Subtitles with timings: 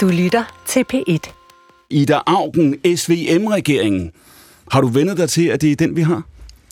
[0.00, 1.32] Du lytter til P1.
[1.90, 4.10] Ida Augen, SVM-regeringen.
[4.70, 6.22] Har du vendet dig til, at det er den, vi har?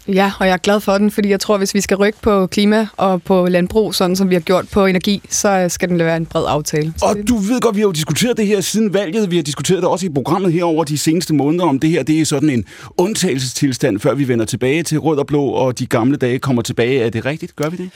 [0.08, 2.46] Ja, og jeg er glad for den, fordi jeg tror, hvis vi skal rykke på
[2.46, 6.16] klima og på landbrug, sådan som vi har gjort på energi, så skal den være
[6.16, 6.94] en bred aftale.
[7.02, 9.30] Og du ved godt, vi har jo diskuteret det her siden valget.
[9.30, 12.02] Vi har diskuteret det også i programmet her over de seneste måneder, om det her
[12.02, 12.64] det er sådan en
[12.96, 17.00] undtagelsestilstand, før vi vender tilbage til rød og blå, og de gamle dage kommer tilbage.
[17.00, 17.56] Er det rigtigt?
[17.56, 17.90] Gør vi det?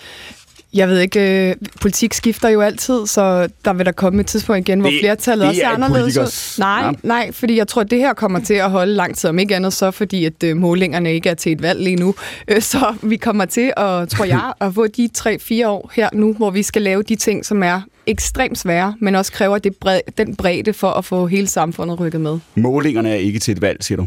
[0.75, 4.68] Jeg ved ikke, øh, politik skifter jo altid, så der vil der komme et tidspunkt
[4.68, 6.19] igen, hvor Det- flertallet det også er er anderledes.
[6.19, 6.91] politikers- Nej, Ja.
[7.02, 9.56] nej, fordi jeg tror, at det her kommer til at holde lang tid, om ikke
[9.56, 12.15] andet så, fordi at øh, målingerne ikke er til et valg lige nu.
[12.48, 16.32] Øh, så vi kommer til, at, tror jeg, at få de 3-4 år her nu,
[16.32, 20.01] hvor vi skal lave de ting, som er ekstremt svære, men også kræver det bred,
[20.18, 22.38] den bredde for at få hele samfundet rykket med.
[22.54, 24.07] Målingerne er ikke til et valg, siger du.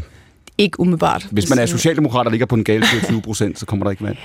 [0.58, 1.26] Ikke umiddelbart.
[1.30, 3.90] Hvis man er øh, socialdemokrat og ligger på den gale 20 procent, så kommer der
[3.90, 4.18] ikke valg.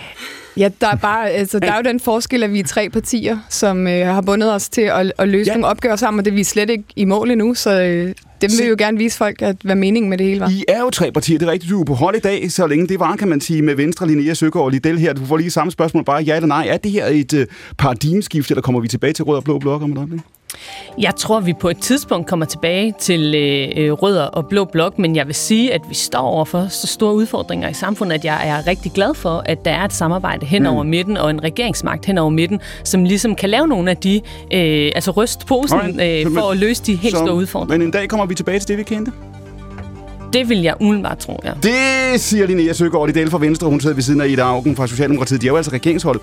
[0.58, 3.38] Ja, der er, bare, altså, der er jo den forskel, at vi er tre partier,
[3.50, 5.54] som øh, har bundet os til at, at løse Ja.
[5.54, 8.50] nogle opgaver sammen, og det er vi slet ikke i mål endnu, så øh, dem
[8.60, 10.50] vil jo gerne vise folk, at hvad meningen med det hele var.
[10.50, 12.68] I er jo tre partier, det er rigtigt, du er på hold i dag, så
[12.68, 15.14] længe det var, kan man sige, med Venstre, Linnea Søgaard og Liddell her.
[15.14, 16.68] Du får lige samme spørgsmål, bare ja eller nej.
[16.70, 17.42] Er det her et uh,
[17.78, 20.20] paradigmeskifte, eller kommer vi tilbage til rød og blå blok om et øjeblik?
[20.98, 25.00] Jeg tror, vi på et tidspunkt kommer tilbage til øh, øh, rød og blå blok,
[25.00, 28.26] men jeg vil sige, at vi står over for så store udfordringer i samfundet, at
[28.26, 31.44] jeg er rigtig glad for, at der er et samarbejde hen over midten og en
[31.44, 34.16] regeringsmagt hen over midten, som ligesom kan lave nogle af de,
[34.54, 37.78] øh, altså ryste posen øh, for at løse de helt Så- store udfordringer.
[37.78, 39.12] Men en dag kommer vi tilbage til det, vi kendte.
[40.34, 41.52] Det vil jeg umiddelbart tro, ja.
[41.64, 43.68] Det siger Linnea Søgaard, Liddell fra Venstre.
[43.68, 45.42] Hun sidder ved siden af Ida Augen fra Socialdemokratiet.
[45.42, 46.22] De er jo altså regeringsholdet.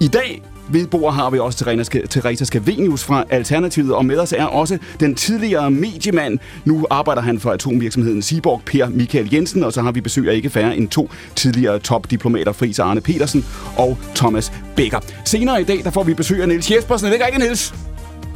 [0.00, 4.32] I dag ved bordet har vi også Teresa Teresa Scavenius fra Alternativet, og med os
[4.32, 6.38] er også den tidligere mediemand.
[6.64, 10.34] Nu arbejder han for atomvirksomheden Seaborg, Per Michael Jensen, og så har vi besøg af
[10.34, 13.44] ikke færre end to tidligere topdiplomater, Fris Arne Petersen
[13.76, 15.00] og Thomas Becker.
[15.24, 17.06] Senere i dag, der får vi besøg af Niels Jespersen.
[17.06, 17.87] Er det ikke rigtigt, Niels?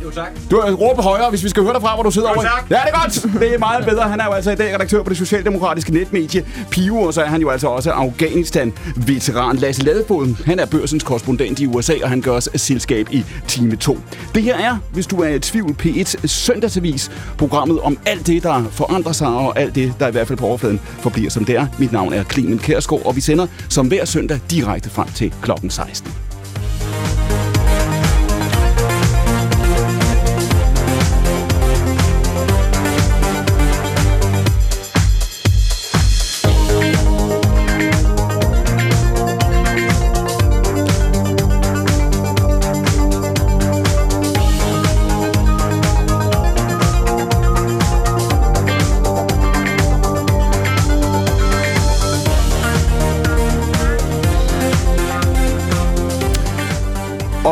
[0.04, 0.26] Jo, tak.
[0.50, 2.42] Du har råbe højere, hvis vi skal høre derfra, hvor du sidder Jo, over.
[2.42, 2.66] tak.
[2.70, 3.40] Ja, det er godt.
[3.40, 4.02] Det er meget bedre.
[4.02, 7.26] Han er jo altså i dag redaktør på det socialdemokratiske netmedie Pio, og så er
[7.26, 9.56] han jo altså også Afghanistan-veteran.
[9.56, 13.76] Lasse Ladefod, han er børsens korrespondent i USA, og han gør os selskab i time
[13.76, 13.98] 2.
[14.34, 18.64] Det her er, hvis du er i tvivl, P1 søndagsavis, programmet om alt det, der
[18.70, 21.66] forandrer sig, og alt det, der i hvert fald på overfladen forbliver som det er.
[21.78, 25.70] Mit navn er Clemen Kærsgaard, og vi sender som hver søndag direkte frem til klokken
[25.70, 26.12] 16.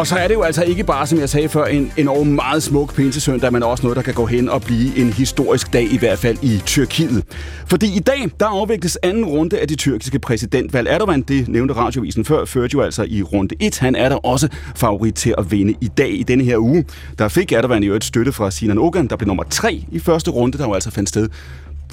[0.01, 2.63] Og så er det jo altså ikke bare, som jeg sagde før, en enorm meget
[2.63, 5.99] smuk pinsesøndag, men også noget, der kan gå hen og blive en historisk dag, i
[5.99, 7.25] hvert fald i Tyrkiet.
[7.67, 10.89] Fordi i dag, der afvikles anden runde af det tyrkiske præsidentvalg.
[10.89, 13.79] Erdogan, det nævnte radiovisen før, førte jo altså i runde 1.
[13.79, 16.85] Han er der også favorit til at vinde i dag i denne her uge.
[17.19, 20.31] Der fik Erdogan jo et støtte fra Sinan Ogan, der blev nummer 3 i første
[20.31, 21.29] runde, der jo altså fandt sted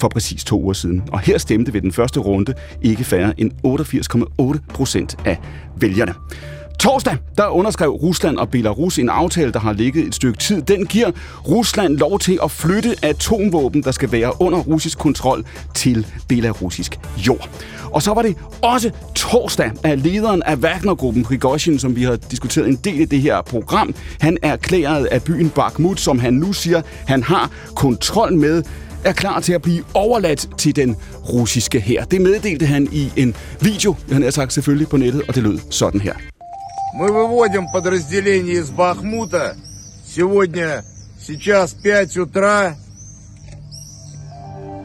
[0.00, 1.02] for præcis to uger siden.
[1.12, 5.38] Og her stemte ved den første runde ikke færre end 88,8 procent af
[5.76, 6.14] vælgerne.
[6.78, 10.62] Torsdag, der underskrev Rusland og Belarus en aftale, der har ligget et stykke tid.
[10.62, 11.10] Den giver
[11.48, 15.44] Rusland lov til at flytte atomvåben, der skal være under russisk kontrol,
[15.74, 17.48] til belarusisk jord.
[17.84, 22.68] Og så var det også torsdag, at lederen af Wagnergruppen, Prigozhin, som vi har diskuteret
[22.68, 26.52] en del i det her program, han erklærede erklæret af byen Bakhmut, som han nu
[26.52, 28.62] siger, han har kontrol med,
[29.04, 30.96] er klar til at blive overladt til den
[31.32, 32.04] russiske her.
[32.04, 35.58] Det meddelte han i en video, han har sagt selvfølgelig på nettet, og det lød
[35.70, 36.14] sådan her.
[36.94, 39.56] Мы выводим подразделение из Бахмута.
[40.06, 40.84] Сегодня,
[41.20, 42.76] сейчас 5 утра,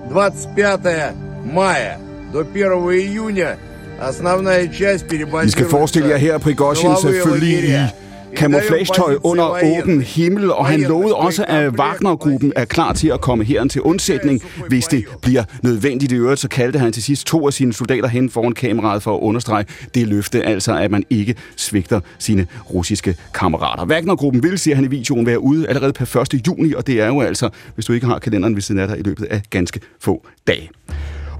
[0.09, 1.16] 25
[1.46, 2.00] мая
[2.31, 3.58] до 1 июня
[4.00, 8.03] основная часть I skal forestille jer her, Prigozhin selvfølgelig i
[8.36, 13.44] camouflagetøj under åben himmel, og han lovede også, at Wagner-gruppen er klar til at komme
[13.44, 16.12] herren til undsætning, hvis det bliver nødvendigt.
[16.12, 19.16] I øvrigt så kaldte han til sidst to af sine soldater hen foran kameraet for
[19.16, 19.66] at understrege
[19.96, 23.85] det løfte, altså at man ikke svigter sine russiske kammerater.
[23.85, 26.47] Wagner-gruppen vil, siger han i videoen, være ude allerede per 1.
[26.47, 29.00] juni, og det er jo altså, hvis du ikke har kalenderen ved siden af dig,
[29.00, 30.70] i løbet af ganske få dage.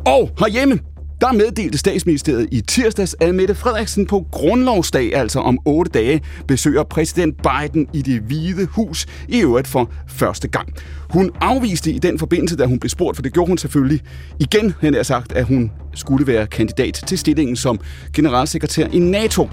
[0.06, 0.80] Og herhjemme,
[1.24, 6.84] der meddelte statsministeriet i tirsdags, at Mette Frederiksen på grundlovsdag, altså om otte dage, besøger
[6.84, 10.74] præsident Biden i det hvide hus, i øvrigt for første gang.
[11.10, 14.02] Hun afviste i den forbindelse, da hun blev spurgt, for det gjorde hun selvfølgelig
[14.40, 17.80] igen, han har sagt, at hun skulle være kandidat til stillingen som
[18.14, 19.50] generalsekretær i NATO.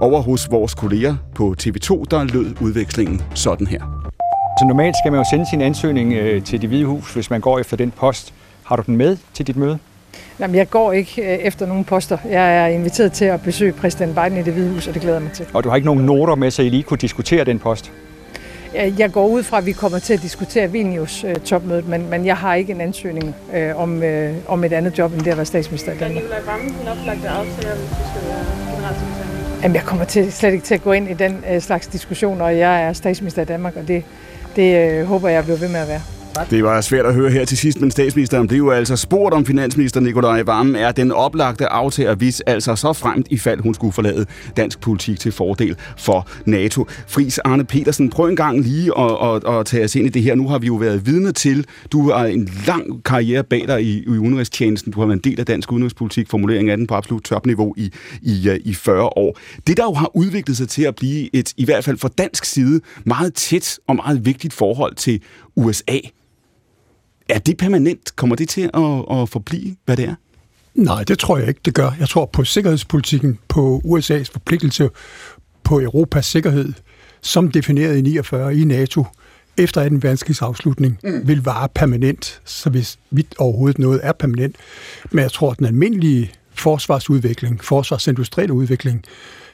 [0.00, 4.10] Over hos vores kolleger på TV2, der lød udvekslingen sådan her.
[4.60, 7.40] Så normalt skal man jo sende sin ansøgning øh, til det hvide hus, hvis man
[7.40, 8.34] går efter den post.
[8.64, 9.78] Har du den med til dit møde?
[10.40, 12.18] Jamen, jeg går ikke øh, efter nogen poster.
[12.30, 15.16] Jeg er inviteret til at besøge præsident Biden i det hvide hus, og det glæder
[15.16, 15.46] jeg mig til.
[15.52, 17.92] Og du har ikke nogen noter med, så I lige kunne diskutere den post?
[18.74, 22.36] Jeg går ud fra, at vi kommer til at diskutere Vilnius-topmødet, øh, men, men jeg
[22.36, 25.46] har ikke en ansøgning øh, om, øh, om et andet job, end det at være
[25.46, 26.22] statsminister i Danmark.
[26.22, 28.44] Nicolai Vammen den oplagte aftale, hvis du skal være
[28.74, 29.62] generalsekretær?
[29.62, 32.44] Jamen, jeg kommer til, slet ikke til at gå ind i den øh, slags diskussioner,
[32.44, 34.04] og jeg er statsminister i Danmark, og det,
[34.56, 36.00] det øh, håber jeg bliver ved med at være.
[36.50, 39.46] Det var svært at høre her til sidst, men statsministeren blev jo altså spurgt om
[39.46, 43.92] finansminister Nikolaj Vammen er den oplagte aftager, hvis altså så fremt i fald hun skulle
[43.92, 44.26] forlade
[44.56, 46.86] dansk politik til fordel for NATO.
[47.08, 50.22] Fris Arne Petersen, prøv en gang lige at, at, at tage os ind i det
[50.22, 50.34] her.
[50.34, 54.02] Nu har vi jo været vidne til, du har en lang karriere bag dig i,
[54.02, 54.92] i udenrigstjenesten.
[54.92, 57.92] Du har været en del af dansk udenrigspolitik, formulering af den på absolut topniveau i,
[58.22, 59.38] i, i 40 år.
[59.66, 62.44] Det, der jo har udviklet sig til at blive et, i hvert fald fra dansk
[62.44, 65.22] side, meget tæt og meget vigtigt forhold til
[65.56, 65.98] USA.
[67.28, 68.16] Er det permanent?
[68.16, 70.14] Kommer det til at, at forblive, hvad det er?
[70.74, 71.90] Nej, det tror jeg ikke, det gør.
[71.98, 74.90] Jeg tror på sikkerhedspolitikken, på USA's forpligtelse
[75.64, 76.72] på Europas sikkerhed,
[77.20, 79.04] som defineret i 49 i NATO,
[79.56, 79.94] efter 2.
[79.94, 81.28] verdenskrigs afslutning, mm.
[81.28, 84.56] vil vare permanent, så hvis vidt overhovedet noget er permanent.
[85.10, 89.04] Men jeg tror, at den almindelige forsvarsudvikling, forsvarsindustrielle udvikling,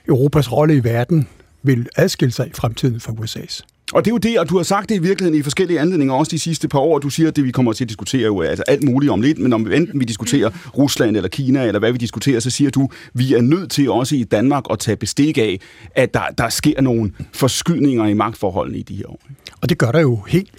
[0.09, 1.29] Europas rolle i verden,
[1.62, 3.74] vil adskille sig i fremtiden fra USA's.
[3.92, 6.14] Og det er jo det, og du har sagt det i virkeligheden i forskellige anledninger,
[6.14, 6.98] også de sidste par år.
[6.98, 9.20] Du siger, at det vi kommer til at diskutere jo er altså alt muligt om
[9.20, 12.70] lidt, men om enten vi diskuterer Rusland eller Kina, eller hvad vi diskuterer, så siger
[12.70, 15.60] du, vi er nødt til også i Danmark at tage bestik af,
[15.94, 19.20] at der, der sker nogle forskydninger i magtforholdene i de her år.
[19.60, 20.50] Og det gør der jo helt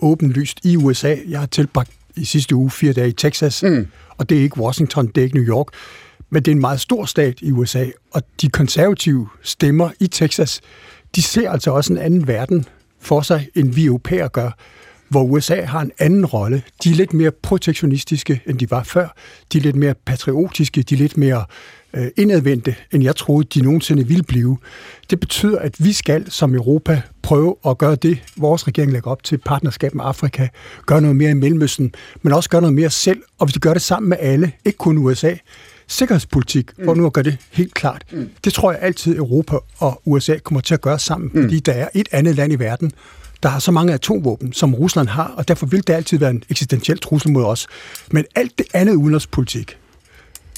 [0.00, 1.16] åbenlyst i USA.
[1.28, 3.86] Jeg har tilbragt i sidste uge fire dage i Texas, mm.
[4.10, 5.66] og det er ikke Washington, det er ikke New York,
[6.30, 10.60] men det er en meget stor stat i USA, og de konservative stemmer i Texas,
[11.16, 12.64] de ser altså også en anden verden
[13.00, 14.50] for sig, end vi europæer gør,
[15.08, 16.62] hvor USA har en anden rolle.
[16.84, 19.16] De er lidt mere protektionistiske, end de var før.
[19.52, 21.44] De er lidt mere patriotiske, de er lidt mere
[21.94, 24.58] øh, indadvendte, end jeg troede, de nogensinde ville blive.
[25.10, 29.22] Det betyder, at vi skal som Europa prøve at gøre det, vores regering lægger op
[29.22, 30.48] til partnerskab med Afrika,
[30.86, 33.72] gøre noget mere i Mellemøsten, men også gøre noget mere selv, og hvis vi gør
[33.72, 35.34] det sammen med alle, ikke kun USA,
[35.88, 36.84] sikkerhedspolitik, mm.
[36.84, 38.04] hvor nu at gøre det helt klart.
[38.12, 38.30] Mm.
[38.44, 41.42] Det tror jeg altid Europa og USA kommer til at gøre sammen, mm.
[41.42, 42.92] fordi der er et andet land i verden,
[43.42, 46.42] der har så mange atomvåben, som Rusland har, og derfor vil det altid være en
[46.50, 47.66] eksistentiel trussel mod os.
[48.10, 49.78] Men alt det andet udenrigspolitik,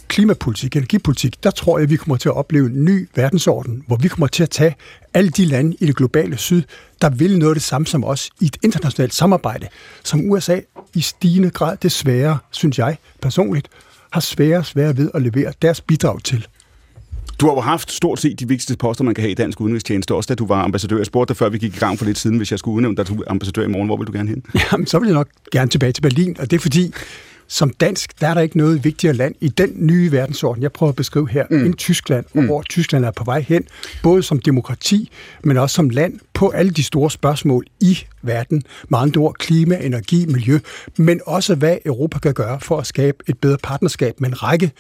[0.08, 4.08] klimapolitik, energipolitik, der tror jeg, vi kommer til at opleve en ny verdensorden, hvor vi
[4.08, 4.76] kommer til at tage
[5.14, 6.62] alle de lande i det globale syd,
[7.02, 9.68] der vil noget det samme som os i et internationalt samarbejde,
[10.04, 10.60] som USA
[10.94, 13.68] i stigende grad desværre, synes jeg personligt,
[14.12, 16.46] har svære svære ved at levere deres bidrag til.
[17.40, 20.14] Du har jo haft stort set de vigtigste poster, man kan have i dansk udenrigstjeneste,
[20.14, 20.96] også da du var ambassadør.
[20.96, 22.96] Jeg spurgte dig, før vi gik i gang for lidt siden, hvis jeg skulle udnævne
[22.96, 23.86] dig du ambassadør i morgen.
[23.86, 24.42] Hvor vil du gerne hen?
[24.72, 26.94] Jamen, så vil jeg nok gerne tilbage til Berlin, og det er fordi,
[27.50, 30.90] som dansk, der er der ikke noget vigtigere land i den nye verdensorden, jeg prøver
[30.90, 31.64] at beskrive her, mm.
[31.64, 32.46] end Tyskland, og mm.
[32.46, 33.64] hvor Tyskland er på vej hen,
[34.02, 35.10] både som demokrati,
[35.44, 39.76] men også som land på alle de store spørgsmål i verden, med andre ord klima,
[39.76, 40.58] energi, miljø,
[40.98, 44.72] men også hvad Europa kan gøre for at skabe et bedre partnerskab med en række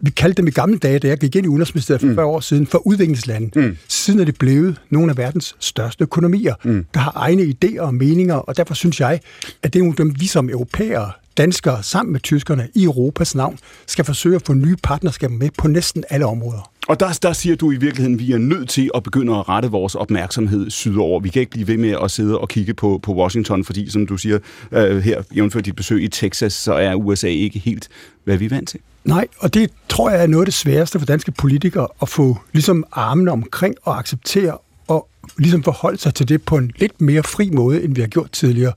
[0.00, 2.14] vi kaldte dem i gamle dage, da jeg gik ind i Udenrigsministeriet for mm.
[2.14, 3.60] 40 år siden, for udviklingslande.
[3.60, 3.76] Mm.
[3.88, 6.86] Siden er det blevet nogle af verdens største økonomier, mm.
[6.94, 9.20] der har egne idéer og meninger, og derfor synes jeg,
[9.62, 13.34] at det er nogle af dem, vi som europæere danskere sammen med tyskerne i Europas
[13.34, 16.70] navn skal forsøge at få nye partnerskaber med på næsten alle områder.
[16.88, 19.48] Og der, der siger du i virkeligheden, at vi er nødt til at begynde at
[19.48, 21.20] rette vores opmærksomhed sydover.
[21.20, 24.06] Vi kan ikke blive ved med at sidde og kigge på, på Washington, fordi som
[24.06, 24.38] du siger
[24.72, 27.88] øh, her, jævnfør dit besøg i Texas, så er USA ikke helt,
[28.24, 28.80] hvad vi er vant til.
[29.04, 32.38] Nej, og det tror jeg er noget af det sværeste for danske politikere at få
[32.52, 37.22] ligesom armene omkring og acceptere og ligesom forholde sig til det på en lidt mere
[37.22, 38.72] fri måde, end vi har gjort tidligere.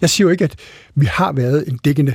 [0.00, 0.56] Jeg siger jo ikke, at
[0.94, 2.14] vi har været en dækkende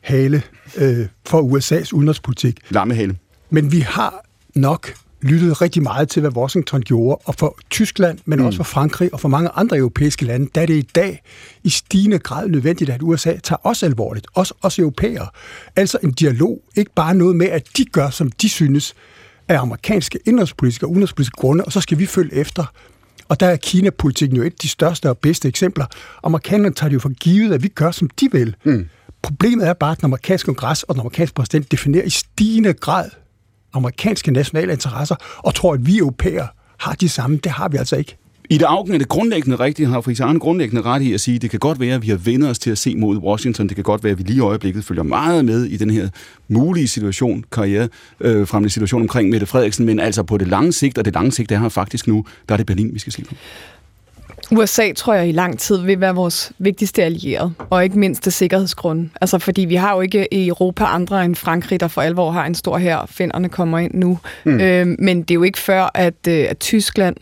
[0.00, 0.42] hale
[0.76, 2.58] øh, for USA's udenrigspolitik.
[2.70, 3.16] Lammehale.
[3.50, 8.38] Men vi har nok lyttet rigtig meget til, hvad Washington gjorde, og for Tyskland, men
[8.38, 8.44] mm.
[8.44, 11.22] også for Frankrig og for mange andre europæiske lande, der er det i dag
[11.64, 15.28] i stigende grad nødvendigt, at USA tager os alvorligt, også os europæere.
[15.76, 18.94] Altså en dialog, ikke bare noget med, at de gør, som de synes,
[19.50, 22.64] af amerikanske indrigspolitiske og udenrigspolitiske grunde, og så skal vi følge efter.
[23.28, 25.86] Og der er Kina-politikken jo et af de største og bedste eksempler.
[26.24, 28.56] Amerikanerne tager det jo for givet, at vi gør, som de vil.
[28.64, 28.88] Mm.
[29.22, 33.10] Problemet er bare, at den amerikanske kongres og den amerikanske præsident definerer i stigende grad
[33.72, 37.36] amerikanske nationale interesser, og tror, at vi europæere har de samme.
[37.36, 38.16] Det har vi altså ikke.
[38.52, 41.34] I det Augen er det grundlæggende rigtigt, har Friis Arne grundlæggende ret i at sige,
[41.34, 43.68] at det kan godt være, at vi har vendt os til at se mod Washington.
[43.68, 46.08] Det kan godt være, at vi lige i øjeblikket følger meget med i den her
[46.48, 47.88] mulige situation, karriere
[48.20, 51.32] øh, frem situation omkring Mette Frederiksen, men altså på det lange sigt, og det lange
[51.32, 53.34] sigt er her faktisk nu, der er det Berlin, vi skal se på.
[54.52, 58.32] USA, tror jeg, i lang tid vil være vores vigtigste allierede, og ikke mindst det
[58.32, 59.08] sikkerhedsgrund.
[59.20, 62.46] Altså, fordi vi har jo ikke i Europa andre end Frankrig, der for alvor har
[62.46, 63.06] en stor her.
[63.06, 64.18] Finderne kommer ind nu.
[64.44, 64.60] Mm.
[64.60, 67.16] Øh, men det er jo ikke før, at, øh, at Tyskland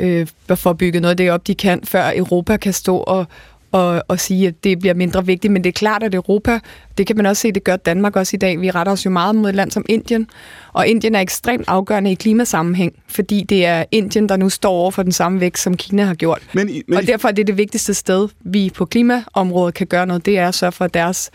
[0.00, 3.26] øh, får bygget noget af det op, de kan, før Europa kan stå og,
[3.72, 5.52] og, og sige, at det bliver mindre vigtigt.
[5.52, 6.60] Men det er klart, at Europa,
[6.98, 8.60] det kan man også se, det gør Danmark også i dag.
[8.60, 10.26] Vi retter os jo meget mod et land som Indien,
[10.72, 14.90] og Indien er ekstremt afgørende i klimasammenhæng, fordi det er Indien, der nu står over
[14.90, 16.42] for den samme vækst, som Kina har gjort.
[16.52, 20.26] Men, men, og derfor er det det vigtigste sted, vi på klimaområdet kan gøre noget,
[20.26, 21.30] det er at sørge for, at deres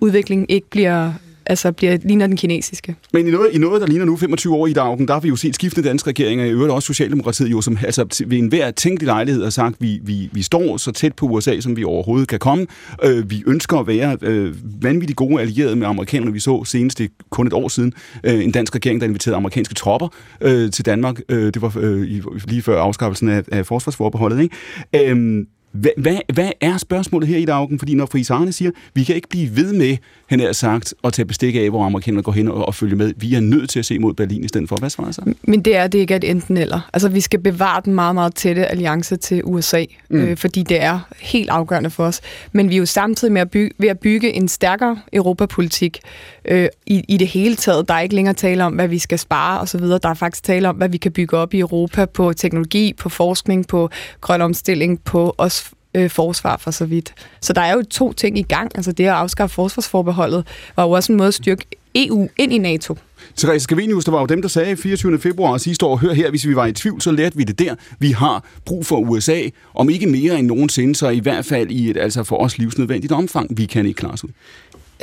[0.00, 1.12] udvikling ikke bliver
[1.50, 2.96] altså bliver, ligner den kinesiske.
[3.12, 5.28] Men i noget, i noget, der ligner nu 25 år i dagen, der har vi
[5.28, 9.06] jo set skiftende danske regeringer, i øvrigt også Socialdemokratiet, jo, som altså, ved enhver tænkelig
[9.06, 12.38] lejlighed har sagt, vi, vi, vi står så tæt på USA, som vi overhovedet kan
[12.38, 12.66] komme.
[13.04, 16.32] Øh, vi ønsker at være øh, vanvittigt gode allierede med amerikanerne.
[16.32, 17.92] Vi så senest det kun et år siden
[18.24, 20.08] øh, en dansk regering, der inviterede amerikanske tropper
[20.40, 21.20] øh, til Danmark.
[21.28, 22.02] Øh, det var øh,
[22.48, 24.40] lige før afskaffelsen af, af forsvarsforbeholdet.
[24.40, 25.10] Ikke?
[25.10, 27.78] Øh, hvad, hvad, hvad er spørgsmålet her i dagen?
[27.78, 29.96] Fordi når Friis Arne siger, vi kan ikke blive ved med,
[30.26, 33.12] han er sagt, at tage bestik af, hvor amerikanerne går hen og, og følge med.
[33.16, 34.76] Vi er nødt til at se mod Berlin i stedet for.
[34.76, 35.34] Hvad svarer så?
[35.42, 36.80] Men det er det ikke et enten eller.
[36.92, 40.20] Altså, vi skal bevare den meget, meget tætte alliance til USA, mm.
[40.20, 42.20] øh, fordi det er helt afgørende for os.
[42.52, 45.98] Men vi er jo samtidig med at bygge, ved at bygge en stærkere europapolitik
[46.44, 47.88] øh, i, i det hele taget.
[47.88, 49.80] Der er ikke længere tale om, hvad vi skal spare osv.
[49.80, 53.08] Der er faktisk tale om, hvad vi kan bygge op i Europa på teknologi, på
[53.08, 55.59] forskning, på grøn omstilling, på os
[55.94, 57.14] øh, forsvar for så vidt.
[57.40, 58.70] Så der er jo to ting i gang.
[58.74, 62.58] Altså det at afskaffe forsvarsforbeholdet var jo også en måde at styrke EU ind i
[62.58, 62.96] NATO.
[63.36, 65.18] Therese Scavenius, der var jo dem, der sagde 24.
[65.18, 67.74] februar sidste år, hør her, hvis vi var i tvivl, så lærte vi det der.
[67.98, 69.40] Vi har brug for USA,
[69.74, 73.12] om ikke mere end nogensinde, så i hvert fald i et altså for os livsnødvendigt
[73.12, 73.58] omfang.
[73.58, 74.30] Vi kan ikke klare os ud.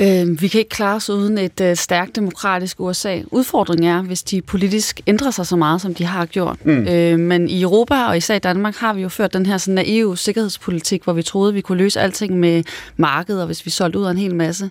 [0.00, 3.20] Øh, vi kan ikke klare os uden et øh, stærkt demokratisk USA.
[3.30, 6.66] Udfordringen er, hvis de politisk ændrer sig så meget, som de har gjort.
[6.66, 6.88] Mm.
[6.88, 9.74] Øh, men i Europa og især i Danmark har vi jo ført den her sådan
[9.74, 12.62] naive sikkerhedspolitik, hvor vi troede, vi kunne løse alting med
[12.96, 14.70] markedet, og hvis vi solgte ud af en hel masse.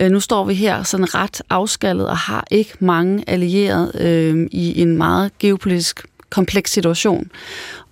[0.00, 4.82] Øh, nu står vi her sådan ret afskallet og har ikke mange allierede øh, i
[4.82, 7.30] en meget geopolitisk kompleks situation.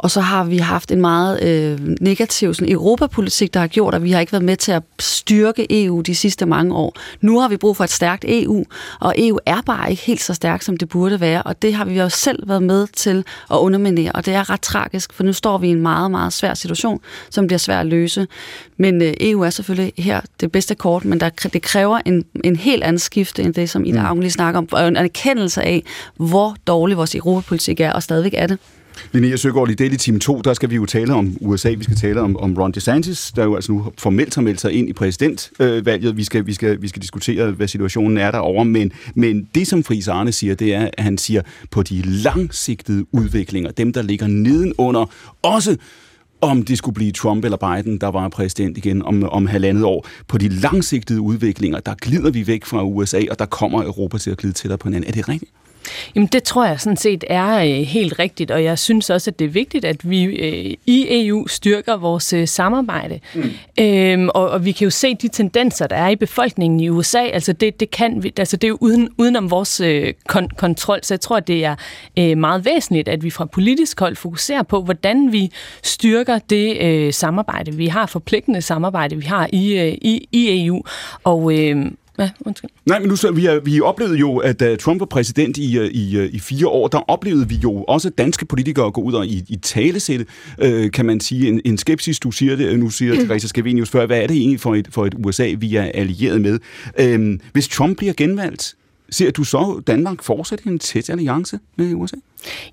[0.01, 4.03] Og så har vi haft en meget øh, negativ sådan, europapolitik, der har gjort, at
[4.03, 6.97] vi har ikke været med til at styrke EU de sidste mange år.
[7.21, 8.65] Nu har vi brug for et stærkt EU,
[9.01, 11.85] og EU er bare ikke helt så stærkt, som det burde være, og det har
[11.85, 15.33] vi jo selv været med til at underminere, og det er ret tragisk, for nu
[15.33, 18.27] står vi i en meget, meget svær situation, som bliver svær at løse.
[18.77, 22.57] Men øh, EU er selvfølgelig her det bedste kort, men der, det kræver en, en
[22.57, 25.83] helt anden skifte, end det, som Ida Augen lige snakker om, og en erkendelse af,
[26.17, 28.59] hvor dårlig vores europapolitik er, og stadigvæk er det.
[29.13, 31.97] Linnea Søgaard, i Daily Team 2, der skal vi jo tale om USA, vi skal
[31.97, 34.93] tale om, om Ron DeSantis, der jo altså nu formelt har meldt sig ind i
[34.93, 36.17] præsidentvalget.
[36.17, 39.85] Vi skal, vi skal, vi skal diskutere, hvad situationen er derovre, men, men det, som
[39.85, 44.27] Friis Arne siger, det er, at han siger, på de langsigtede udviklinger, dem, der ligger
[44.27, 45.11] nedenunder,
[45.43, 45.77] også
[46.41, 50.07] om det skulle blive Trump eller Biden, der var præsident igen om, om halvandet år.
[50.29, 54.31] På de langsigtede udviklinger, der glider vi væk fra USA, og der kommer Europa til
[54.31, 55.09] at glide tættere på hinanden.
[55.09, 55.53] Er det rigtigt?
[56.15, 59.39] Jamen det tror jeg sådan set er øh, helt rigtigt, og jeg synes også, at
[59.39, 63.21] det er vigtigt, at vi øh, i EU styrker vores øh, samarbejde.
[63.35, 63.51] Mm.
[63.81, 67.23] Øhm, og, og vi kan jo se de tendenser, der er i befolkningen i USA,
[67.23, 70.99] altså det, det, kan vi, altså det er jo uden, udenom vores øh, kon- kontrol,
[71.03, 71.77] så jeg tror, at det er
[72.19, 75.51] øh, meget væsentligt, at vi fra politisk hold fokuserer på, hvordan vi
[75.83, 80.83] styrker det øh, samarbejde, vi har, forpligtende samarbejde, vi har i, øh, i, i EU.
[81.25, 81.87] Og, øh,
[82.21, 82.71] Ja, undskyld.
[82.87, 85.91] Nej, men nu så, vi, vi oplevede jo, at da Trump var præsident i, øh,
[85.91, 89.27] i, øh, i fire år, der oplevede vi jo også danske politikere gå ud og
[89.27, 90.27] i, i talesætte,
[90.59, 93.21] øh, kan man sige, en, en skepsis, du siger det, nu siger mm.
[93.21, 96.41] Therese Scavenius før, hvad er det egentlig for et, for et USA, vi er allieret
[96.41, 96.59] med?
[96.99, 98.75] Øh, hvis Trump bliver genvalgt,
[99.11, 102.17] ser du så Danmark fortsætte en tæt alliance med USA?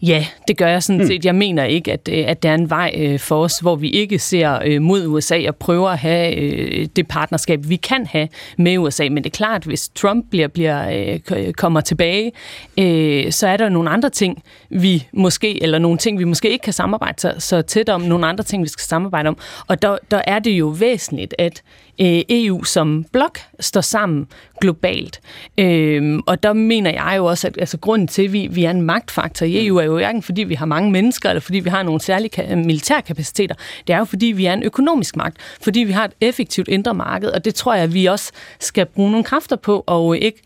[0.02, 1.08] Ja, det gør jeg sådan mm.
[1.08, 1.26] set.
[1.26, 3.90] Jeg mener ikke, at, øh, at der er en vej øh, for os, hvor vi
[3.90, 8.78] ikke ser øh, mod USA og prøver at have det partnerskab, vi kan have med
[8.78, 9.04] USA.
[9.04, 11.18] Men det er klart, hvis Trump bliver, bliver
[11.58, 12.32] kommer tilbage,
[13.32, 16.74] så er der nogle andre ting, vi måske, eller nogle ting, vi måske ikke kan
[16.74, 19.38] samarbejde så, så tæt om, nogle andre ting, vi skal samarbejde om.
[19.68, 21.64] Og der, der er det jo væsentligt, at
[22.00, 24.28] EU som blok står sammen
[24.62, 25.20] globalt.
[26.28, 28.82] Og der mener jeg jo også, at altså, grunden til, at vi, vi er en
[28.82, 31.84] magtfaktor i EU er jo hverken fordi vi har mange mennesker, eller fordi vi har
[31.84, 33.56] nogle særlige øh, militærkapaciteter.
[33.88, 36.94] Det er jo fordi vi er en økonomisk magt, fordi vi har et effektivt indre
[36.94, 40.42] marked, og det tror jeg, vi også skal bruge nogle kræfter på, og øh, ikke,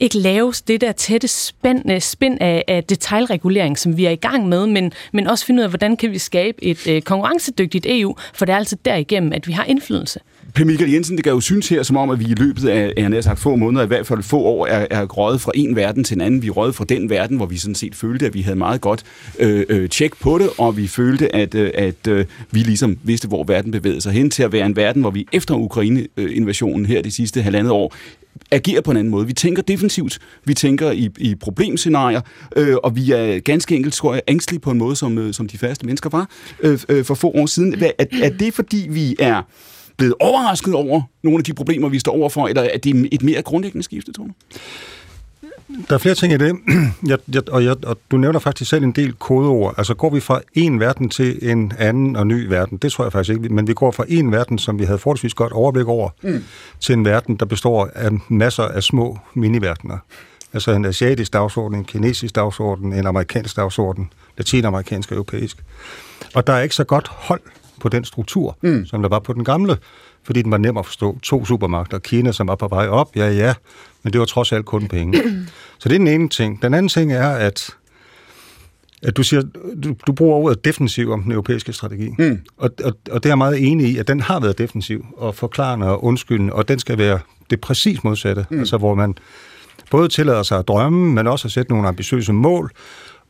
[0.00, 4.16] ikke lave det der tætte spænd, øh, spænd af, af detaljregulering, som vi er i
[4.16, 7.86] gang med, men, men også finde ud af, hvordan kan vi skabe et øh, konkurrencedygtigt
[7.88, 10.20] EU, for det er altså derigennem, at vi har indflydelse.
[10.54, 12.92] Per Michael Jensen, det kan jo synes her, som om, at vi i løbet af,
[12.96, 15.76] jeg har sagt, få måneder, i hvert fald få år, er, er røget fra en
[15.76, 16.42] verden til en anden.
[16.42, 19.02] Vi er fra den verden, hvor vi sådan set følte, at vi havde meget godt
[19.38, 23.28] øh, øh, tjek på det, og vi følte, at, øh, at øh, vi ligesom vidste,
[23.28, 27.02] hvor verden bevægede sig hen til at være en verden, hvor vi efter Ukraine-invasionen her
[27.02, 27.94] de sidste halvandet år
[28.50, 29.26] agerer på en anden måde.
[29.26, 32.20] Vi tænker defensivt, vi tænker i, i problemscenarier,
[32.56, 35.48] øh, og vi er ganske enkelt, tror jeg, ængstlige på en måde, som, øh, som
[35.48, 36.28] de færreste mennesker var
[36.60, 37.82] øh, øh, for få år siden.
[37.98, 39.42] Er, er det fordi, vi er
[39.96, 43.42] blevet overrasket over nogle af de problemer, vi står overfor, eller er det et mere
[43.42, 44.32] grundlæggende skifte, Tone?
[45.88, 46.56] Der er flere ting i det,
[47.10, 49.74] jeg, jeg, og, jeg, og du nævner faktisk selv en del kodeord.
[49.78, 52.78] Altså går vi fra en verden til en anden og ny verden?
[52.78, 55.34] Det tror jeg faktisk ikke, men vi går fra en verden, som vi havde forholdsvis
[55.34, 56.44] godt overblik over, mm.
[56.80, 59.98] til en verden, der består af masser af små miniverdener.
[60.52, 65.64] Altså en asiatisk dagsorden, en kinesisk dagsorden, en amerikansk dagsorden, latinamerikansk og europæisk.
[66.34, 67.40] Og der er ikke så godt hold
[67.84, 68.86] på den struktur, mm.
[68.86, 69.76] som der var på den gamle,
[70.22, 71.18] fordi den var nem at forstå.
[71.22, 73.54] To supermagter, Kina, som var på vej op, ja ja,
[74.02, 75.22] men det var trods alt kun penge.
[75.78, 76.62] Så det er den ene ting.
[76.62, 77.70] Den anden ting er, at
[79.02, 79.42] at du siger,
[79.84, 82.10] du, du bruger ordet defensiv om den europæiske strategi.
[82.18, 82.38] Mm.
[82.56, 85.34] Og, og, og det er jeg meget enig i, at den har været defensiv og
[85.34, 87.18] forklarende og undskyldende, og den skal være
[87.50, 88.46] det præcis modsatte.
[88.50, 88.58] Mm.
[88.58, 89.14] Altså hvor man
[89.90, 92.70] både tillader sig at drømme, men også at sætte nogle ambitiøse mål,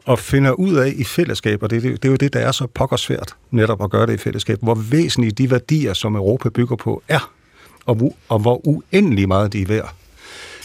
[0.05, 2.53] og finder ud af i fællesskab, og det, det, det er jo det, der er
[2.53, 6.77] så pokkersvært netop at gøre det i fællesskab, hvor væsentlige de værdier, som Europa bygger
[6.77, 7.33] på, er,
[7.87, 9.95] og, og hvor uendelig meget de er værd.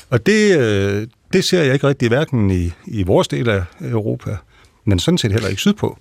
[0.09, 4.37] Og det, øh, det ser jeg ikke rigtig hverken i, i vores del af Europa,
[4.85, 5.97] men sådan set heller ikke sydpå.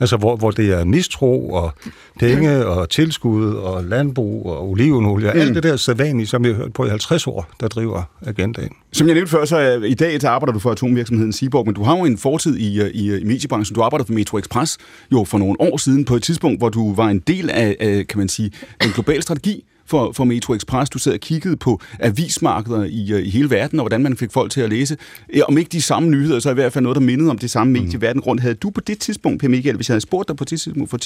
[0.00, 1.72] Altså, hvor, hvor det er mistro og
[2.20, 5.40] penge og tilskud og landbrug og olivenolie, mm.
[5.40, 8.70] alt det der sædvanlige, som vi har hørt på i 50 år, der driver agendaen.
[8.92, 11.74] Som jeg nævnte før, så uh, i dag så arbejder du for atomvirksomheden Seaborg, men
[11.74, 13.74] du har jo en fortid i, uh, i, i mediebranchen.
[13.74, 14.78] Du arbejder for Metro Express
[15.12, 18.06] jo for nogle år siden på et tidspunkt, hvor du var en del af, af
[18.08, 18.50] kan man sige,
[18.84, 20.90] en global strategi for, for Metro Express.
[20.90, 24.32] Du sad og kiggede på avismarkeder i, øh, i hele verden, og hvordan man fik
[24.32, 24.96] folk til at læse.
[25.42, 27.72] Om ikke de samme nyheder, så i hvert fald noget, der mindede om det samme
[27.72, 28.02] medie mm.
[28.02, 28.42] verden rundt.
[28.42, 30.90] Havde du på det tidspunkt, Per Michael, hvis jeg havde spurgt dig på det tidspunkt
[30.90, 30.98] for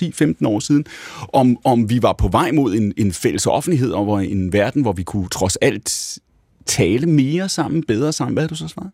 [0.42, 0.84] 10-15 år siden,
[1.32, 4.92] om, om vi var på vej mod en, en fælles offentlighed, og en verden, hvor
[4.92, 6.18] vi kunne trods alt
[6.66, 8.90] tale mere sammen, bedre sammen, hvad havde du så svaret?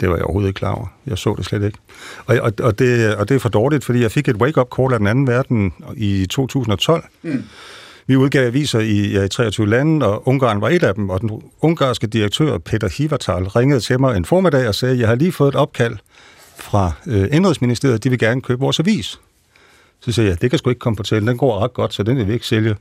[0.00, 0.86] Det var jeg overhovedet ikke klar over.
[1.06, 1.78] Jeg så det slet ikke.
[2.26, 4.92] Og, og, og, det, og det er for dårligt, fordi jeg fik et wake-up call
[4.92, 7.04] af den anden verden i 2012.
[7.22, 7.44] Mm
[8.08, 11.20] vi udgav aviser i, ja, i 23 lande, og Ungarn var et af dem, og
[11.20, 15.32] den ungarske direktør Peter Hivatal ringede til mig en formiddag og sagde, jeg har lige
[15.32, 15.96] fået et opkald
[16.56, 19.20] fra øh, Indrigsministeriet, de vil gerne købe vores avis.
[20.00, 22.02] Så sagde jeg, det kan sgu ikke komme på tale, den går ret godt, så
[22.02, 22.76] den vil vi ikke sælge.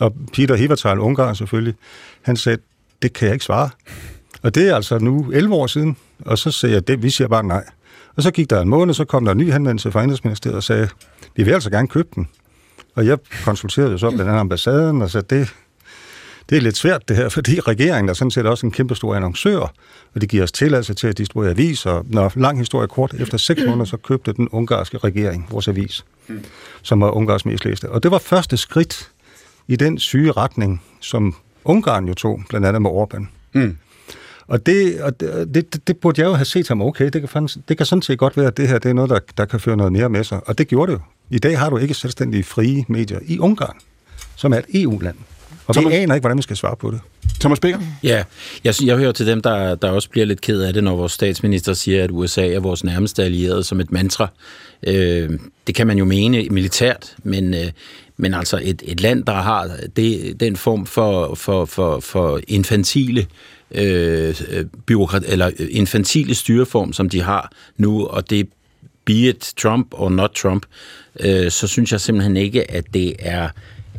[0.00, 1.74] Og Peter Hivatal, Ungarn selvfølgelig,
[2.22, 2.58] han sagde,
[3.02, 3.70] det kan jeg ikke svare.
[4.42, 7.28] Og det er altså nu 11 år siden, og så sagde jeg, det, vi siger
[7.28, 7.64] bare nej.
[8.16, 10.62] Og så gik der en måned, så kom der en ny henvendelse fra Indrigsministeriet og
[10.62, 10.88] sagde,
[11.36, 12.28] vi vil altså gerne købe den.
[12.96, 15.54] Og jeg konsulterede jo så blandt andet ambassaden og sagde, det,
[16.50, 19.14] det er lidt svært det her, fordi regeringen er sådan set også en kæmpe stor
[19.14, 19.58] annoncør,
[20.14, 22.02] og det giver os tilladelse til at distribuere aviser.
[22.06, 26.04] Når lang historie kort, efter seks måneder, så købte den ungarske regering vores avis,
[26.82, 27.90] som var Ungars mest læste.
[27.90, 29.10] Og det var første skridt
[29.68, 33.26] i den syge retning, som Ungarn jo tog, blandt andet med Orbán.
[33.52, 33.76] Mm.
[34.48, 37.48] Og, det, og det, det, det burde jeg jo have set ham, okay, det kan,
[37.68, 39.60] det kan sådan set godt være, at det her det er noget, der, der kan
[39.60, 40.48] føre noget mere med sig.
[40.48, 41.02] Og det gjorde det jo.
[41.30, 43.76] I dag har du ikke selvstændige frie medier i Ungarn,
[44.36, 45.16] som er et EU-land.
[45.66, 47.00] Og Thomas, vi aner ikke, hvordan vi skal svare på det.
[47.40, 47.78] Thomas Becker?
[48.02, 48.24] Ja,
[48.64, 51.12] jeg, jeg hører til dem, der, der også bliver lidt ked af det, når vores
[51.12, 54.28] statsminister siger, at USA er vores nærmeste allierede som et mantra.
[54.86, 55.30] Øh,
[55.66, 57.70] det kan man jo mene militært, men, øh,
[58.16, 63.26] men altså et, et land, der har det, den form for, for, for, for infantile
[63.70, 64.34] øh,
[64.86, 68.48] byråkrat, eller infantile styreform, som de har nu, og det
[69.06, 70.66] be it Trump or not Trump,
[71.20, 73.48] øh, så synes jeg simpelthen ikke, at det er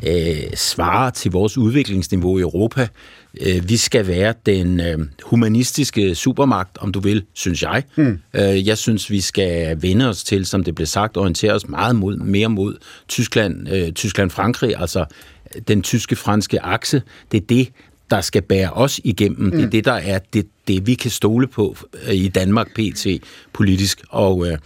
[0.06, 2.88] øh, svarer til vores udviklingsniveau i Europa.
[3.40, 7.82] Øh, vi skal være den øh, humanistiske supermagt, om du vil, synes jeg.
[7.96, 8.18] Mm.
[8.34, 11.96] Øh, jeg synes, vi skal vende os til, som det blev sagt, orientere os meget
[11.96, 12.76] mod, mere mod
[13.08, 15.04] Tyskland, øh, Tyskland-Frankrig, altså
[15.68, 17.02] den tyske-franske akse.
[17.32, 17.68] Det er det,
[18.10, 19.40] der skal bære os igennem.
[19.40, 19.50] Mm.
[19.50, 19.70] Det er mm.
[19.70, 21.76] det, der er det, det, vi kan stole på
[22.08, 23.06] øh, i Danmark PT
[23.52, 24.02] politisk.
[24.08, 24.58] Og, øh,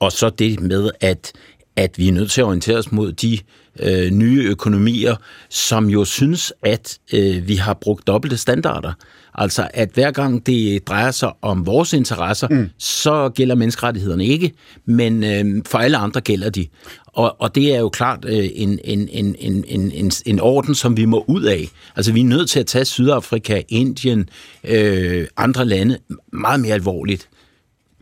[0.00, 1.32] og så det med, at
[1.76, 3.38] at vi er nødt til at orientere os mod de
[3.80, 5.16] øh, nye økonomier,
[5.48, 8.92] som jo synes, at øh, vi har brugt dobbelte standarder.
[9.34, 12.68] Altså, at hver gang det drejer sig om vores interesser, mm.
[12.78, 14.52] så gælder menneskerettighederne ikke,
[14.84, 16.66] men øh, for alle andre gælder de.
[17.06, 20.96] Og, og det er jo klart øh, en, en, en, en, en, en orden, som
[20.96, 21.68] vi må ud af.
[21.96, 24.28] Altså, vi er nødt til at tage Sydafrika, Indien,
[24.64, 25.98] øh, andre lande
[26.32, 27.28] meget mere alvorligt.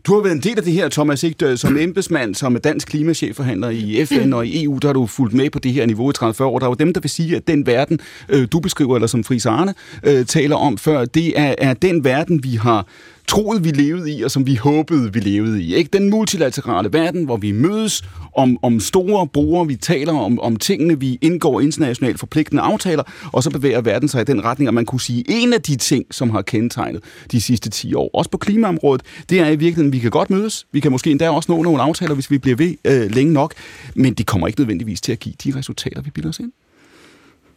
[0.07, 1.45] Du har været en del af det her, Thomas, ikke?
[1.45, 5.05] Øh, som embedsmand, som er dansk klimachefforhandler i FN og i EU, der har du
[5.05, 6.59] fulgt med på det her niveau i 30 år.
[6.59, 9.23] Der er jo dem, der vil sige, at den verden, øh, du beskriver, eller som
[9.23, 12.87] Fris Arne øh, taler om før, det er, er den verden, vi har
[13.29, 15.75] troede, vi levede i, og som vi håbede, vi levede i.
[15.75, 15.89] Ikke?
[15.93, 18.03] Den multilaterale verden, hvor vi mødes
[18.35, 23.43] om, om store brugere, vi taler om, om tingene, vi indgår internationalt forpligtende aftaler, og
[23.43, 26.05] så bevæger verden sig i den retning, og man kunne sige, en af de ting,
[26.11, 29.93] som har kendetegnet de sidste 10 år, også på klimaområdet, det er i virkeligheden, at
[29.93, 32.55] vi kan godt mødes, vi kan måske endda også nå nogle aftaler, hvis vi bliver
[32.57, 33.53] ved øh, længe nok,
[33.95, 36.51] men det kommer ikke nødvendigvis til at give de resultater, vi bilder os ind.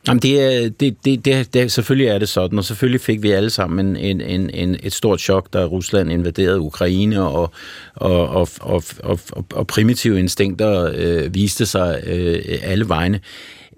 [0.09, 3.31] Jamen, det er, det, det, det, det, selvfølgelig er det sådan, og selvfølgelig fik vi
[3.31, 7.53] alle sammen en, en, en, et stort chok, da Rusland invaderede Ukraine, og,
[7.95, 9.19] og, og, og, og,
[9.53, 13.21] og primitive instinkter øh, viste sig øh, alle vegne.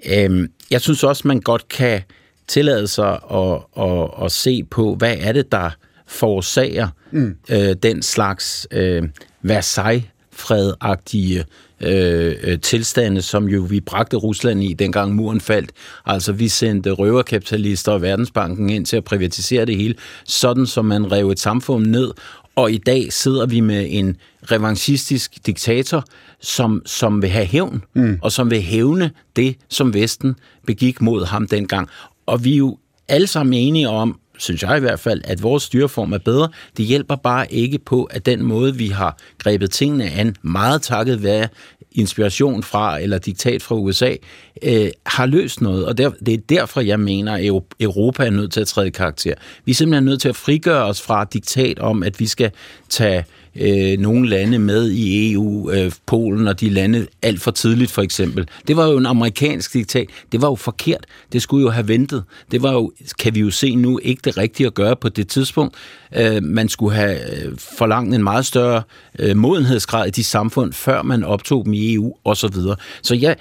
[0.06, 2.02] Øh, jeg synes også, man godt kan
[2.48, 5.70] tillade sig at, at, at se på, hvad er det, der
[6.06, 7.36] forårsager mm.
[7.50, 9.02] øh, den slags øh,
[9.42, 11.44] Versailles-fredagtige Øh,
[11.80, 15.70] øh, tilstande, som jo vi bragte Rusland i, dengang muren faldt.
[16.06, 21.12] Altså, vi sendte røverkapitalister og Verdensbanken ind til at privatisere det hele, sådan som man
[21.12, 22.10] rev et samfund ned,
[22.56, 26.04] og i dag sidder vi med en revanchistisk diktator,
[26.40, 28.18] som, som vil have hævn, mm.
[28.22, 30.34] og som vil hævne det, som Vesten
[30.66, 31.88] begik mod ham dengang.
[32.26, 35.62] Og vi er jo alle sammen enige om, synes jeg i hvert fald, at vores
[35.62, 36.48] styreform er bedre.
[36.76, 41.22] Det hjælper bare ikke på, at den måde, vi har grebet tingene an, meget takket
[41.22, 41.48] være
[41.92, 44.14] inspiration fra eller diktat fra USA,
[44.62, 45.86] øh, har løst noget.
[45.86, 47.44] Og der, det er derfor, jeg mener, at
[47.80, 49.34] Europa er nødt til at træde karakter.
[49.64, 52.50] Vi er simpelthen nødt til at frigøre os fra diktat om, at vi skal
[52.88, 53.24] tage
[53.60, 58.02] øh, nogle lande med i EU, øh, Polen og de lande alt for tidligt for
[58.02, 58.48] eksempel.
[58.68, 60.06] Det var jo en amerikansk diktat.
[60.32, 61.06] Det var jo forkert.
[61.32, 62.24] Det skulle jo have ventet.
[62.50, 65.28] Det var jo, kan vi jo se nu, ikke det rigtige at gøre på det
[65.28, 65.74] tidspunkt.
[66.16, 68.82] Øh, man skulle have øh, forlangt en meget større
[69.18, 72.36] øh, modenhedsgrad i de samfund, før man optog dem i EU osv.
[72.36, 72.76] Så, videre.
[73.02, 73.34] så ja,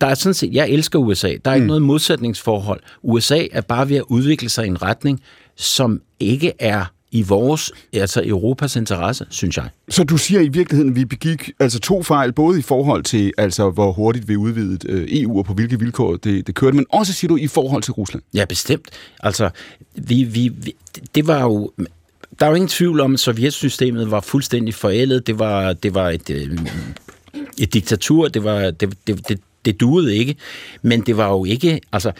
[0.00, 1.34] der er sådan set, jeg elsker USA.
[1.44, 1.66] Der er ikke mm.
[1.66, 2.80] noget modsætningsforhold.
[3.02, 5.20] USA er bare ved at udvikle sig i en retning,
[5.56, 9.68] som ikke er i vores, altså Europas interesse, synes jeg.
[9.88, 13.32] Så du siger i virkeligheden, at vi begik altså to fejl, både i forhold til,
[13.38, 16.86] altså hvor hurtigt vi udvidede øh, EU og på hvilke vilkår det, det kørte, men
[16.88, 18.22] også siger du i forhold til Rusland.
[18.34, 18.88] Ja, bestemt.
[19.20, 19.50] Altså,
[19.94, 20.74] vi, vi, vi,
[21.14, 21.70] det var jo
[22.40, 25.26] der er jo ingen tvivl om, at sovjetsystemet var fuldstændig forældet.
[25.26, 26.58] Det var, det var et, øh,
[27.58, 28.28] et diktatur.
[28.28, 30.36] Det, var, det, det, det, det duede ikke.
[30.82, 31.80] Men det var jo ikke...
[31.92, 32.12] Altså,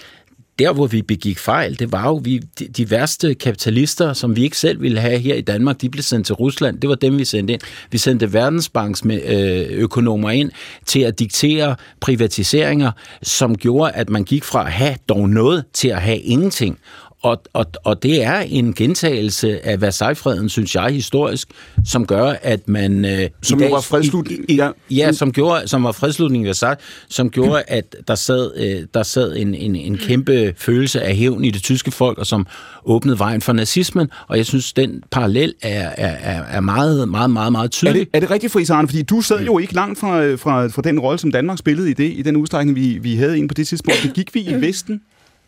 [0.58, 4.42] der, hvor vi begik fejl, det var jo, vi, de, de værste kapitalister, som vi
[4.42, 6.80] ikke selv ville have her i Danmark, de blev sendt til Rusland.
[6.80, 7.60] Det var dem, vi sendte ind.
[7.90, 10.50] Vi sendte Verdensbanks med, øh, økonomer ind
[10.86, 12.90] til at diktere privatiseringer,
[13.22, 16.78] som gjorde, at man gik fra at have dog noget til at have ingenting.
[17.22, 21.48] Og, og, og det er en gentagelse af Versailles-freden, synes jeg, historisk,
[21.84, 23.04] som gør, at man...
[23.04, 24.50] Øh, som dag, var fredslutning?
[24.50, 28.86] Ja, ja som, gjorde, som var fredslutning i Versailles, som gjorde, at der sad, øh,
[28.94, 32.46] der sad en, en, en kæmpe følelse af hævn i det tyske folk, og som
[32.84, 37.52] åbnede vejen for nazismen, og jeg synes, den parallel er, er, er meget, meget, meget,
[37.52, 38.00] meget tydelig.
[38.00, 38.88] Er det, er det rigtigt, Friis Arne?
[38.88, 41.92] Fordi du sad jo ikke langt fra, fra, fra den rolle, som Danmark spillede i
[41.92, 44.00] det, i den udstrækning, vi, vi havde ind på det tidspunkt.
[44.02, 45.00] Det gik vi i Vesten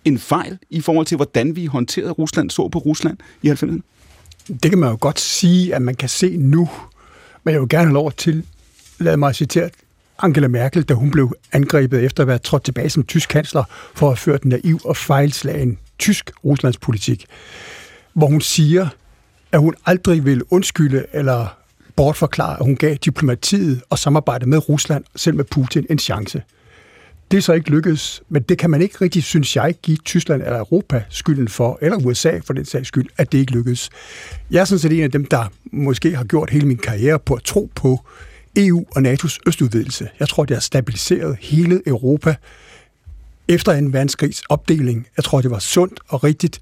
[0.05, 3.81] en fejl i forhold til, hvordan vi håndterede Rusland, så på Rusland i 90'erne?
[4.63, 6.69] Det kan man jo godt sige, at man kan se nu.
[7.45, 8.45] Men jeg vil gerne have lov til,
[8.99, 9.71] lad mig citere
[10.19, 14.11] Angela Merkel, da hun blev angrebet efter at være trådt tilbage som tysk kansler for
[14.11, 17.27] at føre den naiv og fejlslagen tysk Ruslandspolitik,
[18.13, 18.89] hvor hun siger,
[19.53, 21.57] at hun aldrig vil undskylde eller
[21.97, 26.43] bortforklare, at hun gav diplomatiet og samarbejdet med Rusland, selv med Putin, en chance.
[27.31, 30.43] Det er så ikke lykkedes, men det kan man ikke rigtig, synes jeg, give Tyskland
[30.43, 33.91] eller Europa skylden for, eller USA for den sags skyld, at det ikke lykkedes.
[34.51, 37.35] Jeg er sådan set en af dem, der måske har gjort hele min karriere på
[37.35, 38.01] at tro på
[38.57, 40.09] EU og NATO's østudvidelse.
[40.21, 42.35] Jeg tror, det har stabiliseret hele Europa
[43.49, 45.07] efter en verdenskrigs opdeling.
[45.17, 46.61] Jeg tror, det var sundt og rigtigt.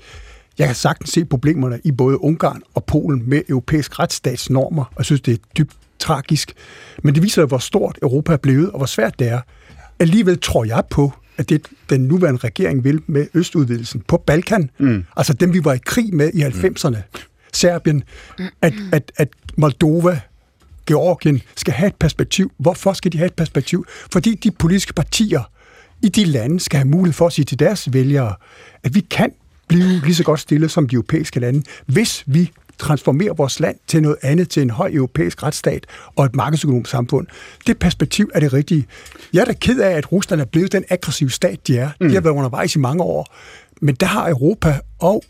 [0.59, 5.05] Jeg kan sagtens se problemerne i både Ungarn og Polen med europæisk retsstatsnormer, og jeg
[5.05, 6.53] synes, det er dybt tragisk.
[7.03, 9.41] Men det viser, hvor stort Europa er blevet, og hvor svært det er
[10.01, 15.05] Alligevel tror jeg på, at det den nuværende regering vil med østudvidelsen på Balkan, mm.
[15.17, 17.21] altså dem vi var i krig med i 90'erne, mm.
[17.53, 18.05] Serbien,
[18.63, 20.21] at, at, at Moldova,
[20.87, 22.53] Georgien skal have et perspektiv.
[22.59, 23.87] Hvorfor skal de have et perspektiv?
[24.13, 25.51] Fordi de politiske partier
[26.03, 28.35] i de lande skal have mulighed for at sige til deres vælgere,
[28.85, 29.33] at vi kan
[29.69, 34.03] blive lige så godt stillet som de europæiske lande, hvis vi transformere vores land til
[34.03, 35.87] noget andet, til en høj europæisk retsstat
[36.17, 37.27] og et markedsøkonomisk samfund.
[37.67, 38.87] Det perspektiv er det rigtige.
[39.33, 41.91] Jeg er da ked af, at Rusland er blevet den aggressive stat, de er.
[42.01, 42.09] Mm.
[42.09, 43.27] De har været undervejs i mange år.
[43.81, 45.23] Men der har Europa og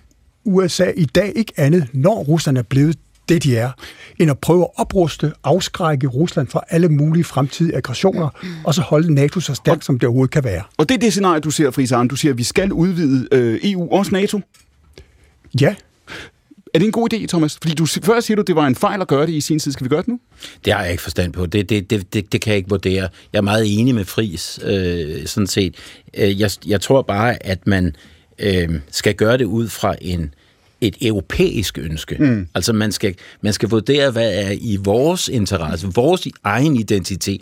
[0.45, 2.97] USA i dag ikke andet, når Rusland er blevet
[3.29, 3.71] det, de er,
[4.19, 8.29] end at prøve at opruste, afskrække Rusland fra alle mulige fremtidige aggressioner,
[8.65, 10.63] og så holde NATO så stærkt, som det overhovedet kan være.
[10.77, 12.09] Og det er det scenarie, du ser, Friis Arne.
[12.09, 14.41] Du siger, at vi skal udvide øh, EU, også NATO.
[15.61, 15.75] Ja.
[16.79, 17.59] Er det en god idé, Thomas?
[17.63, 19.73] Fordi du, før siger du, det var en fejl at gøre det i sin tid.
[19.73, 20.21] Skal vi gøre det nu?
[20.65, 21.47] Det har jeg ikke forstand på.
[21.47, 23.09] Det, det, det, det, det kan jeg ikke vurdere.
[23.33, 25.75] Jeg er meget enig med Fris, øh, sådan set.
[26.19, 27.97] Øh, jeg, jeg tror bare, at man
[28.39, 30.35] øh, skal gøre det ud fra en
[30.81, 32.17] et europæisk ønske.
[32.19, 32.49] Mm.
[32.55, 37.41] Altså man skal, man skal vurdere, hvad er i vores interesse, vores egen identitet.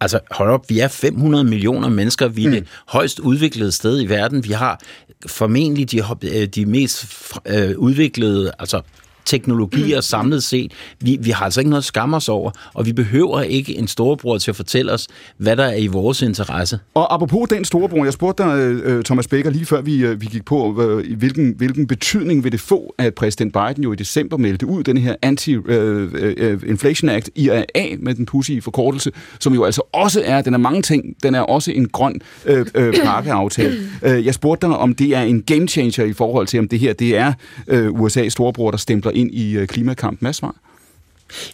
[0.00, 2.54] Altså hold op, vi er 500 millioner mennesker, vi er mm.
[2.54, 4.44] det højst udviklede sted i verden.
[4.44, 4.80] Vi har
[5.26, 7.06] formentlig de, øh, de mest
[7.46, 8.80] øh, udviklede, altså
[9.26, 10.72] teknologier samlet set.
[11.00, 13.88] Vi, vi har altså ikke noget at skamme os over, og vi behøver ikke en
[13.88, 15.08] storebror til at fortælle os,
[15.38, 16.78] hvad der er i vores interesse.
[16.94, 20.26] Og apropos den storebror, jeg spurgte dig, øh, Thomas Becker, lige før vi, øh, vi
[20.26, 24.36] gik på, øh, hvilken, hvilken betydning vil det få, at præsident Biden jo i december
[24.36, 29.10] meldte ud den her Anti-Inflation Act, IRA, med den pussy forkortelse,
[29.40, 32.66] som jo altså også er, den er mange ting, den er også en grøn øh,
[32.74, 33.76] øh, pakkeaftale.
[34.02, 36.92] Jeg spurgte dig, om det er en game changer i forhold til, om det her
[36.92, 37.32] det er
[37.68, 40.24] øh, USA's storebror, der stempler ind i øh, klimakampen?
[40.26, 40.56] Hvad svar?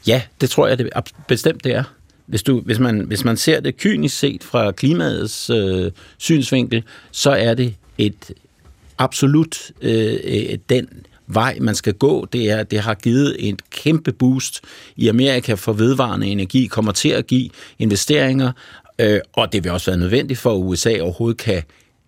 [0.06, 0.90] Ja, det tror jeg det
[1.28, 1.84] bestemt det er.
[2.26, 7.30] Hvis, du, hvis, man, hvis man ser det kynisk set fra klimaets øh, synsvinkel, så
[7.30, 8.32] er det et
[8.98, 10.88] absolut øh, øh, den
[11.26, 12.26] vej, man skal gå.
[12.32, 14.60] Det, er, det har givet et kæmpe boost
[14.96, 18.52] i Amerika for vedvarende energi, kommer til at give investeringer,
[18.98, 21.62] øh, og det vil også være nødvendigt for, at USA overhovedet kan,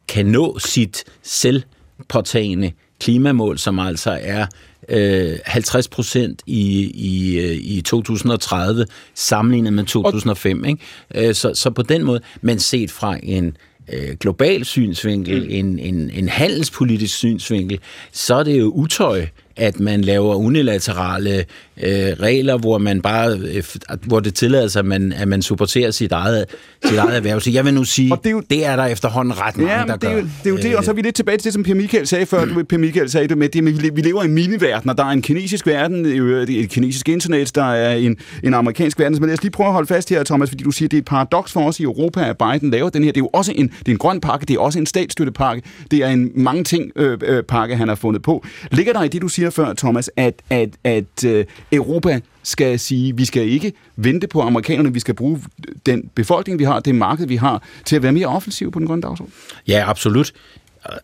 [0.09, 4.47] kan nå sit selvpåtagende klimamål, som altså er
[4.89, 10.65] øh, 50 procent i, i, øh, i 2030, sammenlignet med 2005.
[10.65, 10.83] Ikke?
[11.15, 13.57] Øh, så, så på den måde, men set fra en
[13.93, 15.51] øh, global synsvinkel, mm.
[15.51, 17.79] en, en, en handelspolitisk synsvinkel,
[18.13, 21.45] så er det jo utøj, at man laver unilaterale
[21.77, 23.65] øh, regler, hvor man bare, øh,
[24.07, 26.45] hvor det tillader sig, at man, at man supporterer sit eget,
[26.85, 27.41] sit eget erhverv.
[27.41, 29.73] Så jeg vil nu sige, og det er, jo, det er der efterhånden ret mange,
[29.73, 30.21] ja, der det er gør.
[30.21, 31.75] Jo, det er jo det, og så er vi lidt tilbage til det, som Per
[31.75, 32.45] Michael sagde før.
[32.45, 35.05] Du, per Michael sagde det med, det med, vi lever i en miniverden, og der
[35.05, 39.19] er en kinesisk verden, et kinesisk internet, der er en, en amerikansk verden.
[39.21, 41.01] Men lad os lige prøve at holde fast her, Thomas, fordi du siger, det er
[41.01, 43.13] et paradoks for os i Europa, at Biden laver den her.
[43.13, 45.63] Det er jo også en, det er en grøn pakke, det er også en statsstøttepakke,
[45.91, 48.45] det er en mange ting øh, øh, pakke, han har fundet på.
[48.71, 53.17] Ligger der i det, du siger før, Thomas, at, at, at øh, Europa skal sige,
[53.17, 55.41] vi skal ikke vente på amerikanerne, vi skal bruge
[55.87, 58.87] den befolkning, vi har, det marked, vi har, til at være mere offensiv på den
[58.87, 59.33] grønne dagsorden?
[59.69, 60.33] Ja, absolut.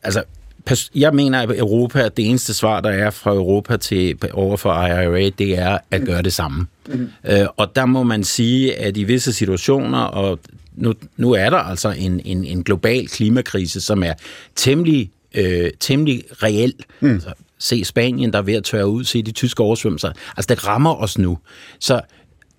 [0.02, 0.22] Altså,
[0.94, 5.30] jeg mener, at Europa, det eneste svar, der er fra Europa til over for IRA,
[5.38, 6.66] det er at gøre det samme.
[6.88, 7.08] Mm.
[7.24, 10.38] Øh, og der må man sige, at i visse situationer, og
[10.74, 14.12] nu, nu er der altså en, en, en global klimakrise, som er
[14.56, 16.74] temmelig, øh, temmelig reel.
[17.00, 17.10] Mm.
[17.10, 20.12] Altså, se Spanien, der er ved at tørre ud, se de tyske oversvømmelser.
[20.36, 21.38] Altså, det rammer os nu.
[21.80, 22.00] Så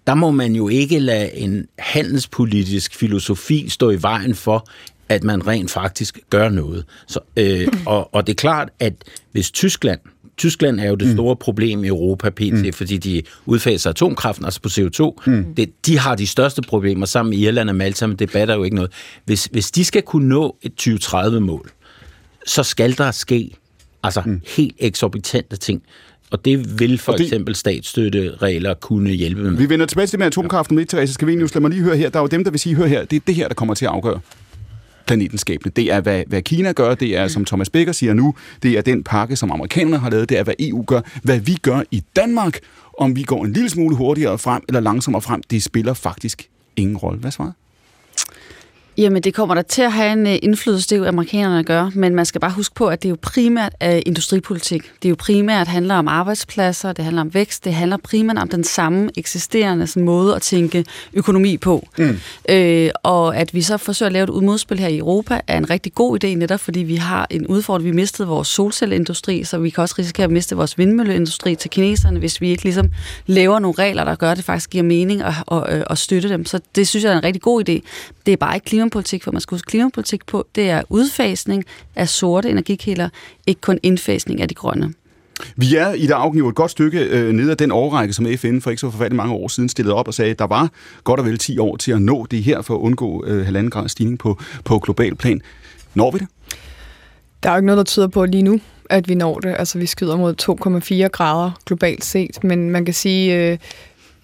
[0.07, 4.67] der må man jo ikke lade en handelspolitisk filosofi stå i vejen for,
[5.09, 6.85] at man rent faktisk gør noget.
[7.07, 8.93] Så, øh, og, og det er klart, at
[9.31, 9.99] hvis Tyskland,
[10.38, 11.13] Tyskland er jo det mm.
[11.13, 12.73] store problem i Europa pt, mm.
[12.73, 15.29] fordi de udfaser atomkraften, altså på CO2.
[15.31, 15.55] Mm.
[15.55, 18.63] Det, de har de største problemer sammen med Irland og Malta, men det batter jo
[18.63, 18.91] ikke noget.
[19.25, 21.69] Hvis, hvis de skal kunne nå et 2030-mål,
[22.47, 23.51] så skal der ske
[24.03, 24.41] Altså mm.
[24.57, 25.81] helt eksorbitante ting.
[26.31, 27.21] Og det vil for det...
[27.21, 29.51] eksempel statsstøtteregler kunne hjælpe med.
[29.51, 31.55] Vi vender tilbage til det med atomkraften lidt, Therese Scavenius.
[31.55, 32.09] Lad mig lige høre her.
[32.09, 33.73] Der er jo dem, der vil sige, hør her, det er det her, der kommer
[33.73, 34.19] til at afgøre
[35.07, 35.71] planetens skæbne.
[35.75, 38.33] Det er, hvad, hvad Kina gør, det er, som Thomas Becker siger nu,
[38.63, 41.01] det er den pakke, som amerikanerne har lavet, det er, hvad EU gør.
[41.23, 42.59] Hvad vi gør i Danmark,
[42.99, 46.97] om vi går en lille smule hurtigere frem eller langsommere frem, det spiller faktisk ingen
[46.97, 47.19] rolle.
[47.19, 47.51] Hvad svarer
[48.99, 51.89] Jamen, det kommer der til at have en uh, indflydelse, det er jo amerikanerne gør,
[51.95, 54.91] men man skal bare huske på, at det er jo primært uh, industripolitik.
[55.01, 58.49] Det er jo primært handler om arbejdspladser, det handler om vækst, det handler primært om
[58.49, 61.88] den samme eksisterende sådan, måde at tænke økonomi på.
[61.97, 62.19] Mm.
[62.49, 65.69] Øh, og at vi så forsøger at lave et udmodspil her i Europa, er en
[65.69, 67.85] rigtig god idé, netop fordi vi har en udfordring.
[67.85, 72.19] Vi mistede vores solcelleindustri, så vi kan også risikere at miste vores vindmølleindustri til kineserne,
[72.19, 72.89] hvis vi ikke ligesom
[73.27, 76.29] laver nogle regler, der gør, at det faktisk giver mening at, at, at, at støtte
[76.29, 76.45] dem.
[76.45, 77.79] Så det synes jeg er en rigtig god idé.
[78.25, 81.65] Det er bare ikke klima klimapolitik, for man skal huske klimapolitik på, det er udfasning
[81.95, 83.10] af sorte energikilder,
[83.47, 84.93] ikke kun indfasning af de grønne.
[85.56, 88.60] Vi er i det afgivet et godt stykke øh, ned ad den årrække, som FN
[88.60, 90.69] for ikke så forfærdeligt mange år siden stillede op og sagde, at der var
[91.04, 93.71] godt og vel 10 år til at nå det her for at undgå øh, halvanden
[93.71, 95.41] grad stigning på, på global plan.
[95.93, 96.28] Når vi det?
[97.43, 99.56] Der er jo ikke noget, der tyder på lige nu, at vi når det.
[99.60, 100.34] Altså, vi skyder mod
[101.04, 103.58] 2,4 grader globalt set, men man kan sige, øh,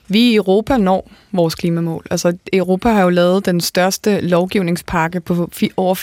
[0.08, 2.06] Vi i Europa når vores klimamål.
[2.12, 5.96] Altså, Europa har jo lavet den største lovgivningspakke på over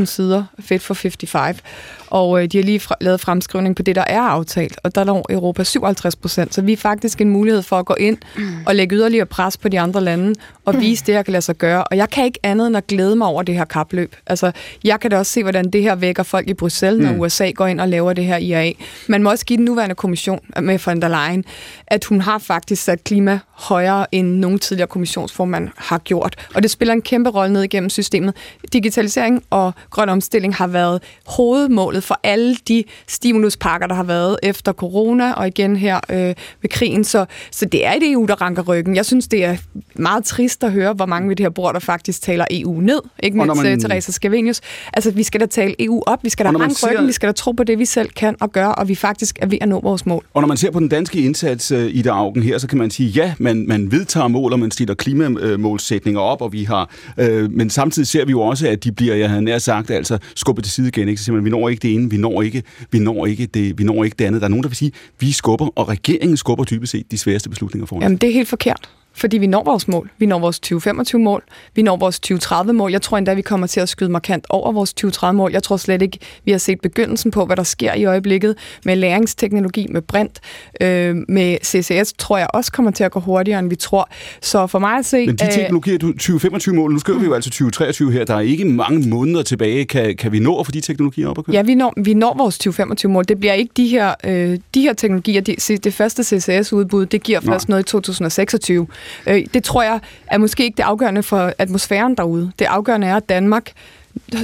[0.00, 1.58] 4.000 sider, Fit for 55,
[2.06, 5.04] og øh, de har lige fra- lavet fremskrivning på det, der er aftalt, og der
[5.04, 8.18] når Europa 57 procent, så vi er faktisk en mulighed for at gå ind
[8.66, 11.56] og lægge yderligere pres på de andre lande, og vise det, her kan lade sig
[11.56, 11.84] gøre.
[11.84, 14.16] Og jeg kan ikke andet end at glæde mig over det her kapløb.
[14.26, 14.52] Altså,
[14.84, 17.20] jeg kan da også se, hvordan det her vækker folk i Bruxelles, når Mm.
[17.20, 18.70] USA går ind og laver det her IRA.
[19.08, 21.44] Man må også give den nuværende kommission med von der Leyen,
[21.86, 26.36] at hun har faktisk sat klima højere, end nogen tidligere kommissionsformand har gjort.
[26.54, 28.34] Og det spiller en kæmpe rolle ned igennem systemet.
[28.72, 34.72] Digitalisering og grøn omstilling har været hovedmålet for alle de stimuluspakker, der har været efter
[34.72, 36.16] corona og igen her øh,
[36.62, 37.04] ved krigen.
[37.04, 38.96] Så, så det er et EU, der ranker ryggen.
[38.96, 39.56] Jeg synes, det er
[39.94, 43.00] meget trist at høre, hvor mange ved det her bord, der faktisk taler EU ned.
[43.22, 43.80] Ikke mindst man- man...
[43.80, 44.60] Teresa Scavenius.
[44.92, 47.26] Altså, vi skal da tale EU op, vi skal da ranke ser- ryggen, vi skal
[47.26, 49.68] da tro på det, vi selv kan og gøre, og vi faktisk er ved at
[49.68, 50.24] nå vores mål.
[50.34, 52.78] Og når man ser på den danske indsats øh, i det augen her, så kan
[52.78, 56.90] man sige, ja, man, man vedtager mål, og man stiller klimamålsætninger op, og vi har,
[57.18, 60.18] øh, men samtidig ser vi jo også, at de bliver, jeg havde nær sagt, altså
[60.36, 61.08] skubbet til side igen.
[61.08, 61.18] Ikke?
[61.18, 63.78] Så siger man, vi når ikke det ene, vi når ikke, vi når ikke det,
[63.78, 64.40] vi når ikke det andet.
[64.40, 67.50] Der er nogen, der vil sige, vi skubber, og regeringen skubber dybest set de sværeste
[67.50, 68.02] beslutninger foran.
[68.02, 68.88] Jamen, det er helt forkert.
[69.16, 70.10] Fordi vi når vores mål.
[70.18, 71.42] Vi når vores 2025-mål.
[71.74, 72.92] Vi når vores 2030-mål.
[72.92, 75.52] Jeg tror endda, vi kommer til at skyde markant over vores 2030-mål.
[75.52, 78.96] Jeg tror slet ikke, vi har set begyndelsen på, hvad der sker i øjeblikket med
[78.96, 80.40] læringsteknologi, med brint,
[80.80, 84.08] øh, med CCS, tror jeg også kommer til at gå hurtigere, end vi tror.
[84.40, 85.26] Så for mig at se...
[85.26, 88.40] Men de øh, teknologier, du- 2025-mål, nu skriver vi jo altså 2023 her, der er
[88.40, 89.84] ikke mange måneder tilbage.
[89.84, 91.56] Kan, kan vi nå at få de teknologier op at køre?
[91.56, 93.24] Ja, vi når, vi når vores 2025-mål.
[93.28, 95.40] Det bliver ikke de her, øh, de her teknologier.
[95.40, 98.86] Det, det første CCS-udbud, det giver først noget i 2026.
[99.26, 102.52] Øh, det tror jeg er måske ikke det afgørende for atmosfæren derude.
[102.58, 103.72] Det afgørende er, at Danmark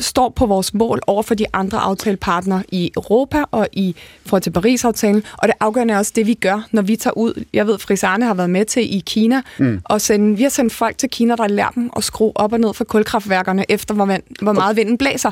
[0.01, 3.95] står på vores mål over for de andre aftalepartnere i Europa og i
[4.27, 5.23] forhold til Paris-aftalen.
[5.39, 7.45] Og det afgørende er også det, vi gør, når vi tager ud.
[7.53, 9.81] Jeg ved, Fris Arne har været med til i Kina, Mm.
[9.85, 12.61] og sende, vi har sendt folk til Kina, der lærer dem at skrue op og
[12.61, 15.31] ned for kulkraftværkerne, efter hvor, vand, hvor meget vinden blæser.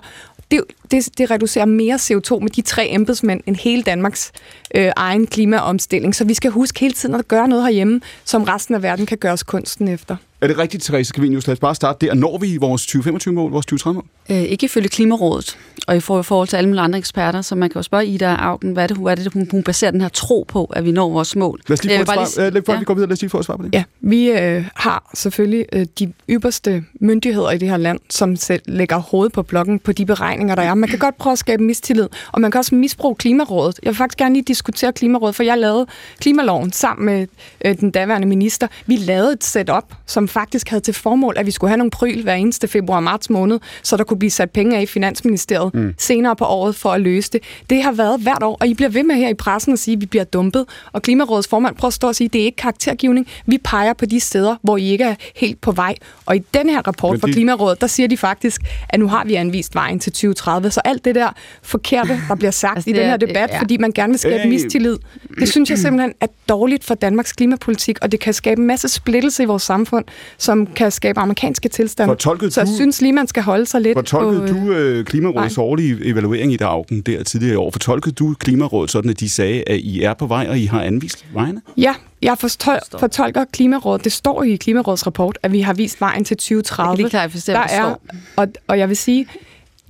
[0.51, 4.33] Det, det, det reducerer mere CO2 med de tre embedsmænd end hele Danmarks
[4.75, 6.15] øh, egen klimaomstilling.
[6.15, 9.19] Så vi skal huske hele tiden at gøre noget herhjemme, som resten af verden kan
[9.19, 10.17] gøre os kunsten efter.
[10.41, 11.47] Er det rigtigt, Therese Scavenius?
[11.47, 12.15] Lad os bare starte der.
[12.15, 14.05] Når vi vores 2025-mål, vores 2030-mål?
[14.31, 17.69] Øh, ikke ifølge Klimarådet, og i for- forhold til alle mulige andre eksperter, så man
[17.71, 20.01] kan jo spørge Ida Augen, hvad er det, hvad er det hun, hun baserer den
[20.01, 21.61] her tro på, at vi når vores mål?
[21.69, 22.43] Lad os lige Jeg få et svar.
[22.51, 22.79] lige- Øh, før ja.
[22.79, 23.75] vi går videre, lad os lige få et svar på det.
[23.75, 28.63] Ja, vi øh, har selvfølgelig øh, de ypperste myndigheder i det her land, som selv
[28.67, 30.75] lægger hovedet på blokken på de beregninger, der er.
[30.75, 33.81] Man kan godt prøve at skabe mistillid, og man kan også misbruge Klimarådet.
[33.83, 35.87] Jeg vil faktisk gerne lige diskutere Klimarådet, for jeg lavede
[36.21, 37.27] klimaloven sammen med
[37.65, 38.67] øh, den daværende minister.
[38.87, 42.23] Vi lavede et setup, som faktisk havde til formål, at vi skulle have nogle pryl
[42.23, 45.95] hver eneste februar-marts måned, så der kunne blive sat penge af i Finansministeriet Mm.
[45.99, 47.43] senere på året for at løse det.
[47.71, 49.95] Det har været hvert år, og I bliver ved med her i pressen at sige,
[49.95, 50.65] at vi bliver dumpet.
[50.93, 53.27] Og Klimarådets formand prøver at stå og sige, at det er ikke karaktergivning.
[53.47, 55.95] Vi peger på de steder, hvor I ikke er helt på vej.
[56.27, 59.09] Og i den her rapport Men fra det- Klimarådet, der siger de faktisk, at nu
[59.09, 60.71] har vi anvist vejen til 2030.
[60.71, 61.29] Så alt det der
[61.63, 63.61] forkerte, der bliver sagt Altså, i den er- her debat, ja.
[63.61, 64.49] fordi man gerne vil skabe Øh.
[64.49, 64.97] mistillid,
[65.41, 68.89] det synes jeg simpelthen er dårligt for Danmarks klimapolitik, og det kan skabe en masse
[68.89, 70.05] splittelse i vores samfund,
[70.39, 72.11] som kan skabe amerikanske tilstande.
[72.11, 74.59] Fortolkede Så jeg du- synes lige, man skal holde sig lidt Fortolkede på...
[74.59, 77.71] du øh, Klimarådets årlige evaluering i Daugen der tidligere i år?
[77.71, 80.83] Fortolkede du Klimarådet sådan, at de sagde, at I er på vej, og I har
[80.83, 81.61] anvist vejene?
[81.77, 84.05] Ja, jeg forstol- fortolker Klimarådet.
[84.05, 86.89] Det står i Klimarådets rapport, at vi har vist vejen til 2030.
[86.91, 87.95] Jeg kan lige klarificere, der hvad der er,
[88.37, 89.27] og, og jeg vil sige,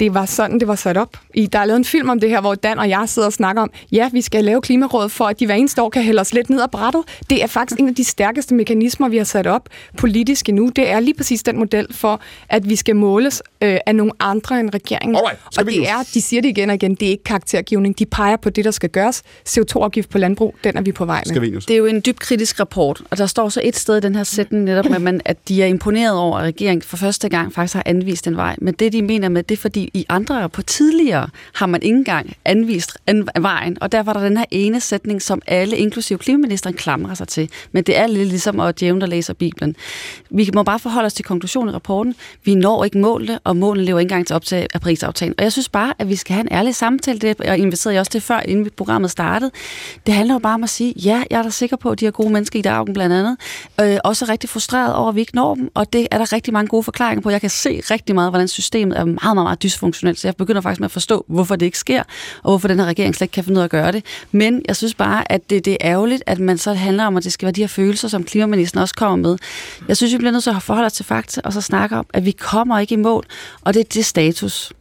[0.01, 1.17] det var sådan, det var sat op.
[1.35, 3.33] I, der er lavet en film om det her, hvor Dan og jeg sidder og
[3.33, 6.21] snakker om, ja, vi skal lave Klimarådet for, at de hver eneste år kan hælde
[6.21, 7.03] os lidt ned ad brættet.
[7.31, 10.69] Det er faktisk en af de stærkeste mekanismer, vi har sat op politisk endnu.
[10.77, 14.61] Det er lige præcis den model for, at vi skal måles øh, af nogle andre
[14.61, 15.17] end regeringen.
[15.17, 17.99] Alright, og det nu- er, de siger det igen og igen, det er ikke karaktergivning.
[17.99, 19.23] De peger på det, der skal gøres.
[19.49, 21.35] CO2-afgift på landbrug, den er vi på vej med.
[21.61, 24.15] Det er jo en dybt kritisk rapport, og der står så et sted i den
[24.15, 27.53] her sætning netop, at, man, at de er imponeret over, at regeringen for første gang
[27.53, 28.57] faktisk har anvist en vej.
[28.59, 31.97] Men det, de mener med det, er fordi i andre på tidligere har man ikke
[31.97, 36.19] engang anvist an, vejen, og derfor er der den her ene sætning, som alle, inklusive
[36.19, 37.51] klimaministeren, klamrer sig til.
[37.73, 39.77] Men det er lidt ligesom at djævne, der læser Bibelen.
[40.31, 42.15] Vi må bare forholde os til konklusionen i rapporten.
[42.45, 45.35] Vi når ikke målene, og målene lever ikke engang til optag af prisaftalen.
[45.39, 47.19] Og jeg synes bare, at vi skal have en ærlig samtale.
[47.19, 49.51] Det jeg inviterede jeg også til før, inden programmet startede.
[50.07, 52.05] Det handler jo bare om at sige, ja, jeg er da sikker på, at de
[52.05, 53.37] her gode mennesker i dagen blandt andet,
[53.81, 56.33] øh, også er rigtig frustreret over, at vi ikke når dem, og det er der
[56.33, 57.31] rigtig mange gode forklaringer på.
[57.31, 60.61] Jeg kan se rigtig meget, hvordan systemet er meget, meget, meget dysfunktionelt, så jeg begynder
[60.61, 62.03] faktisk med at forstå, hvorfor det ikke sker,
[62.43, 64.05] og hvorfor den her regering slet ikke kan finde ud af at gøre det.
[64.33, 67.25] Men jeg synes bare, at det, det er ærgerligt, at man så handler om, at
[67.25, 69.39] det skal være de her følelser, som klimaministeren også kommer med.
[69.89, 72.07] Jeg synes, vi bliver nødt til at forholde os til fakta, og så snakke om,
[72.15, 73.25] at vi kommer ikke i mål,
[73.61, 74.73] og det er det status.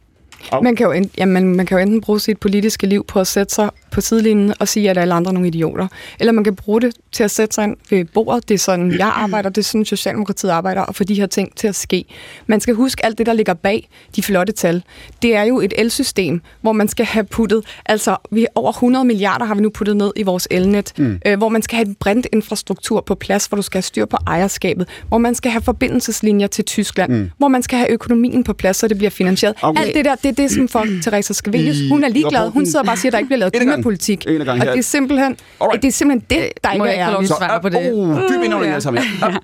[0.62, 3.26] Man kan, jo enten, jamen, man kan jo enten bruge sit politiske liv på at
[3.26, 5.88] sætte sig på sidelinjen og sige, at alle andre er nogle idioter.
[6.20, 8.48] Eller man kan bruge det til at sætte sig ind ved bordet.
[8.48, 11.56] Det er sådan, jeg arbejder, det er sådan, Socialdemokratiet arbejder, og få de her ting
[11.56, 12.04] til at ske.
[12.46, 14.82] Man skal huske alt det, der ligger bag de flotte tal.
[15.22, 19.44] Det er jo et elsystem, hvor man skal have puttet, altså vi over 100 milliarder
[19.44, 21.20] har vi nu puttet ned i vores elnet, mm.
[21.26, 24.16] øh, hvor man skal have en brintinfrastruktur på plads, hvor du skal have styr på
[24.26, 27.30] ejerskabet, hvor man skal have forbindelseslinjer til Tyskland, mm.
[27.38, 29.54] hvor man skal have økonomien på plads, så det bliver finansieret.
[29.62, 29.80] Okay.
[29.80, 32.50] Alt det der, det er det, som for Teresa Scavenius, hun er ligeglad.
[32.50, 34.26] Hun sidder bare og siger, at der ikke bliver lavet klimapolitik.
[34.26, 35.36] Og det er simpelthen,
[35.82, 37.28] det er simpelthen det, der ikke er ærligt.
[37.28, 37.92] svare på det?
[37.92, 39.02] Uh, dyb indånding alle sammen.
[39.22, 39.38] Ja.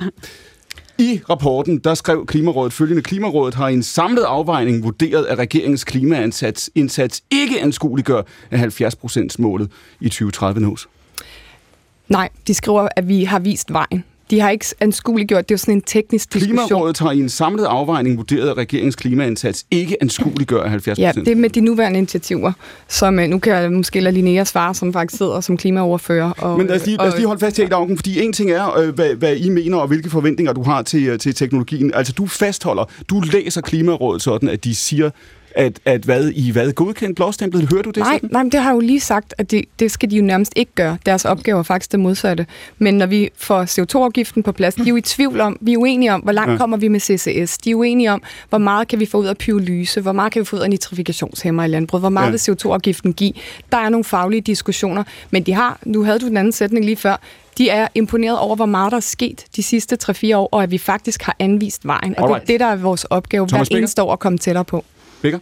[0.99, 5.85] I rapporten, der skrev Klimarådet følgende, Klimarådet har i en samlet afvejning vurderet, at regeringens
[5.85, 9.71] klimaindsats indsats ikke anskueliggør, at 70% målet
[10.01, 10.89] i 2030 nås.
[12.09, 14.05] Nej, de skriver, at vi har vist vejen.
[14.31, 16.67] De har ikke anskueliggjort, det er jo sådan en teknisk diskussion.
[16.67, 21.29] Klimarådet har i en samlet afvejning vurderet, at regeringens klimaindsats ikke anskueliggør 70 Ja, det
[21.29, 22.53] er med de nuværende initiativer,
[22.89, 26.31] som øh, nu kan jeg måske lade Linnea svare, som faktisk sidder som klimaoverfører.
[26.31, 28.51] Og, Men lad os lige, lad os lige holde fast i dagen, fordi en ting
[28.51, 31.95] er, øh, hvad, hvad I mener, og hvilke forventninger du har til, øh, til teknologien.
[31.95, 35.11] Altså, du fastholder, du læser Klimarådet sådan, at de siger,
[35.55, 37.69] at, at hvad, I hvad godkendt blåstemplet?
[37.73, 38.29] Hører du det nej, sådan?
[38.33, 40.53] Nej, men det har jeg jo lige sagt, at det, det skal de jo nærmest
[40.57, 40.99] ikke gøre.
[41.07, 42.47] Deres opgave er faktisk det modsatte.
[42.79, 45.79] Men når vi får CO2-afgiften på plads, de er jo i tvivl om, vi er
[45.79, 46.57] uenige om, hvor langt ja.
[46.57, 47.59] kommer vi med CCS.
[47.59, 50.41] De er uenige om, hvor meget kan vi få ud af pyrolyse, hvor meget kan
[50.41, 52.31] vi få ud af nitrifikationshæmmer i landbruget, hvor meget ja.
[52.31, 53.33] vil CO2-afgiften give.
[53.73, 56.97] Der er nogle faglige diskussioner, men de har, nu havde du den anden sætning lige
[56.97, 57.17] før,
[57.59, 60.71] de er imponeret over, hvor meget der er sket de sidste 3-4 år, og at
[60.71, 62.19] vi faktisk har anvist vejen.
[62.19, 64.85] Og det er det, der er vores opgave, hver eneste år at komme tættere på.
[65.25, 65.39] Becker?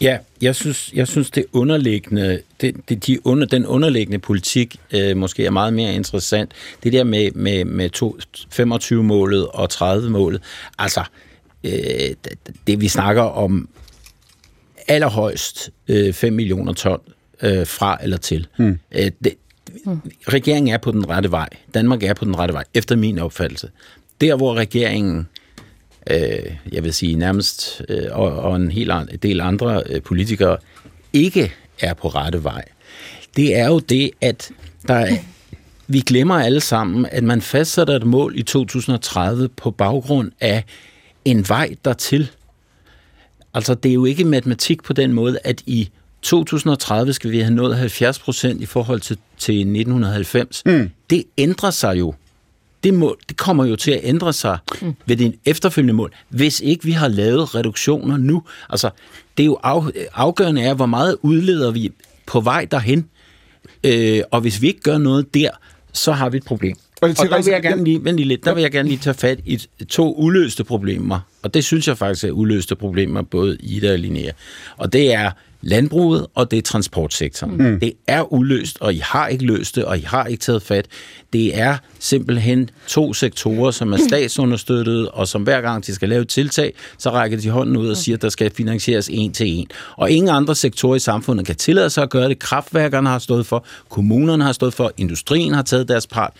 [0.00, 5.16] Ja, jeg synes, jeg synes det underliggende, det, det, de under, den underliggende politik øh,
[5.16, 6.52] måske er meget mere interessant.
[6.82, 8.18] Det der med, med, med to,
[8.54, 10.42] 25-målet og 30-målet,
[10.78, 11.04] altså
[11.64, 11.72] øh,
[12.66, 13.68] det vi snakker om
[14.88, 17.00] allerhøjst øh, 5 millioner ton
[17.42, 18.46] øh, fra eller til.
[18.56, 18.78] Hmm.
[18.92, 19.34] Øh, det,
[20.28, 21.48] regeringen er på den rette vej.
[21.74, 23.70] Danmark er på den rette vej, efter min opfattelse.
[24.20, 25.28] Der, hvor regeringen
[26.10, 28.92] øh, jeg vil sige nærmest, øh, og, og en hel
[29.22, 30.56] del andre øh, politikere
[31.12, 32.64] ikke er på rette vej,
[33.36, 34.50] det er jo det, at
[34.88, 35.16] der er,
[35.86, 40.64] vi glemmer alle sammen, at man fastsætter et mål i 2030 på baggrund af
[41.24, 42.30] en vej dertil.
[43.54, 45.90] Altså, det er jo ikke matematik på den måde, at i
[46.22, 50.62] 2030 skal vi have nået 70 procent i forhold til, til 1990.
[50.66, 50.90] Mm.
[51.10, 52.14] Det ændrer sig jo
[52.84, 54.94] det, må, det kommer jo til at ændre sig mm.
[55.06, 58.42] ved det efterfølgende mål, hvis ikke vi har lavet reduktioner nu.
[58.70, 58.90] Altså,
[59.36, 59.82] det er jo af,
[60.14, 61.92] afgørende er, hvor meget udleder vi
[62.26, 63.08] på vej derhen.
[63.84, 65.50] Øh, og hvis vi ikke gør noget der,
[65.92, 66.76] så har vi et problem.
[67.00, 68.98] Og, og der vil jeg gerne lige, vent lige lidt, der vil jeg gerne lige
[68.98, 71.20] tage fat i to uløste problemer.
[71.42, 74.30] Og det synes jeg faktisk er uløste problemer, både Ida og Linnea.
[74.76, 75.30] Og det er
[75.64, 77.56] landbruget, og det er transportsektoren.
[77.56, 77.80] Mm.
[77.80, 80.86] Det er uløst, og I har ikke løst det, og I har ikke taget fat.
[81.32, 86.22] Det er simpelthen to sektorer, som er statsunderstøttet, og som hver gang de skal lave
[86.22, 89.46] et tiltag, så rækker de hånden ud og siger, at der skal finansieres en til
[89.48, 89.66] en.
[89.96, 92.38] Og ingen andre sektorer i samfundet kan tillade sig at gøre det.
[92.38, 96.32] Kraftværkerne har stået for, kommunerne har stået for, industrien har taget deres part.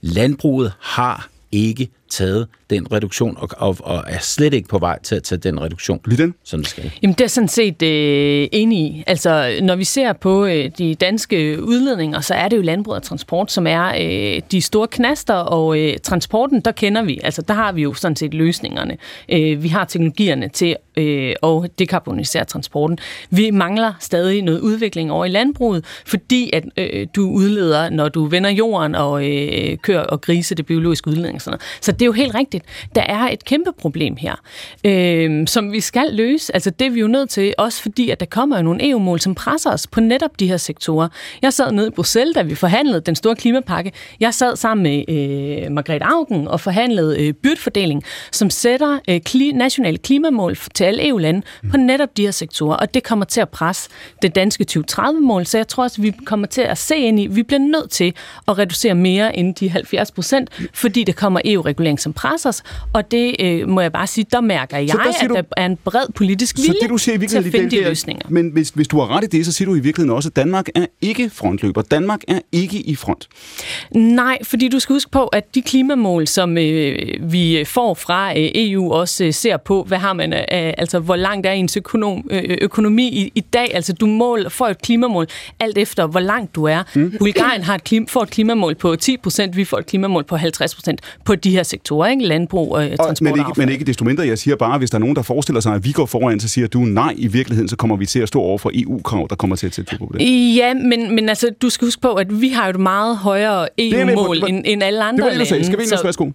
[0.00, 5.14] Landbruget har ikke taget den reduktion, og, og, og er slet ikke på vej til
[5.14, 6.92] at tage den reduktion, Lige som det skal.
[7.02, 9.04] Jamen, det er sådan set øh, enig i.
[9.06, 13.02] Altså, når vi ser på øh, de danske udledninger, så er det jo landbrug og
[13.02, 17.54] transport, som er øh, de store knaster, og øh, transporten, der kender vi, altså der
[17.54, 18.96] har vi jo sådan set løsningerne.
[19.28, 22.98] Øh, vi har teknologierne til øh, at dekarbonisere transporten.
[23.30, 28.24] Vi mangler stadig noget udvikling over i landbruget, fordi at øh, du udleder, når du
[28.24, 31.62] vender jorden og øh, kører og grise, det biologiske udledning og sådan noget.
[31.80, 32.64] Så det er jo helt rigtigt.
[32.94, 34.34] Der er et kæmpe problem her,
[34.84, 36.54] øh, som vi skal løse.
[36.54, 39.20] Altså det er vi jo nødt til, også fordi at der kommer jo nogle EU-mål,
[39.20, 41.08] som presser os på netop de her sektorer.
[41.42, 43.92] Jeg sad nede i Bruxelles, da vi forhandlede den store klimapakke.
[44.20, 49.56] Jeg sad sammen med øh, Margrethe Augen og forhandlede øh, byrdfordeling, som sætter øh, kli-
[49.56, 53.48] nationale klimamål til alle EU-lande på netop de her sektorer, og det kommer til at
[53.48, 53.90] presse
[54.22, 57.24] det danske 2030-mål, så jeg tror også, at vi kommer til at se ind i,
[57.24, 58.14] at vi bliver nødt til
[58.48, 62.62] at reducere mere end de 70 procent, fordi det kommer EU-regulering, som presser os,
[62.92, 65.76] og det øh, må jeg bare sige, der mærker jeg, der at der er en
[65.76, 68.26] bred politisk vilje så det, du siger i til at finde de løsninger.
[68.28, 70.36] Men hvis, hvis du har ret i det, så siger du i virkeligheden også, at
[70.36, 71.82] Danmark er ikke frontløber.
[71.82, 73.28] Danmark er ikke i front.
[73.94, 76.96] Nej, fordi du skal huske på, at de klimamål, som øh,
[77.32, 81.16] vi får fra øh, EU, også øh, ser på, hvad har man, øh, altså hvor
[81.16, 83.74] langt er ens økonom, øh, økonomi i, i dag.
[83.74, 85.26] Altså du mål, får et klimamål
[85.60, 86.82] alt efter, hvor langt du er.
[86.94, 87.14] Mm.
[87.18, 90.94] Bulgarien har et klima, får et klimamål på 10% vi får et klimamål på 50%
[91.24, 92.24] på de her sektorer sektorer, ikke?
[92.24, 95.00] Landbrug og, og men, ikke, men ikke desto mindre, jeg siger bare, hvis der er
[95.00, 97.76] nogen, der forestiller sig, at vi går foran, så siger du nej, i virkeligheden, så
[97.76, 100.56] kommer vi til at stå over for EU-krav, der kommer til at sætte på det.
[100.56, 103.68] Ja, men, men altså, du skal huske på, at vi har jo et meget højere
[103.78, 105.64] EU-mål end, end alle andre det var lande.
[105.64, 106.00] Skal vi så...
[106.04, 106.30] værsgo?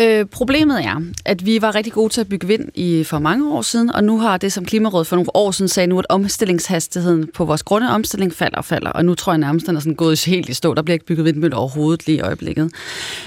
[0.00, 3.52] Øh, problemet er, at vi var rigtig gode til at bygge vind i for mange
[3.52, 6.06] år siden, og nu har det, som Klimarådet for nogle år siden sagde nu, at
[6.08, 9.80] omstillingshastigheden på vores grunde omstilling falder og falder, og nu tror jeg nærmest, den er
[9.80, 10.74] sådan gået helt i stå.
[10.74, 12.72] Der bliver ikke bygget vindmøller overhovedet lige i øjeblikket.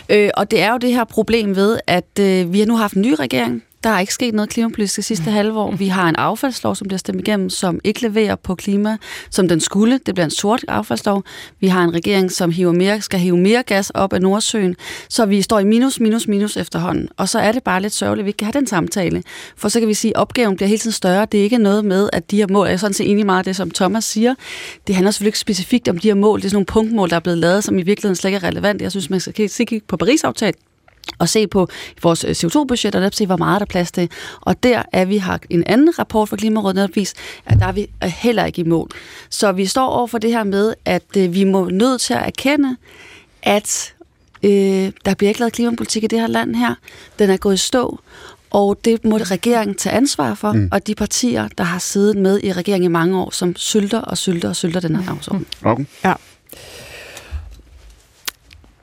[0.10, 2.94] Øh, og det er jo det her problem ved, at øh, vi har nu haft
[2.94, 5.76] en ny regering, der er ikke sket noget klimapolitisk det sidste halve år.
[5.76, 8.98] Vi har en affaldslov, som bliver stemt igennem, som ikke leverer på klima,
[9.30, 10.00] som den skulle.
[10.06, 11.24] Det bliver en sort affaldslov.
[11.60, 14.76] Vi har en regering, som hiver mere, skal hive mere gas op af Nordsøen.
[15.10, 17.10] Så vi står i minus, minus, minus efterhånden.
[17.18, 19.24] Og så er det bare lidt sørgeligt, at vi ikke kan have den samtale.
[19.58, 21.28] For så kan vi sige, at opgaven bliver hele tiden større.
[21.32, 23.40] Det er ikke noget med, at de her mål, jeg er sådan set enig meget
[23.40, 24.36] af det, som Thomas siger.
[24.88, 26.40] Det handler selvfølgelig ikke specifikt om de her mål.
[26.40, 28.50] Det er sådan nogle punktmål, der er blevet lavet, som i virkeligheden slet ikke er
[28.50, 28.82] relevant.
[28.82, 30.56] Jeg synes, man skal kigge på Paris-aftalen
[31.20, 31.68] og se på
[32.04, 34.10] vores øh, CO2-budget, og se, hvor meget der er plads til.
[34.42, 37.72] Og der er vi har en anden rapport fra Klimarådet netop vist, at der er
[37.72, 38.90] vi heller ikke i mål.
[39.30, 42.26] Så vi står over for det her med, at øh, vi må nødt til at
[42.26, 42.76] erkende,
[43.44, 43.94] at
[44.44, 46.76] øh, der bliver ikke lavet klimapolitik i det her land her.
[47.20, 48.00] Den er gået i stå,
[48.52, 50.70] og det må regeringen tage ansvar for, mm.
[50.72, 54.18] og de partier, der har siddet med i regeringen i mange år, som sylter og
[54.18, 55.46] sylter og sylter den her dagsorden.
[55.64, 55.86] Okay.
[56.04, 56.14] Ja.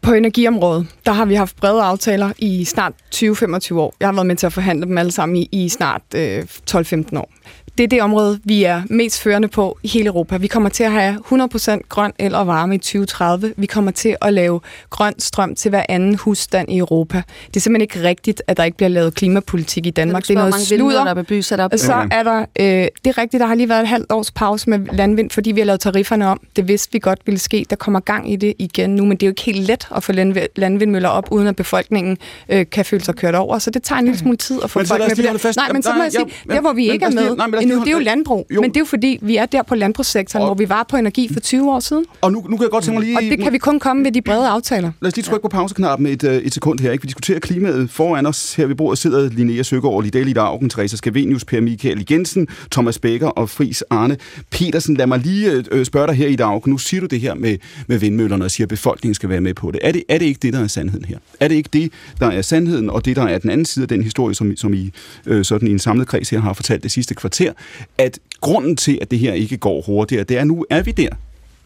[0.09, 3.95] På energiområdet, der har vi haft brede aftaler i snart 20-25 år.
[4.01, 7.19] Jeg har været med til at forhandle dem alle sammen i, i snart øh, 12-15
[7.19, 7.33] år
[7.79, 10.37] det er det område, vi er mest førende på i hele Europa.
[10.37, 13.55] Vi kommer til at have 100% grøn el og varme i 2030.
[13.57, 14.61] Vi kommer til at lave
[14.91, 17.23] grøn strøm til hver anden husstand i Europa.
[17.47, 20.23] Det er simpelthen ikke rigtigt, at der ikke bliver lavet klimapolitik i Danmark.
[20.23, 21.05] Det er noget sludder.
[21.05, 21.71] Der er sat op.
[21.77, 24.71] Så er der, øh, det er rigtigt, der har lige været et halvt års pause
[24.71, 26.41] med landvind, fordi vi har lavet tarifferne om.
[26.57, 27.67] Det vidste vi godt ville ske.
[27.71, 30.03] Der kommer gang i det igen nu, men det er jo ikke helt let at
[30.03, 30.13] få
[30.57, 32.19] landvindmøller op, uden at befolkningen
[32.49, 33.59] øh, kan føle sig kørt over.
[33.59, 35.57] Så det tager en lille smule tid at få folk med det.
[35.57, 37.37] Nej, men så må jeg sige, der hvor vi ikke er med,
[37.71, 38.47] endnu, det er jo landbrug.
[38.55, 38.61] Jo.
[38.61, 40.97] Men det er jo fordi, vi er der på landbrugssektoren, og, hvor vi var på
[40.97, 42.05] energi for 20 år siden.
[42.21, 43.17] Og nu, nu kan jeg godt tænke mig lige...
[43.19, 44.93] Og det kan vi kun komme med de brede aftaler.
[45.01, 46.93] Lad os lige trykke på pauseknappen et, øh, et sekund her.
[46.93, 47.03] Ikke?
[47.03, 48.55] Vi diskuterer klimaet foran os.
[48.55, 53.29] Her ved bordet sidder Linnea Søgaard, Lidali Augen, Teresa Skavenius, Per Michael Jensen, Thomas Becker
[53.29, 54.17] og Fris Arne
[54.51, 54.97] Petersen.
[54.97, 56.69] Lad mig lige øh, øh, spørge dig her i dag.
[56.69, 57.57] Nu siger du det her med,
[57.87, 59.81] med vindmøllerne og siger, at befolkningen skal være med på det.
[59.83, 60.03] Er, det.
[60.09, 61.19] er det ikke det, der er sandheden her?
[61.41, 63.89] Er det ikke det, der er sandheden, og det, der er den anden side af
[63.89, 64.91] den historie, som, som I
[65.27, 67.53] øh, sådan i en samlet kreds her har fortalt det sidste kvarter,
[67.99, 70.91] at grunden til, at det her ikke går hurtigere, det er, at nu er vi
[70.91, 71.09] der.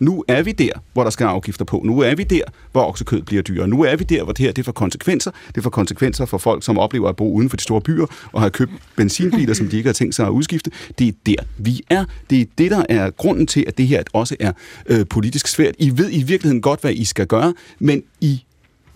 [0.03, 1.83] Nu er vi der, hvor der skal afgifter på.
[1.85, 3.69] Nu er vi der, hvor oksekød bliver dyrere.
[3.69, 5.31] Nu er vi der, hvor det her det får konsekvenser.
[5.55, 8.41] Det får konsekvenser for folk, som oplever at bo uden for de store byer og
[8.41, 10.71] har købt benzinbiler, som de ikke har tænkt sig at udskifte.
[10.99, 12.05] Det er der, vi er.
[12.31, 14.53] Det er det, der er grunden til, at det her også er
[14.87, 15.75] øh, politisk svært.
[15.79, 18.45] I ved i virkeligheden godt, hvad I skal gøre, men I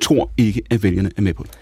[0.03, 1.53] tror ikke, at vælgerne er med på det.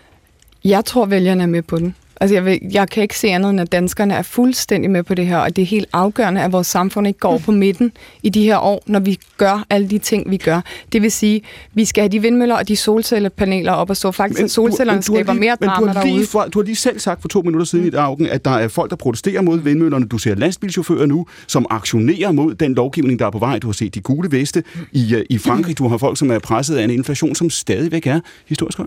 [0.65, 1.95] Jeg tror, vælgerne er med på den.
[2.25, 5.15] Altså jeg, vil, jeg kan ikke se andet end, at danskerne er fuldstændig med på
[5.15, 8.29] det her, og det er helt afgørende, at vores samfund ikke går på midten i
[8.29, 10.61] de her år, når vi gør alle de ting, vi gør.
[10.93, 11.43] Det vil sige,
[11.75, 14.11] vi skal have de vindmøller og de solcellepaneler op og stå.
[14.11, 16.27] Faktisk, men, solcellerne du, du skaber lige, mere drama men du derude.
[16.27, 17.89] For, du har lige selv sagt for to minutter siden mm.
[17.89, 20.07] i dagen, at der er folk, der protesterer mod vindmøllerne.
[20.07, 23.59] Du ser lastbilchauffører nu, som aktionerer mod den lovgivning, der er på vej.
[23.59, 24.63] Du har set de gule veste
[24.93, 25.79] i, øh, i Frankrig.
[25.79, 28.87] Du har folk, som er presset af en inflation, som stadigvæk er historisk høj.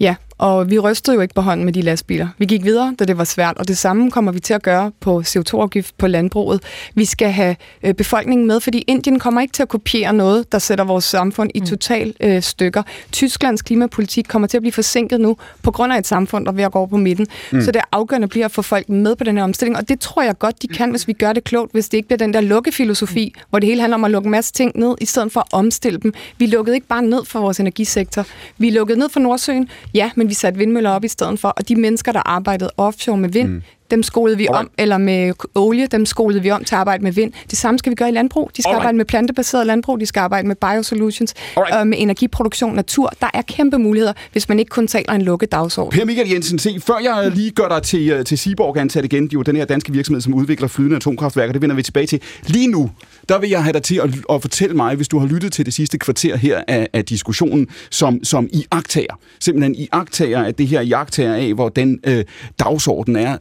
[0.00, 2.28] Ja, og vi rystede jo ikke på hånden med de lastbiler.
[2.38, 4.92] Vi gik videre, da det var svært, og det samme kommer vi til at gøre
[5.00, 6.62] på CO2-afgift på landbruget.
[6.94, 10.58] Vi skal have øh, befolkningen med, fordi Indien kommer ikke til at kopiere noget, der
[10.58, 11.66] sætter vores samfund i mm.
[11.66, 12.82] total øh, stykker.
[13.12, 16.56] Tysklands klimapolitik kommer til at blive forsinket nu, på grund af et samfund, der er
[16.56, 17.26] ved at gå på midten.
[17.52, 17.60] Mm.
[17.60, 20.00] Så det er afgørende bliver at få folk med på den her omstilling, og det
[20.00, 22.34] tror jeg godt, de kan, hvis vi gør det klogt, hvis det ikke bliver den
[22.34, 23.40] der lukkefilosofi, mm.
[23.50, 25.46] hvor det hele handler om at lukke en masse ting ned, i stedet for at
[25.52, 26.14] omstille dem.
[26.38, 28.26] Vi lukkede ikke bare ned for vores energisektor.
[28.58, 31.68] Vi lukkede ned for Nordsøen, ja, men vi satte vindmøller op i stedet for, og
[31.68, 34.66] de mennesker, der arbejdede offshore med vind, mm dem skolede vi Alright.
[34.66, 37.32] om, eller med olie, dem skolede vi om til at arbejde med vind.
[37.50, 38.50] Det samme skal vi gøre i landbrug.
[38.56, 38.80] De skal Alright.
[38.80, 43.12] arbejde med plantebaseret landbrug, de skal arbejde med biosolutions, og med energiproduktion, natur.
[43.20, 45.98] Der er kæmpe muligheder, hvis man ikke kun taler en lukket dagsorden.
[45.98, 49.22] Per Michael Jensen, se, før jeg lige gør dig til, øh, til Seaborg ansat igen,
[49.22, 52.06] det er jo den her danske virksomhed, som udvikler flydende atomkraftværker, det vender vi tilbage
[52.06, 52.22] til.
[52.46, 52.90] Lige nu,
[53.28, 55.66] der vil jeg have dig til at, at fortælle mig, hvis du har lyttet til
[55.66, 59.18] det sidste kvarter her af, af diskussionen, som, som i agtager.
[59.40, 62.24] Simpelthen i agtager, at det her i agtager af, hvor den øh,
[62.58, 63.38] dagsorden er.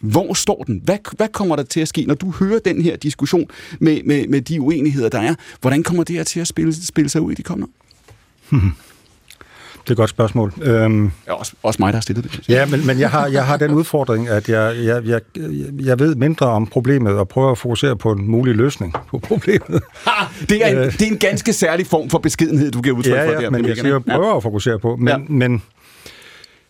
[0.00, 0.80] Hvor står den?
[0.84, 4.28] Hvad, hvad kommer der til at ske, når du hører den her diskussion med, med,
[4.28, 5.34] med de uenigheder, der er?
[5.60, 7.72] Hvordan kommer det her til at spille, spille sig ud i de kommende
[9.88, 10.52] Det er et godt spørgsmål.
[10.62, 12.48] Øhm, ja, også, også mig, der har stillet det.
[12.48, 15.20] Ja, men, men jeg, har, jeg har den udfordring, at jeg, jeg, jeg,
[15.80, 19.82] jeg ved mindre om problemet og prøver at fokusere på en mulig løsning på problemet.
[20.06, 22.96] Ha, det, er en, øh, det er en ganske særlig form for beskedenhed, du giver
[22.96, 23.50] udtryk ja, for ja, der.
[23.50, 24.36] men jeg siger, jeg prøver ja.
[24.36, 24.96] at fokusere på.
[24.96, 25.18] Men, ja.
[25.28, 25.62] men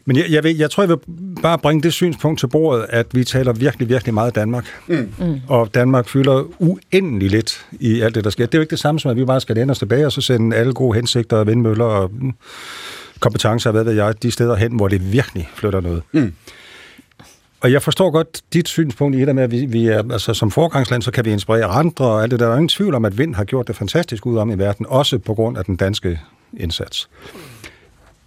[0.09, 0.99] Men jeg, jeg, vil, jeg tror, jeg vil
[1.43, 4.65] bare bringe det synspunkt til bordet, at vi taler virkelig, virkelig meget Danmark.
[4.87, 5.13] Mm.
[5.19, 5.41] Mm.
[5.49, 8.47] Og Danmark fylder uendelig lidt i alt det, der sker.
[8.47, 10.13] Det er jo ikke det samme som, at vi bare skal læne os tilbage og
[10.13, 12.33] så sende alle gode hensigter og vindmøller og mm,
[13.21, 16.03] kompetencer, hvad ved jeg, de steder hen, hvor det virkelig flytter noget.
[16.13, 16.33] Mm.
[17.61, 20.51] Og jeg forstår godt dit synspunkt i det med, at vi, vi er, altså, som
[20.51, 22.47] forgangsland, så kan vi inspirere andre og alt det der.
[22.47, 24.87] Der er ingen tvivl om, at vind har gjort det fantastisk ud om i verden,
[24.89, 26.21] også på grund af den danske
[26.57, 27.09] indsats.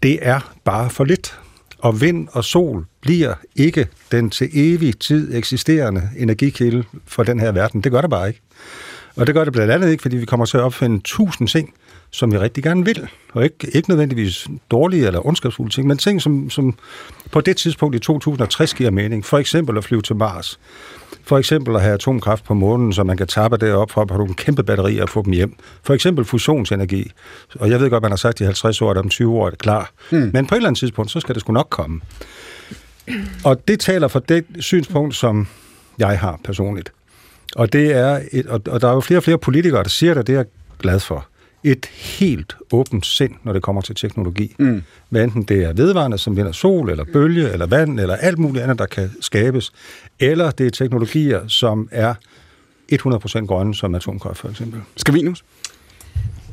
[0.04, 1.38] Det er bare for lidt.
[1.82, 7.52] Og vind og sol bliver ikke den til evig tid eksisterende energikilde for den her
[7.52, 7.82] verden.
[7.82, 8.42] Det gør det bare ikke.
[9.16, 11.74] Og det gør det blandt andet ikke, fordi vi kommer til at opfinde tusind ting,
[12.12, 13.08] som vi rigtig gerne vil.
[13.34, 16.78] Og ikke, ikke nødvendigvis dårlige eller ondskabsfulde ting, men ting, som, som
[17.32, 19.26] på det tidspunkt i 2060 giver mening.
[19.26, 20.60] For eksempel at flyve til Mars.
[21.24, 24.18] For eksempel at have atomkraft på månen, så man kan tappe derop for at have
[24.18, 25.56] nogle kæmpe batterier og få dem hjem.
[25.84, 27.12] For eksempel fusionsenergi.
[27.60, 29.50] Og jeg ved godt, man har sagt i 50 år, at om 20 år er
[29.50, 29.92] det klar.
[30.12, 30.30] Mm.
[30.34, 32.02] Men på et eller andet tidspunkt, så skal det sgu nok komme.
[33.44, 35.48] Og det taler for det synspunkt, som
[35.98, 36.92] jeg har personligt.
[37.56, 40.14] Og, det er et, og, og der er jo flere og flere politikere, der siger
[40.14, 40.46] det, det er jeg
[40.80, 41.28] glad for.
[41.64, 44.56] Et helt åbent sind, når det kommer til teknologi.
[44.60, 44.84] Mm.
[45.10, 48.64] Hvad enten det er vedvarende, som vinder sol, eller bølge, eller vand, eller alt muligt
[48.64, 49.72] andet, der kan skabes.
[50.20, 52.14] Eller det er teknologier, som er
[52.94, 54.82] 100% grønne, som atomkraft for eksempel.
[54.96, 55.44] Skavinus?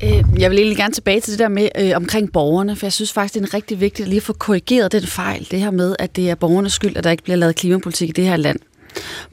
[0.03, 2.93] Øh, Jeg vil egentlig gerne tilbage til det der med øh, omkring borgerne, for jeg
[2.93, 5.95] synes faktisk, det er rigtig vigtigt at lige få korrigeret den fejl, det her med,
[5.99, 8.59] at det er borgernes skyld, at der ikke bliver lavet klimapolitik i det her land.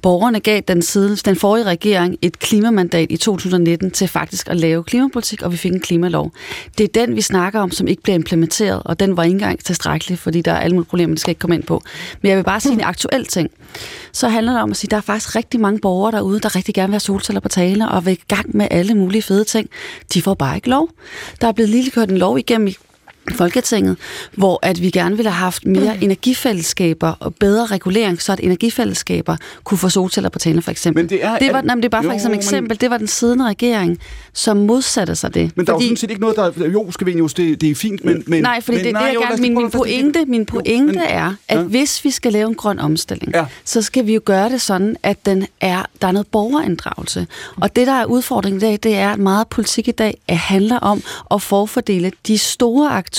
[0.02, 4.84] Borgerne gav den, side, den forrige regering et klimamandat i 2019 til faktisk at lave
[4.84, 6.32] klimapolitik, og vi fik en klimalov.
[6.78, 9.64] Det er den, vi snakker om, som ikke bliver implementeret, og den var ikke engang
[9.64, 11.82] tilstrækkelig, fordi der er alle mulige problemer, det skal ikke komme ind på.
[12.22, 13.50] Men jeg vil bare sige en aktuel ting.
[14.12, 16.56] Så handler det om at sige, at der er faktisk rigtig mange borgere derude, der
[16.56, 19.44] rigtig gerne vil have solceller på tale og vil i gang med alle mulige fede
[19.44, 19.68] ting.
[20.14, 20.88] De får bare ikke lov.
[21.40, 22.76] Der er blevet lige kørt en lov igennem i
[23.34, 23.96] Folketinget,
[24.34, 29.36] hvor at vi gerne ville have haft mere energifællesskaber og bedre regulering, så at energifællesskaber
[29.64, 31.02] kunne få solceller på talen for eksempel.
[31.04, 32.38] Men det er- det var, er- nej, men det er bare for jo, som men-
[32.40, 33.98] eksempel, det var den siddende regering,
[34.32, 35.50] som modsatte sig det.
[35.56, 36.68] Men der er jo sådan set ikke noget, der...
[36.68, 38.24] Jo, Skavenius, det, det er fint, men...
[38.26, 39.72] men nej, fordi men, det, det jeg jo, gerne, min, min det.
[39.72, 41.62] pointe, min pointe men- er, at Ja.
[41.62, 43.44] hvis vi skal lave en grøn omstilling, Ja.
[43.64, 47.26] så skal vi jo gøre det sådan, at den er, der er noget borgerinddragelse.
[47.60, 50.34] Og det, der er udfordringen i dag, det er, at meget politik i dag er,
[50.34, 53.15] handler om at forfordele de store aktører,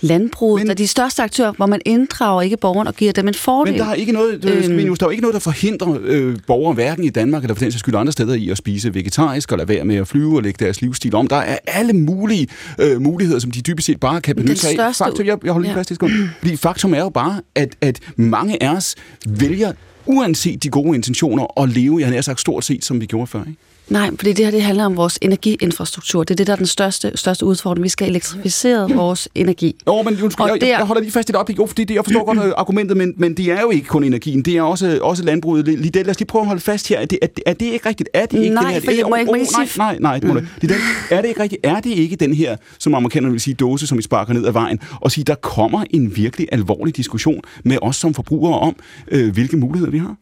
[0.00, 3.28] landbruget, men, der er de største aktører, hvor man inddrager ikke borgeren og giver dem
[3.28, 3.72] en fordel.
[3.72, 4.52] Men der er ikke noget, Øhm.
[4.54, 7.60] øhm, Skavenius, der er ikke noget, der forhindrer øh, borgere, hverken i Danmark eller for
[7.60, 10.36] den sags skyld andre steder, i at spise vegetarisk og lade være med at flyve
[10.36, 11.26] og lægge deres livsstil om.
[11.26, 12.48] Der er alle mulige
[12.80, 14.94] øh, muligheder, som de dybest set bare kan benytte sig af.
[14.96, 15.78] Faktum, jeg, jeg holder lige Ja.
[15.78, 15.94] fast i.
[16.38, 18.94] Fordi faktum er jo bare, at, at mange af os
[19.26, 19.72] vælger
[20.06, 23.40] uanset de gode intentioner, at leve, jeg nær sagt stort set, som vi gjorde før.
[23.40, 23.52] Ikke?
[23.88, 26.24] Nej, fordi det her det handler om vores energiinfrastruktur.
[26.24, 27.82] Det er det, der er den største, største udfordring.
[27.84, 29.76] Vi skal elektrificere vores energi.
[29.86, 31.50] Jo, men undskyld, Og jeg, der- jeg, holder lige fast i det op.
[31.58, 34.04] Jo, fordi det, jeg forstår godt øh, argumentet, men, men det er jo ikke kun
[34.04, 34.42] energien.
[34.42, 35.64] Det er også, også landbruget.
[35.64, 36.98] Lige det, lad os lige prøve at holde fast her.
[36.98, 38.08] Er det, er, det- er det ikke rigtigt?
[38.14, 39.98] Er det ikke Nej, den her, for jeg må ikke- må oh, nej, sige- nej,
[40.00, 40.46] nej, nej, mm.
[40.60, 40.74] det, er,
[41.16, 41.66] er det ikke rigtigt?
[41.66, 44.52] Er det ikke den her, som amerikanerne vil sige, dåse, som vi sparker ned ad
[44.52, 48.76] vejen, og sige, der kommer en virkelig alvorlig diskussion med os som forbrugere om,
[49.08, 50.16] øh, hvilke muligheder vi har?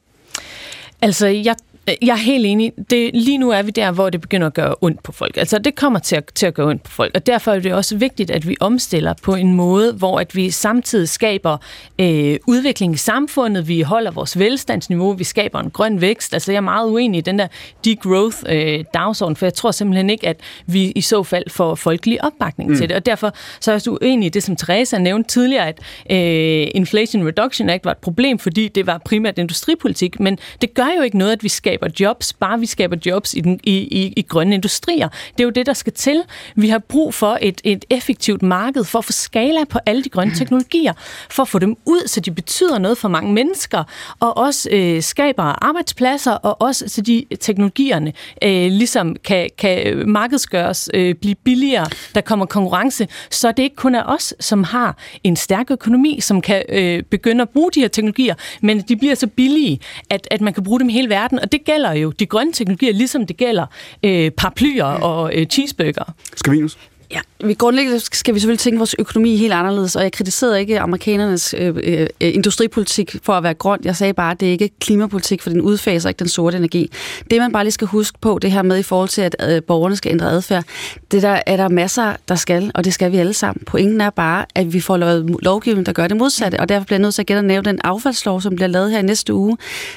[1.03, 1.55] Altså, jeg
[1.87, 2.73] jeg er helt enig.
[2.91, 5.37] Det, lige nu er vi der, hvor det begynder at gøre ondt på folk.
[5.37, 7.13] Altså, det kommer til at, til at gøre ondt på folk.
[7.15, 10.51] Og derfor er det også vigtigt, at vi omstiller på en måde, hvor at vi
[10.51, 11.57] samtidig skaber
[11.99, 16.35] øh, udvikling i samfundet, vi holder vores velstandsniveau, vi skaber en grøn vækst.
[16.35, 17.47] Altså, jeg er meget uenig i den der
[17.85, 22.77] degrowth-dagsorden, for jeg tror simpelthen ikke, at vi i så fald får folkelig opbakning mm.
[22.77, 22.97] til det.
[22.97, 25.79] Og derfor så er jeg også uenig i det, som Teresa nævnte tidligere, at
[26.11, 30.21] øh, Inflation Reduction Act var et problem, fordi det var primært industripolitik.
[30.21, 33.41] Men det gør jo ikke noget, at vi skaber jobs, bare vi skaber jobs i,
[33.41, 35.09] den, i, i, i grønne industrier.
[35.09, 36.23] Det er jo det, der skal til.
[36.55, 40.09] Vi har brug for et, et effektivt marked for at få skala på alle de
[40.09, 40.93] grønne teknologier,
[41.31, 43.85] for at få dem ud, så de betyder noget for mange mennesker,
[44.21, 48.13] og også øh, skaber arbejdspladser, og også så de teknologierne
[48.45, 53.95] øh, ligesom kan, kan markedsgøres, øh, blive billigere, der kommer konkurrence, så det ikke kun
[53.95, 57.89] er os, som har en stærk økonomi, som kan øh, begynde at bruge de her
[57.89, 61.39] teknologier, men de bliver så billige, at, at man kan bruge dem i hele verden,
[61.39, 63.67] og det gælder jo de grønne teknologier, ligesom det gælder
[64.03, 66.15] øh, paraplyer og øh, cheeseburger.
[66.37, 66.79] Skavinus?
[67.13, 70.81] Ja, vi grundlæggende skal vi selvfølgelig tænke vores økonomi helt anderledes, og jeg kritiserede ikke
[70.81, 73.81] amerikanernes øh, øh, industripolitik for at være grøn.
[73.85, 76.91] Jeg sagde bare, at det ikke er klimapolitik, for den udfaser ikke den sorte energi.
[77.31, 79.63] Det man bare lige skal huske på, det her med i forhold til, at øh,
[79.63, 80.65] borgerne skal ændre adfærd,
[81.11, 83.65] det der er der masser, der skal, og det skal vi alle sammen.
[83.67, 86.97] Pointen er bare, at vi får lavet lovgivning, der gør det modsatte, og derfor bliver
[86.99, 89.57] jeg nødt til at gætte nævne den affaldslov, som bliver lavet her i næste uge.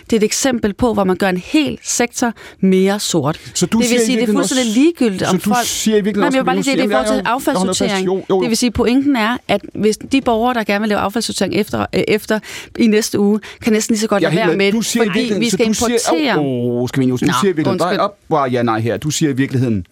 [0.09, 3.39] Det er et eksempel på, hvor man gør en hel sektor mere sort.
[3.53, 5.65] Så du det siger vil i sige, det er fuldstændig ligegyldigt, så om du folk...
[5.65, 8.41] siger i virkeligheden Nej, også, er forhold til affaldssortering, Jo, jo, jo.
[8.41, 11.85] det vil sige, pointen er, at hvis de borgere, der gerne vil lave affaldssortering efter,
[11.93, 12.39] øh, efter
[12.79, 14.71] i næste uge, kan næsten lige så godt er lade være med.
[14.71, 16.39] det, fordi vi skal siger- importere...
[16.39, 17.99] Åh, oh, Skavinius, du Nå, siger i virkeligheden...
[17.99, 18.97] op, ja, nej her.
[18.97, 19.85] Du siger i virkeligheden...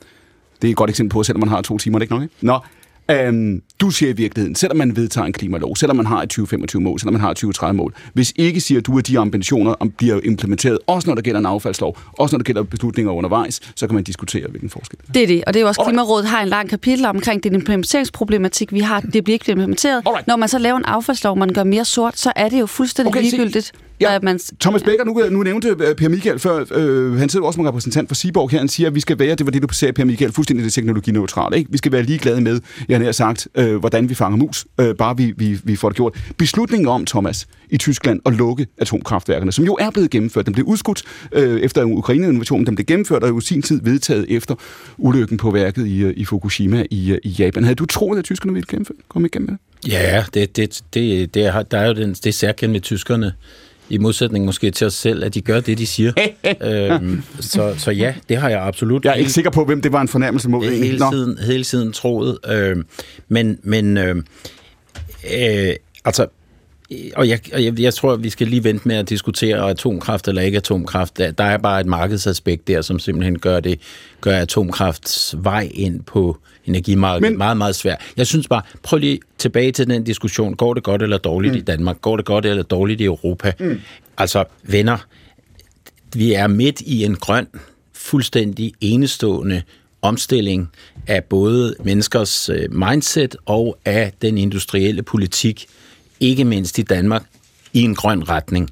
[0.61, 2.23] Det er et godt eksempel på, selvom man har to timer, er det ikke nok?
[2.23, 2.35] Ikke?
[2.41, 2.59] Nå,
[3.11, 6.99] øhm, du siger i virkeligheden, selvom man vedtager en klimalov, selvom man har et 2025-mål,
[6.99, 11.09] selvom man har et 2030-mål, hvis ikke siger du, at de ambitioner bliver implementeret, også
[11.09, 14.47] når der gælder en affaldslov, også når der gælder beslutninger undervejs, så kan man diskutere,
[14.49, 15.13] hvilken forskel det er.
[15.13, 17.53] Det er det, og det er jo også, Klimarådet har en lang kapitel omkring den
[17.53, 18.99] implementeringsproblematik, vi har.
[18.99, 20.03] Det bliver ikke implementeret.
[20.27, 23.09] Når man så laver en affaldslov, man gør mere sort, så er det jo fuldstændig
[23.09, 23.35] Okay, okay, se.
[23.37, 23.71] ligegyldigt.
[24.01, 27.57] Ja, man, Thomas Becker, nu, nu nævnte øh, Per Michael før, øh, han sidder også
[27.57, 29.73] som repræsentant for Seaborg her, han siger, at vi skal være, det var det, du
[29.73, 31.57] sagde, Per Michael, fuldstændig det teknologineutrale.
[31.57, 31.71] Ikke?
[31.71, 32.59] Vi skal være ligeglade med,
[32.89, 35.95] jeg har sagt, øh, hvordan vi fanger mus, øh, bare vi, vi, vi får det
[35.95, 36.31] gjort.
[36.37, 40.65] Beslutningen om, Thomas, i Tyskland at lukke atomkraftværkerne, som jo er blevet gennemført, den blev
[40.65, 44.55] udskudt øh, efter Ukraine-invasionen, den blev gennemført og jo i sin tid vedtaget efter
[44.97, 47.63] ulykken på værket i, øh, i Fukushima i, øh, i Japan.
[47.63, 49.91] Havde du troet, at tyskerne ville gennemføre, komme igennem med det?
[49.91, 53.33] Ja, det, det, det, det er, der er jo den, det er særkendt med tyskerne,
[53.89, 56.13] i modsætning måske til os selv, at de gør det, de siger.
[56.61, 59.05] øhm, så, så ja, det har jeg absolut.
[59.05, 60.69] Jeg er ikke sikker på, hvem det var en fornærmelse mod.
[60.69, 61.11] Hele Nå.
[61.11, 62.37] tiden, hele tiden troet.
[62.47, 62.85] Øhm,
[63.27, 64.15] men men øh,
[65.35, 65.75] øh,
[66.05, 66.27] altså,
[66.91, 70.27] øh, og jeg, og jeg, jeg tror, vi skal lige vente med at diskutere atomkraft
[70.27, 71.17] eller ikke atomkraft.
[71.17, 73.79] Der, der er bare et markedsaspekt der, som simpelthen gør det
[74.21, 77.37] gør atomkrafts vej ind på energimarkedet Men...
[77.37, 78.01] meget, meget svært.
[78.17, 80.55] Jeg synes bare, prøv lige tilbage til den diskussion.
[80.55, 81.57] Går det godt eller dårligt mm.
[81.57, 82.01] i Danmark?
[82.01, 83.53] Går det godt eller dårligt i Europa?
[83.59, 83.79] Mm.
[84.17, 84.97] Altså, venner,
[86.15, 87.47] vi er midt i en grøn,
[87.93, 89.61] fuldstændig enestående
[90.01, 90.69] omstilling
[91.07, 95.65] af både menneskers øh, mindset og af den industrielle politik,
[96.19, 97.23] ikke mindst i Danmark,
[97.73, 98.69] i en grøn retning.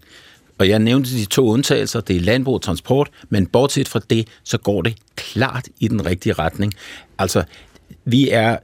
[0.58, 4.28] Og jeg nævnte de to undtagelser, det er landbrug og transport, men bortset fra det,
[4.44, 6.74] så går det klart i den rigtige retning.
[7.18, 7.44] Altså,
[8.06, 8.58] vi er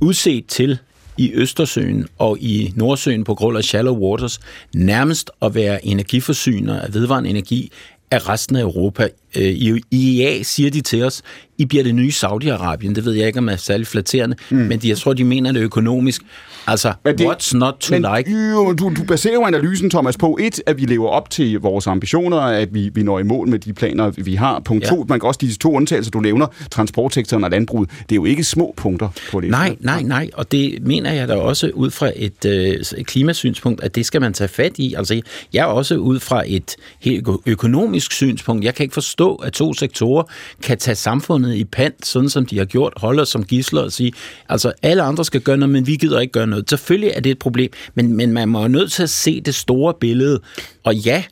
[0.00, 0.78] udset til
[1.16, 4.40] i Østersøen og i Nordsøen på grund af shallow waters
[4.74, 7.72] nærmest at være energiforsyner af vedvarende energi
[8.10, 9.08] af resten af Europa.
[9.36, 11.22] Øh, I IEA siger de til os,
[11.58, 12.94] I bliver det nye Saudi-Arabien.
[12.94, 14.56] Det ved jeg ikke, om er særlig flatterende, mm.
[14.56, 16.22] men de, jeg tror, de mener det økonomisk.
[16.68, 18.30] Altså, Men det- what's not to men, like?
[18.50, 21.86] Jo, du, du baserer jo analysen, Thomas, på et, at vi lever op til vores
[21.86, 24.60] ambitioner, at vi, vi når i mål med de planer, vi har.
[24.60, 24.88] Punkt Ja.
[24.88, 27.90] to, man kan også de to undtagelser, du nævner, transportsektoren og landbruget.
[27.90, 29.50] Det er jo ikke små punkter på det.
[29.50, 33.94] Nej, nej, nej, og det mener jeg da også ud fra et, øh, klimasynspunkt, at
[33.94, 34.94] det skal man tage fat i.
[34.94, 35.20] Altså,
[35.52, 38.64] jeg er også ud fra et helt øko- økonomisk synspunkt.
[38.64, 40.22] Jeg kan ikke forstå, at to sektorer
[40.62, 43.92] kan tage samfundet i pant, sådan som de har gjort, holde os som gisler og
[43.92, 44.12] sige,
[44.48, 46.70] altså alle andre skal gøre noget, men vi gider ikke gøre noget.
[46.70, 49.54] Selvfølgelig er det et problem, men, men man må jo nødt til at se det
[49.54, 50.40] store billede.
[50.84, 51.24] Og ja,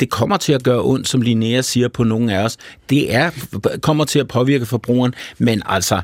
[0.00, 2.56] det kommer til at gøre ondt, som Linnea siger på nogle af os.
[2.90, 3.30] Det er,
[3.82, 6.00] kommer til at påvirke forbrugeren, men altså,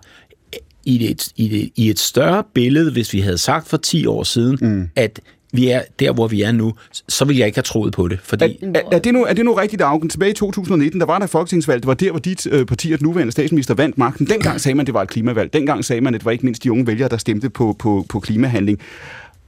[0.85, 4.23] i et, i, et, i et større billede, hvis vi havde sagt for 10 år
[4.23, 4.89] siden, mm.
[4.97, 5.21] at
[5.53, 6.75] vi er der, hvor vi er nu,
[7.09, 8.19] så ville jeg ikke have troet på det.
[8.23, 10.09] Fordi, Er, er, det nu, er det nu rigtigt, Augen?
[10.09, 11.83] Tilbage i 2019, der var der folketingsvalg.
[11.83, 14.27] Det var der, hvor dit øh, parti og nuværende statsminister vandt magten.
[14.27, 15.53] Dengang sagde man, det var et klimavalg.
[15.53, 18.07] Dengang sagde man, at det var ikke mindst de unge vælgere, der stemte på, på,
[18.09, 18.79] på klimahandling.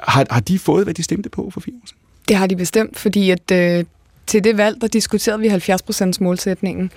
[0.00, 1.98] Har, har de fået, hvad de stemte på for fire år siden?
[2.28, 3.84] Det har de bestemt, fordi at øh,
[4.26, 6.90] til det valg, der diskuterede vi 70% målsætningen.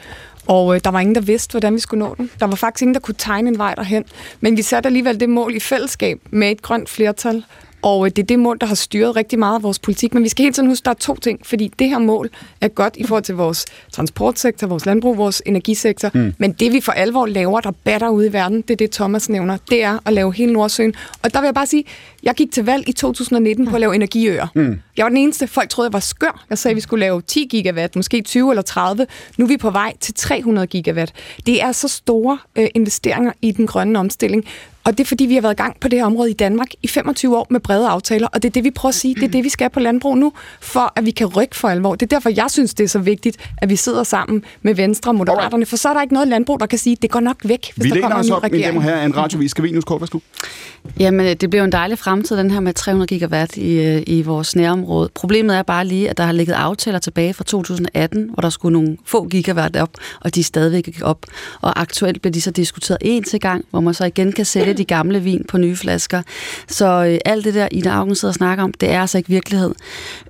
[0.48, 2.30] Og øh, der var ingen, der vidste, hvordan vi skulle nå den.
[2.40, 4.06] Der var faktisk ingen, der kunne tegne en vej derhen.
[4.42, 7.44] Men vi satte alligevel det mål i fællesskab med et grønt flertal.
[7.84, 10.14] Og øh, det er det mål, der har styret rigtig meget af vores politik.
[10.14, 11.40] Men vi skal hele tiden huske, at der er to ting.
[11.46, 12.30] Fordi det her mål
[12.62, 16.12] er godt i forhold til vores transportsektor, vores landbrug, vores energisektor.
[16.14, 16.34] Mm.
[16.38, 19.30] Men det vi for alvor laver, der batter ude i verden, det er det, Thomas
[19.30, 19.58] nævner.
[19.70, 20.94] Det er at lave hele Nordsøen.
[21.24, 21.84] Og der vil jeg bare sige,
[22.24, 24.48] jeg gik til valg i 2019 på at lave energiøer.
[24.56, 24.80] Mm.
[24.98, 26.46] Jeg var den eneste, folk troede, jeg var skør.
[26.50, 29.08] Jeg sagde, at vi skulle lave 10 gigawatt, måske 20 eller 30.
[29.38, 31.14] Nu er vi på vej til 300 gigawatt.
[31.46, 34.46] Det er så store øh, investeringer i den grønne omstilling.
[34.86, 36.68] Og det er fordi, vi har været i gang på det her område i Danmark
[36.84, 39.16] i 25 år med brede aftaler, og det er det, vi prøver at sige.
[39.16, 41.96] Det er det, vi skal på landbrug nu, for at vi kan rykke for alvor.
[41.96, 45.12] Det er derfor, jeg synes, det er så vigtigt, at vi sidder sammen med Venstre
[45.12, 47.38] og Moderaterne, for så er der ikke noget landbrug, der kan sige, det går nok
[47.44, 48.78] væk, hvis Vi der læner kommer en os ny op, mine damer regering.
[48.78, 49.52] og herrer, en radiovis.
[49.52, 50.20] Skal vi nu kort, værsgo?
[51.00, 54.56] Jamen, det bliver en dejlig fremtid, den her med 300 gigawatt i, øh, i vores
[54.56, 55.10] nærområde.
[55.16, 58.74] Problemet er bare lige, at der har ligget aftaler tilbage fra 2018, hvor der skulle
[58.74, 59.90] nogle få gigawatt op,
[60.22, 61.26] og de er stadigvæk ikke op.
[61.62, 64.74] Og aktuelt bliver de så diskuteret en til gang, hvor man så igen kan sælge
[64.74, 66.22] de gamle vin på nye flasker.
[66.68, 69.30] Så øh, alt det der, Ida Augen sidder og snakker om, det er altså ikke
[69.30, 69.72] virkelighed.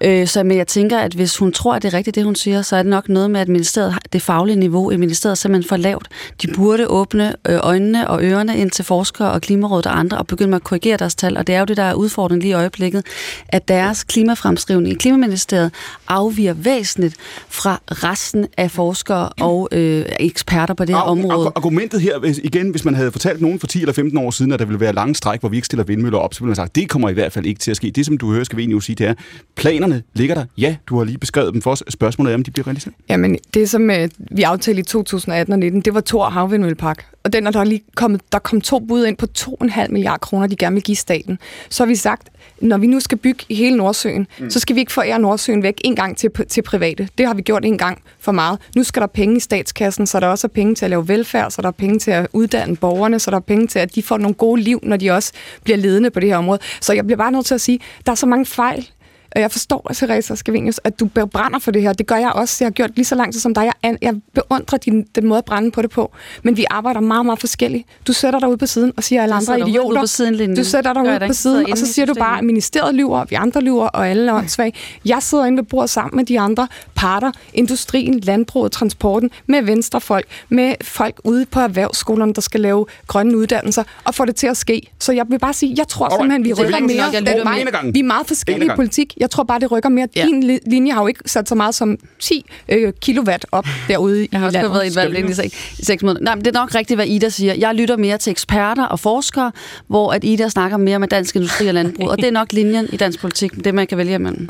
[0.01, 2.35] Øh, så men jeg tænker, at hvis hun tror, at det er rigtigt, det hun
[2.35, 5.35] siger, så er det nok noget med, at ministeriet, det faglige niveau i ministeriet er
[5.35, 6.07] simpelthen for lavt.
[6.41, 10.27] De burde åbne øh, øjnene og ørerne ind til forskere og Klimarådet og andre og
[10.27, 11.37] begynde med at korrigere deres tal.
[11.37, 13.05] Og det er jo det, der er udfordringen lige i øjeblikket,
[13.47, 15.71] at deres tekstfremskrivning i Klimaministeriet
[16.07, 17.15] afviger væsentligt
[17.49, 21.51] fra resten af forskere og øh, eksperter på det her område.
[21.55, 24.51] Argumentet her, hvis, igen, hvis man havde fortalt nogen for 10 eller 15 år siden,
[24.51, 26.55] at der ville være lange stræk, hvor vi ikke stiller vindmøller op, så ville man
[26.55, 27.91] sagt, det kommer i hvert fald ikke til at ske.
[27.91, 29.13] Det, som du hører, skal vi egentlig sige, det er,
[29.55, 30.45] planerne ligger der.
[30.57, 31.83] Ja, du har lige beskrevet dem for os.
[31.89, 32.95] Spørgsmålet er, om de bliver realiseret.
[33.09, 37.05] Jamen, det som øh, vi aftalte i 2018 og 19, det var Thor Havvindmøllepark.
[37.23, 40.47] Og den er der lige kommet, der kom to bud ind på 2,5 milliarder kroner,
[40.47, 41.39] de gerne vil give staten.
[41.69, 42.29] Så har vi sagt,
[42.61, 44.49] når vi nu skal bygge hele Nordsøen, mm.
[44.49, 47.09] så skal vi ikke forære Nordsøen væk en gang til, til private.
[47.17, 48.59] Det har vi gjort en gang for meget.
[48.75, 51.51] Nu skal der penge i statskassen, så der også er penge til at lave velfærd,
[51.51, 54.03] så der er penge til at uddanne borgerne, så der er penge til, at de
[54.03, 55.31] får nogle gode liv, når de også
[55.63, 56.59] bliver ledende på det her område.
[56.81, 58.89] Så jeg bliver bare nødt til at sige, der er så mange fejl
[59.35, 61.93] og jeg forstår, Teresa Scavenius, at du brænder for det her.
[61.93, 62.57] Det gør jeg også.
[62.59, 63.71] Jeg har gjort lige så lang tid som dig.
[63.83, 66.11] Jeg, jeg beundrer din, den måde at brænde på det på.
[66.43, 67.87] Men vi arbejder meget, meget forskelligt.
[68.07, 70.01] Du sætter dig ud på siden og siger, at alle andre er idioter.
[70.01, 72.95] På siden, du sætter dig ud på siden, og så siger du bare, at ministeriet
[72.95, 74.73] lyver, vi andre lyver, og alle er åndssvage.
[75.05, 76.67] Jeg sidder inde ved bordet sammen med de andre
[77.03, 83.37] parter, industrien, landbruget, transporten, med venstrefolk, med folk ude på erhvervsskolerne, der skal lave grønne
[83.37, 84.81] uddannelser, og få det til at ske.
[84.99, 86.21] Så jeg vil bare sige, jeg tror Alright.
[86.21, 87.93] simpelthen, vi rykker mere.
[87.93, 89.13] Vi er meget forskellige i politik.
[89.17, 90.07] Jeg tror bare, det rykker mere.
[90.15, 90.25] Ja.
[90.25, 94.39] Din linje har jo ikke sat så meget som 10 øh, kilowatt op derude jeg
[94.39, 94.71] har i landet.
[94.71, 96.23] været i et valg i seks, seks måneder.
[96.23, 97.53] Nej, men det er nok rigtigt, hvad Ida siger.
[97.53, 99.51] Jeg lytter mere til eksperter og forskere,
[99.87, 102.09] hvor at Ida snakker mere med dansk industri og landbrug.
[102.09, 104.49] Og det er nok linjen i dansk politik, det man kan vælge imellem.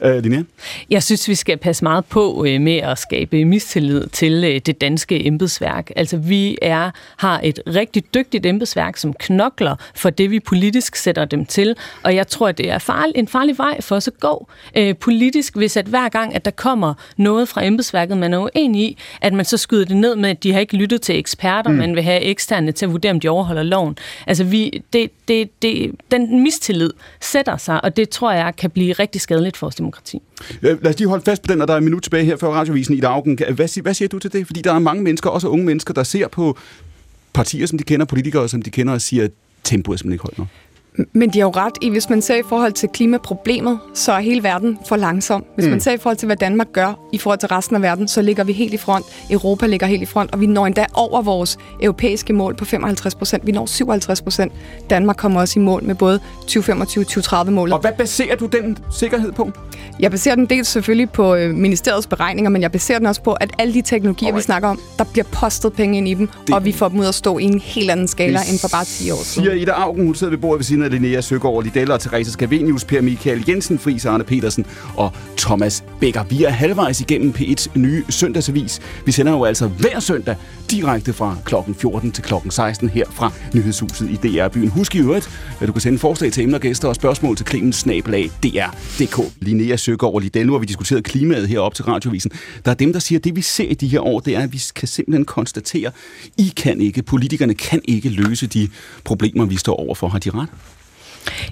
[0.00, 0.42] Øh, Linnea?
[0.90, 4.80] Jeg synes, vi skal passe meget på øh, med at skabe mistillid til øh, det
[4.80, 5.90] danske embedsværk.
[5.96, 11.24] Altså, vi er har et rigtig dygtigt embedsværk, som knokler for det, vi politisk sætter
[11.24, 11.76] dem til.
[12.02, 15.56] Og jeg tror, det er farlig, en farlig vej for os at gå øh, politisk,
[15.56, 19.32] hvis at hver gang, at der kommer noget fra embedsværket, man er uenig i, at
[19.32, 21.76] man så skyder det ned med, at de har ikke lyttet til eksperter, mm.
[21.76, 23.96] man vil have eksterne til at vurdere, om de overholder loven.
[24.26, 26.90] Altså, vi, det, det, det, den mistillid
[27.20, 30.22] sætter sig, og det tror jeg kan blive rigtig skadeligt for os demokrati.
[30.62, 32.36] Øh, lad os lige holde fast på den, og der er en minut tilbage her
[32.36, 33.38] før radiovisen i Augen.
[33.54, 34.46] Hvad, hvad siger du til det?
[34.46, 36.58] Fordi der er mange mennesker, også unge mennesker, der ser på
[37.32, 39.30] partier, som de kender, politikere, som de kender, og siger, at
[39.64, 40.48] tempoet er simpelthen ikke højt nok.
[41.12, 44.20] Men de har jo ret i, hvis man ser i forhold til klimaproblemet, så er
[44.20, 45.44] hele verden for langsom.
[45.54, 45.70] Hvis mm.
[45.70, 48.22] man ser i forhold til, hvad Danmark gør i forhold til resten af verden, så
[48.22, 49.04] ligger vi helt i front.
[49.30, 53.14] Europa ligger helt i front, og vi når endda over vores europæiske mål på 55
[53.14, 53.46] procent.
[53.46, 54.52] Vi når 57 procent.
[54.90, 56.20] Danmark kommer også i mål med både
[56.50, 57.74] 2025-2030 målet.
[57.74, 59.50] Og hvad baserer du den sikkerhed på?
[60.00, 63.32] Jeg baserer den dels selvfølgelig på øh, ministeriets beregninger, men jeg baserer den også på,
[63.32, 64.42] at alle de teknologier, Alright.
[64.42, 66.54] vi snakker om, der bliver postet penge ind i dem, det...
[66.54, 68.84] og vi får dem ud at stå i en helt anden skala end for bare
[68.84, 69.46] 10 år siden.
[69.46, 72.32] Siger Ida Augen, hun sidder ved bordet ved siden af Linnea Søgaard, Lidella og Therese
[72.32, 74.66] Skavenius, Per Michael Jensen, Friis Arne Petersen
[74.96, 76.24] og Thomas Becker.
[76.24, 78.80] Vi er halvvejs igennem P1's nye søndagsavis.
[79.06, 80.36] Vi sender jo altså hver søndag
[80.70, 84.68] direkte fra klokken 14 til klokken 16 her fra Nyhedshuset i DR-byen.
[84.68, 85.30] Husk i øvrigt,
[85.60, 89.32] at du kan sende forslag til emner, gæster og spørgsmål til krigens snabelag DR.dk.
[89.40, 92.30] Linnea Søgaard og Lidella, nu vi diskuterede klimaet heroppe til radiovisen.
[92.64, 94.40] Der er dem, der siger, at det vi ser i de her år, det er,
[94.40, 95.90] at vi kan simpelthen konstatere,
[96.38, 98.68] I kan ikke, politikerne kan ikke løse de
[99.04, 100.08] problemer, vi står overfor.
[100.08, 100.48] Har de ret?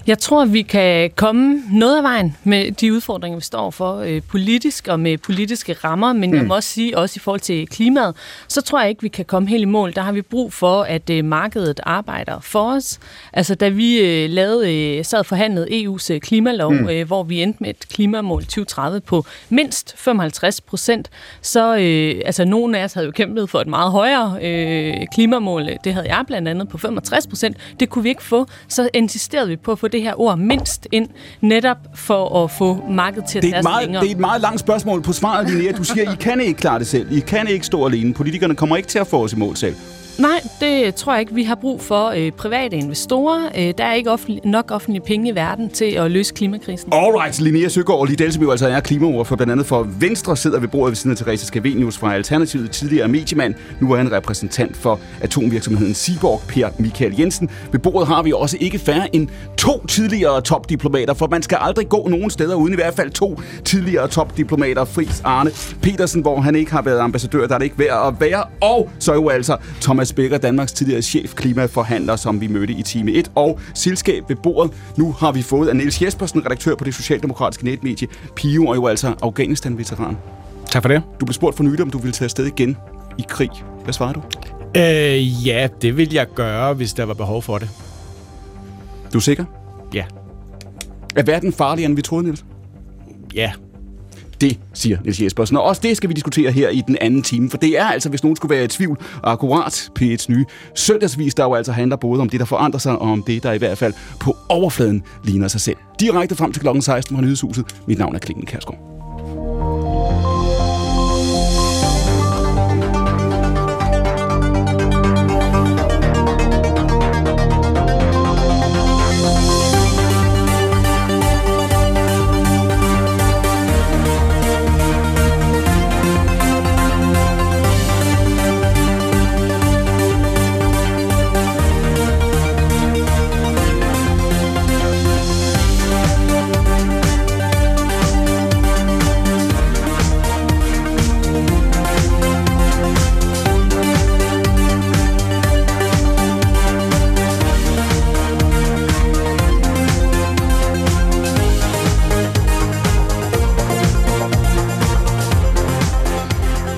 [0.07, 4.21] Jeg tror, vi kan komme noget af vejen med de udfordringer, vi står for øh,
[4.21, 6.37] politisk og med politiske rammer, men mm.
[6.37, 8.15] jeg må også sige, også i forhold til klimaet,
[8.47, 9.93] så tror jeg ikke, vi kan komme helt i mål.
[9.95, 12.99] Der har vi brug for, at øh, markedet arbejder for os.
[13.33, 16.89] Altså, da vi øh, lavede, øh, sad forhandlet EU's øh, klimalov, mm.
[16.89, 21.09] øh, hvor vi endte med et klimamål 2030 på mindst 55 procent,
[21.41, 25.69] så øh, altså, nogle af os havde jo kæmpet for et meget højere øh, klimamål.
[25.83, 27.57] Det havde jeg blandt andet på 65 procent.
[27.79, 28.45] Det kunne vi ikke få.
[28.67, 31.09] Så insisterede vi på at få det her ord mindst ind,
[31.41, 34.59] netop for at få markedet til at det er, meget, det er et meget langt
[34.59, 35.71] spørgsmål på svaret, Linnea.
[35.71, 37.11] Du siger, I kan ikke klare det selv.
[37.11, 38.13] I kan ikke stå alene.
[38.13, 39.75] Politikerne kommer ikke til at få os i mål selv.
[40.19, 41.33] Nej, det tror jeg ikke.
[41.33, 43.45] Vi har brug for øh, private investorer.
[43.57, 46.93] Øh, der er ikke offentlig, nok offentlige penge i verden til at løse klimakrisen.
[46.93, 50.37] Alright, Linnea Søgaard og Lidel, som jo altså er klimaordfører for blandt andet for Venstre,
[50.37, 53.55] sidder ved bordet ved siden af Therese Skavenius fra Alternativet, tidligere mediemand.
[53.81, 57.49] Nu er han repræsentant for atomvirksomheden Seaborg, Per Michael Jensen.
[57.71, 61.89] Ved bordet har vi også ikke færre end to tidligere topdiplomater, for man skal aldrig
[61.89, 64.85] gå nogen steder uden i hvert fald to tidligere topdiplomater.
[64.85, 65.51] Fris Arne
[65.81, 68.43] Petersen, hvor han ikke har været ambassadør, der er det ikke værd at være.
[68.61, 73.11] Og så jo altså Thomas Becker, Danmarks tidligere chef klimaforhandler, som vi mødte i time
[73.11, 74.73] 1, og selskab ved bordet.
[74.97, 78.87] Nu har vi fået af Niels Jespersen, redaktør på det socialdemokratiske netmedie Pio, og jo
[78.87, 80.17] altså Afghanistan-veteran.
[80.69, 81.01] Tak for det.
[81.19, 82.77] Du blev spurgt for nylig, om du ville tage afsted igen
[83.17, 83.49] i krig.
[83.83, 84.21] Hvad svarer du?
[84.77, 87.69] Øh, ja, det vil jeg gøre, hvis der var behov for det.
[89.13, 89.45] Du er sikker?
[89.93, 90.05] Ja.
[91.15, 92.45] Er verden farligere, end vi troede, Niels?
[93.33, 93.51] Ja.
[94.41, 95.57] Det siger Niels Jespersen.
[95.57, 98.09] Og også det skal vi diskutere her i den anden time, for det er altså,
[98.09, 102.21] hvis nogen skulle være i tvivl, akkurat P1's nye søndagsvis, der jo altså handler både
[102.21, 105.47] om det, der forandrer sig, og om det, der i hvert fald på overfladen ligner
[105.47, 105.77] sig selv.
[105.99, 107.65] Direkte frem til klokken 16 fra Nyhedshuset.
[107.87, 108.96] Mit navn er Klingen Kærsgaard.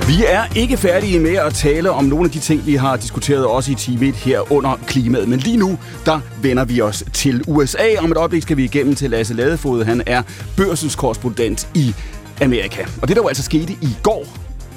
[0.10, 3.45] Vi er ikke færdige med at tale om nogle af de ting, vi har diskuteret
[3.45, 5.28] også i time 1 her under klimaet.
[5.28, 7.86] Men lige nu, der vender vi os til USA.
[7.99, 9.84] Om et øjeblik skal vi igennem til Lasse Ladefod.
[9.84, 10.22] Han er
[10.57, 11.93] børsens korrespondent i
[12.41, 12.86] Amerika.
[13.01, 14.26] Og det, der jo altså skete i går,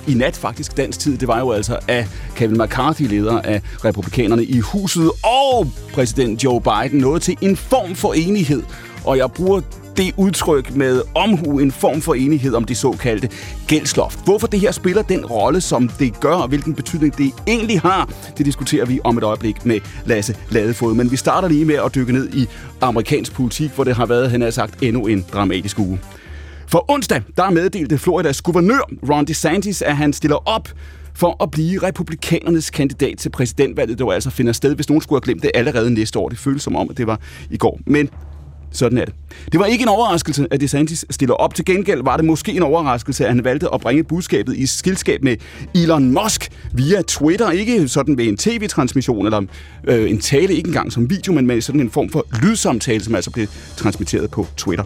[0.07, 4.45] i nat faktisk dansk tid, det var jo altså, at Kevin McCarthy, leder af republikanerne
[4.45, 8.62] i huset, og præsident Joe Biden nåede til en form for enighed.
[9.05, 9.61] Og jeg bruger
[9.97, 13.28] det udtryk med omhu en form for enighed om det såkaldte
[13.66, 14.24] gældsloft.
[14.24, 18.12] Hvorfor det her spiller den rolle, som det gør, og hvilken betydning det egentlig har,
[18.38, 20.95] det diskuterer vi om et øjeblik med Lasse Ladefod.
[20.95, 22.47] Men vi starter lige med at dykke ned i
[22.80, 26.01] amerikansk politik, hvor det har været, han har sagt, endnu en dramatisk uge.
[26.66, 30.68] For onsdag, der meddelte Floridas guvernør Ron DeSantis, at han stiller op
[31.14, 35.16] for at blive republikanernes kandidat til præsidentvalget, der jo altså finder sted, hvis nogen skulle
[35.16, 36.28] have glemt det allerede næste år.
[36.28, 37.20] Det føles som om, at det var
[37.51, 37.80] i går.
[37.86, 38.11] Men
[38.73, 39.14] sådan er det.
[39.53, 41.55] Det var ikke en overraskelse, at DeSantis stiller op.
[41.55, 45.23] Til gengæld var det måske en overraskelse, at han valgte at bringe budskabet i skildskab
[45.23, 45.37] med
[45.75, 47.51] Elon Musk via Twitter.
[47.51, 49.43] Ikke sådan ved en tv-transmission eller
[49.85, 53.14] øh, en tale, ikke engang som video, men med sådan en form for lydsamtale, som
[53.14, 53.47] altså blev
[53.77, 54.85] transmitteret på Twitter.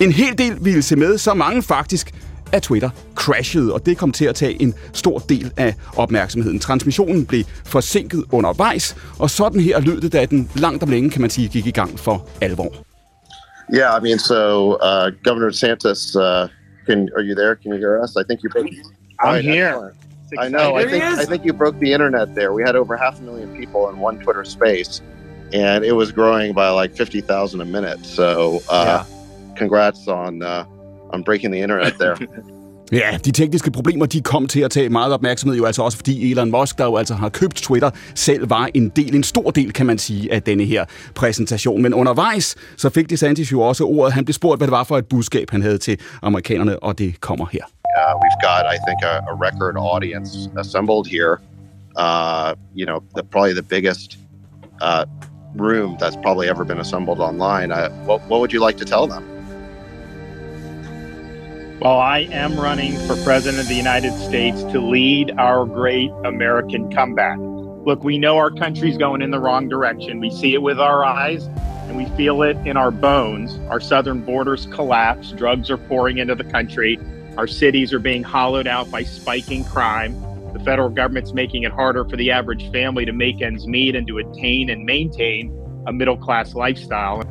[0.00, 2.12] En hel del ville se med, så mange faktisk,
[2.52, 6.58] at Twitter crashede, og det kom til at tage en stor del af opmærksomheden.
[6.58, 11.20] Transmissionen blev forsinket undervejs, og sådan her lød det, da den langt om længe, kan
[11.20, 12.89] man sige, gik i gang for alvor.
[13.70, 16.48] Yeah, I mean, so uh, Governor DeSantis, uh,
[16.86, 17.56] can are you there?
[17.56, 18.16] Can you hear us?
[18.16, 18.66] I think you broke.
[19.20, 19.94] I'm Right, here.
[20.38, 20.76] I know.
[20.76, 21.02] I think.
[21.04, 22.52] I think you broke the internet there.
[22.52, 25.00] We had over half a million people in one Twitter space,
[25.52, 28.04] and it was growing by like fifty thousand a minute.
[28.04, 29.04] So, uh,
[29.56, 30.64] congrats on uh,
[31.10, 32.16] on breaking the internet there.
[32.92, 36.32] Ja, de tekniske problemer, de kom til at tage meget opmærksomhed, jo altså også fordi
[36.32, 39.72] Elon Musk, der jo altså har købt Twitter, selv var en del, en stor del,
[39.72, 40.84] kan man sige, af denne her
[41.14, 41.82] præsentation.
[41.82, 44.12] Men undervejs, så fik DeSantis jo også ordet.
[44.12, 47.20] Han blev spurgt, hvad det var for et budskab, han havde til amerikanerne, og det
[47.20, 47.62] kommer her.
[47.96, 51.40] uh, we've got, I think, a, a record audience assembled here.
[51.96, 54.18] Uh, you know, the, probably the biggest
[54.80, 55.06] uh,
[55.54, 57.72] room that's probably ever been assembled online.
[57.72, 59.39] Uh, what, what would you like to tell them?
[61.80, 66.92] Well, I am running for President of the United States to lead our great American
[66.92, 67.38] comeback.
[67.40, 70.20] Look, we know our country's going in the wrong direction.
[70.20, 71.46] We see it with our eyes
[71.88, 73.58] and we feel it in our bones.
[73.70, 76.98] Our southern borders collapse, drugs are pouring into the country,
[77.38, 80.20] our cities are being hollowed out by spiking crime.
[80.52, 84.06] The federal government's making it harder for the average family to make ends meet and
[84.06, 85.56] to attain and maintain
[85.86, 87.22] a middle class lifestyle.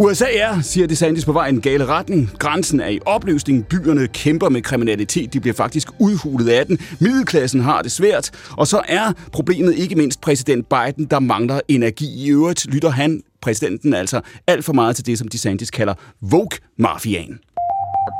[0.00, 2.30] USA er, siger DeSantis, på vej i en gale retning.
[2.38, 3.66] Grænsen er i opløsning.
[3.66, 5.32] Byerne kæmper med kriminalitet.
[5.34, 6.78] De bliver faktisk udhulet af den.
[7.00, 8.30] Middelklassen har det svært.
[8.58, 12.26] Og så er problemet ikke mindst præsident Biden, der mangler energi.
[12.26, 17.38] I øvrigt lytter han, præsidenten, altså alt for meget til det, som DeSantis kalder woke-mafiaen.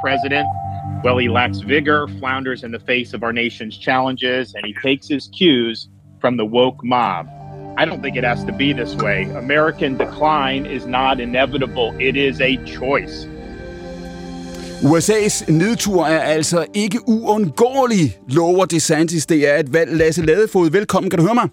[0.04, 0.46] President,
[1.04, 5.06] well, he lacks vigor, flounders in the face of our nation's challenges, and he takes
[5.08, 5.88] his cues
[6.20, 7.37] from the woke mob.
[7.80, 9.22] I don't think it has to be this way.
[9.44, 13.28] American decline is not inevitable, it is a choice.
[14.82, 19.26] USA's nedtur er altså ikke uundgåelig, lover DeSantis.
[19.26, 19.96] Det er et valg.
[19.96, 21.10] Lasse Ladefod, velkommen.
[21.10, 21.48] Kan du høre mig?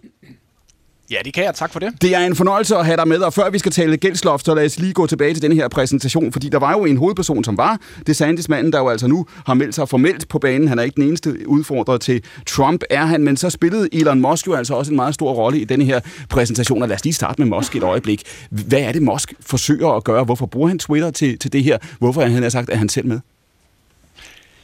[1.12, 1.56] Ja, det kan jeg.
[1.56, 2.02] Tak for det.
[2.02, 4.56] Det er en fornøjelse at have dig med, og før vi skal tale gældsloft, så
[4.56, 7.44] lad os lige gå tilbage til den her præsentation, fordi der var jo en hovedperson,
[7.44, 10.68] som var DeSantis manden, der jo altså nu har meldt sig formelt på banen.
[10.68, 14.48] Han er ikke den eneste udfordrer til Trump, er han, men så spillede Elon Musk
[14.48, 16.00] jo altså også en meget stor rolle i den her
[16.30, 18.24] præsentation, og lad os lige starte med Musk et øjeblik.
[18.50, 20.24] Hvad er det, Musk forsøger at gøre?
[20.24, 21.78] Hvorfor bruger han Twitter til, til det her?
[22.00, 23.20] Hvorfor har han har sagt, at han selv med?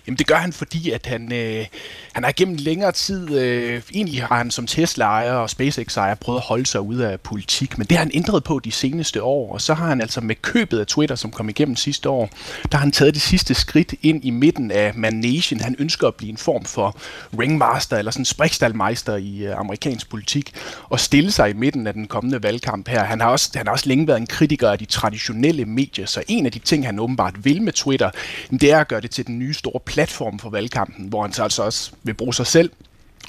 [0.08, 1.66] Jamen det gør han, fordi at han, øh,
[2.14, 6.46] han har gennem længere tid, øh, egentlig har han som Tesla-ejer og SpaceX-ejer prøvet at
[6.46, 9.62] holde sig ud af politik, men det har han ændret på de seneste år, og
[9.62, 12.30] så har han altså med købet af Twitter, som kom igennem sidste år,
[12.72, 15.60] der har han taget det sidste skridt ind i midten af Manation.
[15.60, 16.98] Han ønsker at blive en form for
[17.40, 20.54] ringmaster eller sådan sprikstalmeister i øh, amerikansk politik
[20.90, 23.04] og stille sig i midten af den kommende valgkamp her.
[23.04, 26.24] Han har, også, han har også længe været en kritiker af de traditionelle medier, så
[26.28, 28.10] en af de ting, han åbenbart vil med Twitter,
[28.52, 31.34] det er at gøre det til den nye store platform platform for valgkampen, hvor han
[31.34, 32.72] så altså også vil bruge sig selv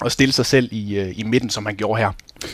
[0.01, 2.11] og stille sig selv i, øh, i midten, som han gjorde her.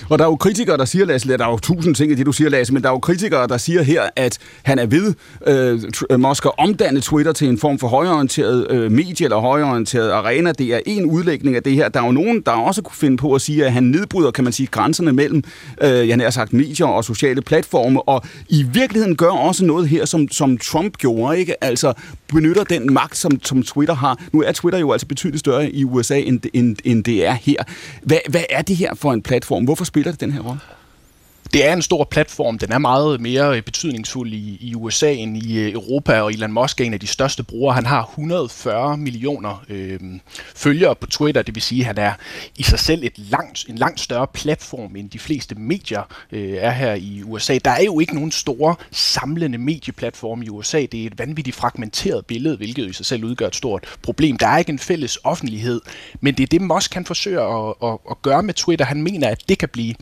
[0.09, 2.25] Og der er jo kritikere, der siger, Lasse, der er jo tusind ting i det,
[2.25, 5.13] du siger, Lasse, men der er jo kritikere, der siger her, at han er ved
[5.47, 10.11] øh, øh Musk at omdanne Twitter til en form for højorienteret øh, medie eller højorienteret
[10.11, 10.51] arena.
[10.51, 11.89] Det er en udlægning af det her.
[11.89, 14.43] Der er jo nogen, der også kunne finde på at sige, at han nedbryder, kan
[14.43, 15.43] man sige, grænserne mellem,
[15.81, 20.05] øh, jeg har sagt, medier og sociale platforme, og i virkeligheden gør også noget her,
[20.05, 21.63] som, som Trump gjorde, ikke?
[21.63, 21.93] Altså
[22.27, 24.19] benytter den magt, som, som Twitter har.
[24.31, 27.63] Nu er Twitter jo altså betydeligt større i USA, end, end, end det er her.
[28.03, 29.63] Hvad, hvad er det her for en platform?
[29.63, 30.59] Hvorfor spiller det den her rolle?
[31.53, 32.59] Det er en stor platform.
[32.59, 36.51] Den er meget mere øh, betydningsfuld i, i USA end i øh, Europa, og Elon
[36.51, 37.75] Musk er en af de største brugere.
[37.75, 39.99] Han har 140 millioner øh,
[40.55, 42.13] følgere på Twitter, det vil sige, at han er
[42.55, 46.71] i sig selv et langt, en langt større platform, end de fleste medier øh, er
[46.71, 47.57] her i USA.
[47.65, 50.85] Der er jo ikke nogen store samlende medieplatform i USA.
[50.91, 54.37] Det er et vanvittigt fragmenteret billede, hvilket i sig selv udgør et stort problem.
[54.37, 55.81] Der er ikke en fælles offentlighed,
[56.21, 58.85] men det er det, Musk kan forsøge at, at, at gøre med Twitter.
[58.85, 59.95] Han mener, at det kan blive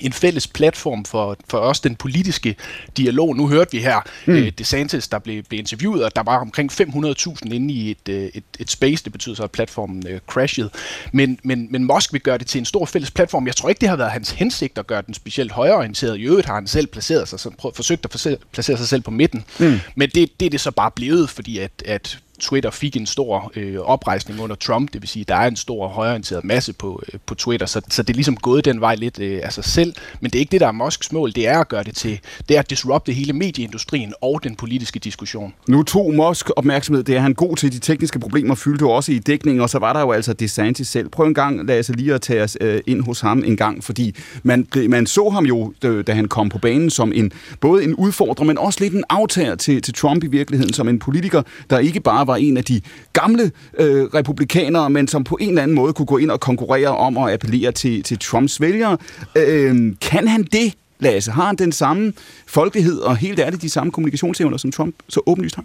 [0.00, 2.56] en fælles platform for, for os, den politiske
[2.96, 3.36] dialog.
[3.36, 4.34] Nu hørte vi her mm.
[4.34, 8.14] uh, DeSantis, der blev, blev interviewet, og der var omkring 500.000 inde i et, uh,
[8.14, 10.70] et, et space, det betyder så, at platformen uh, crashede.
[11.12, 13.46] Men, men, men Musk vil gøre det til en stor fælles platform.
[13.46, 16.18] Jeg tror ikke, det har været hans hensigt at gøre den specielt højorienteret.
[16.18, 19.10] I øvrigt har han selv placeret sig, så prøv, forsøgt at placere sig selv på
[19.10, 19.44] midten.
[19.58, 19.80] Mm.
[19.94, 23.52] Men det, det er det så bare blevet, fordi at, at Twitter fik en stor
[23.56, 27.20] øh, oprejsning under Trump, det vil sige, der er en stor højorienteret masse på, øh,
[27.26, 29.94] på Twitter, så, så det er ligesom gået den vej lidt øh, af sig selv,
[30.20, 32.20] men det er ikke det, der er Musks mål, det er at gøre det til,
[32.48, 35.54] det er at disrupte hele medieindustrien og den politiske diskussion.
[35.68, 39.12] Nu tog Musk opmærksomhed, det er han god til, de tekniske problemer fyldte jo også
[39.12, 41.08] i dækningen, og så var der jo altså DeSantis selv.
[41.08, 43.84] Prøv en gang, lad os lige at tage os øh, ind hos ham en gang,
[43.84, 47.94] fordi man, man så ham jo, da han kom på banen, som en, både en
[47.94, 51.78] udfordrer, men også lidt en aftager til, til Trump i virkeligheden, som en politiker, der
[51.78, 52.80] ikke bare var en af de
[53.12, 56.88] gamle øh, republikanere, men som på en eller anden måde kunne gå ind og konkurrere
[56.96, 58.96] om at appellere til, til Trumps vælgere.
[59.36, 61.30] Øh, kan han det, Lasse?
[61.30, 62.12] Har han den samme
[62.46, 65.64] folkelighed og helt ærligt de samme kommunikationsevner, som Trump så åbenlyst har?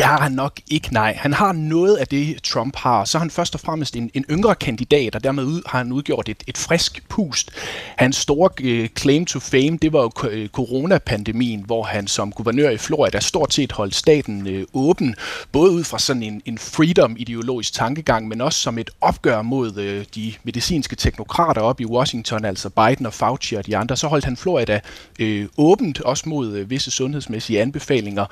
[0.00, 1.14] Det har han nok ikke, nej.
[1.18, 3.04] Han har noget af det, Trump har.
[3.04, 5.92] Så er han først og fremmest en, en yngre kandidat, og dermed ud, har han
[5.92, 7.50] udgjort et, et frisk pust.
[7.96, 12.70] Hans store øh, claim to fame, det var jo øh, coronapandemien, hvor han som guvernør
[12.70, 15.14] i Florida stort set holdt staten øh, åben,
[15.52, 20.04] både ud fra sådan en, en freedom-ideologisk tankegang, men også som et opgør mod øh,
[20.14, 23.96] de medicinske teknokrater op i Washington, altså Biden og Fauci og de andre.
[23.96, 24.80] Så holdt han Florida
[25.18, 28.26] øh, åbent, også mod øh, visse sundhedsmæssige anbefalinger.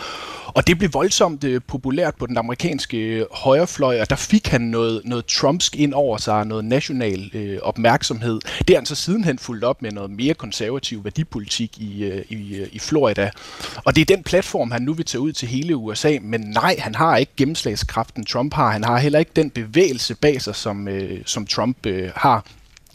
[0.46, 4.46] Og det blev voldsomt øh, Øh, populært på den amerikanske øh, højrefløj, og der fik
[4.46, 8.40] han noget, noget Trumpsk ind over sig, noget national øh, opmærksomhed.
[8.58, 12.56] Det har han så sidenhen fulgt op med noget mere konservativ værdipolitik i, øh, i,
[12.56, 13.30] øh, i Florida.
[13.84, 16.76] Og det er den platform, han nu vil tage ud til hele USA, men nej,
[16.78, 18.70] han har ikke gennemslagskraften, Trump har.
[18.70, 22.44] Han har heller ikke den bevægelse bag sig, som, øh, som Trump øh, har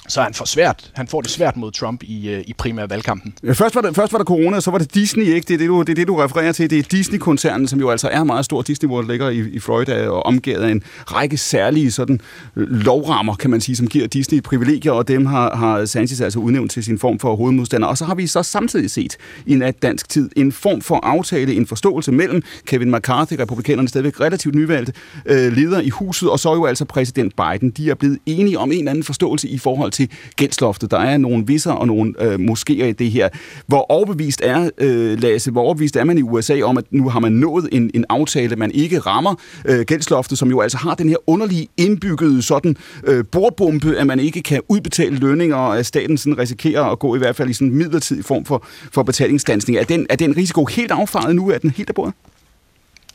[0.08, 3.34] så han får, svært, han får det svært mod Trump i, øh, i primære valgkampen.
[3.44, 5.48] Ja, først, var det, først var der corona, så var det Disney, ikke?
[5.48, 6.70] Det er det, du, det, er det, du refererer til.
[6.70, 8.62] Det er Disney-koncernen, som jo altså er meget stor.
[8.62, 12.20] Disney World ligger i, i Florida og omgivet af en række særlige sådan,
[12.56, 16.40] øh, lovrammer, kan man sige, som giver Disney privilegier, og dem har, har Sanchez altså
[16.40, 17.88] udnævnt til sin form for hovedmodstander.
[17.88, 21.54] Og så har vi så samtidig set i en dansk tid en form for aftale,
[21.54, 24.94] en forståelse mellem Kevin McCarthy, republikanerne stadigvæk relativt nyvalgte
[25.26, 27.70] øh, leder i huset, og så jo altså præsident Biden.
[27.70, 30.92] De er blevet enige om en eller anden forståelse i forhold til gældsloftet.
[30.92, 33.30] Der er nogle visser og nogle øh, moskéer i det her.
[33.68, 37.20] Hvor overbevist er, øh, Lasse, hvor overbevist er man i USA om, at nu har
[37.20, 39.36] man nået en, en aftale, man ikke rammer
[39.66, 44.20] øh, gældsloftet, som jo altså har den her underlige indbyggede sådan øh, bordbombe, at man
[44.20, 47.54] ikke kan udbetale lønninger, og at staten sådan risikerer at gå i hvert fald i
[47.54, 49.78] sådan en midlertidig form for, for betalingsstansning.
[49.78, 51.50] Er den, er den risiko helt affaret nu?
[51.50, 52.14] Er den helt af bordet?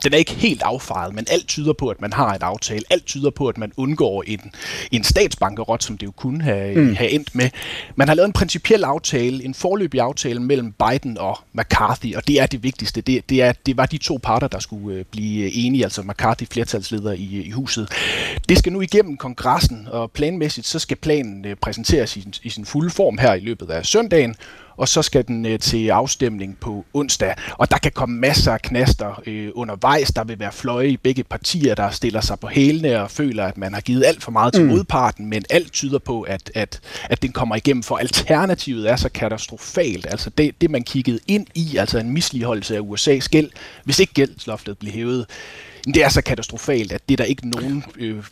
[0.05, 2.85] Den er ikke helt affejet, men alt tyder på, at man har et aftale.
[2.91, 4.41] Alt tyder på, at man undgår en,
[4.93, 6.95] en statsbankerot, som det jo kunne have, mm.
[6.95, 7.51] have endt med.
[7.97, 12.41] Man har lavet en principiel aftale, en forløbig aftale mellem Biden og McCarthy, og det
[12.41, 13.01] er det vigtigste.
[13.01, 16.45] Det, det, er, det var de to parter, der skulle øh, blive enige, altså McCarthy
[16.51, 17.89] flertalsleder i, i huset.
[18.49, 22.65] Det skal nu igennem kongressen, og planmæssigt så skal planen øh, præsenteres i, i sin
[22.65, 24.37] fulde form her i løbet af søndagen,
[24.79, 27.35] og så skal den øh, til afstemning på onsdag.
[27.53, 30.09] Og der kan komme masser af knaster øh, undervejs.
[30.13, 33.59] Der vil være fløje i begge partier, der stiller sig på hælene og føler, at
[33.59, 34.69] man har givet alt for meget til Mm.
[34.69, 39.09] modparten, men alt tyder på, at, at, at den kommer igennem, for alternativet er så
[39.09, 40.07] katastrofalt.
[40.11, 43.51] Altså det, det man kiggede ind i, altså en misligeholdelse af USA's gæld,
[43.85, 45.27] hvis ikke gældsloftet blev hævet,
[45.85, 48.25] det er så katastrofalt, at det er der ikke nogen øh,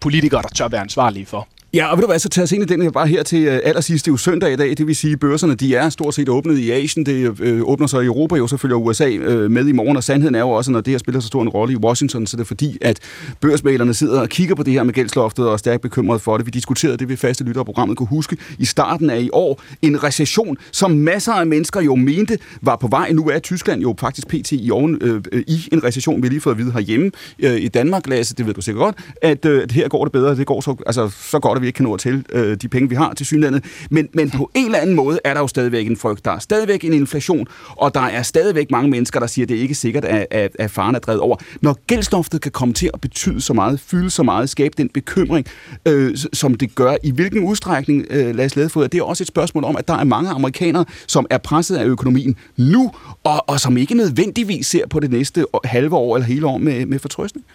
[0.00, 1.48] politikere, der tør være ansvarlige for.
[1.74, 3.44] Ja, og ved du hvad, så tager os ind i den her bare her til
[3.44, 4.04] øh, allersidst.
[4.04, 6.58] Det er jo søndag i dag, det vil sige, børserne de er stort set åbnet
[6.58, 7.06] i Asien.
[7.06, 10.04] Det øh, åbner sig i Europa, jo så følger USA øh, med i morgen, og
[10.04, 12.36] sandheden er jo også, når det her spiller så stor en rolle i Washington, så
[12.36, 12.98] det er fordi, at
[13.40, 16.46] børsmalerne sidder og kigger på det her med gældsloftet og er stærkt bekymret for det.
[16.46, 19.62] Vi diskuterede det ved faste lytter, programmet kunne huske i starten af i år.
[19.82, 23.12] En recession, som masser af mennesker jo mente var på vej.
[23.12, 24.52] Nu er Tyskland jo faktisk pt.
[24.52, 26.22] i, oven, øh, øh, i en recession.
[26.22, 28.96] Vi lige fået at vide herhjemme øh, i Danmark, Lasse, det ved du sikkert godt,
[29.22, 30.36] at, øh, at her går det bedre.
[30.36, 32.94] Det går så, altså, så godt, vi ikke kan nå til øh, de penge, vi
[32.94, 33.64] har til synlandet.
[33.90, 36.24] Men, men på en eller anden måde er der jo stadigvæk en frygt.
[36.24, 39.56] Der er stadigvæk en inflation, og der er stadigvæk mange mennesker, der siger, at det
[39.56, 41.36] ikke er sikkert, at, at, at faren er drevet over.
[41.60, 45.46] Når gældstoftet kan komme til at betyde så meget, fylde så meget, skabe den bekymring,
[45.86, 49.64] øh, som det gør, i hvilken udstrækning, øh, Lars Ladefod, det er også et spørgsmål
[49.64, 52.90] om, at der er mange amerikanere, som er presset af økonomien nu,
[53.24, 56.86] og, og som ikke nødvendigvis ser på det næste halve år eller hele år med,
[56.86, 57.46] med fortrøstning.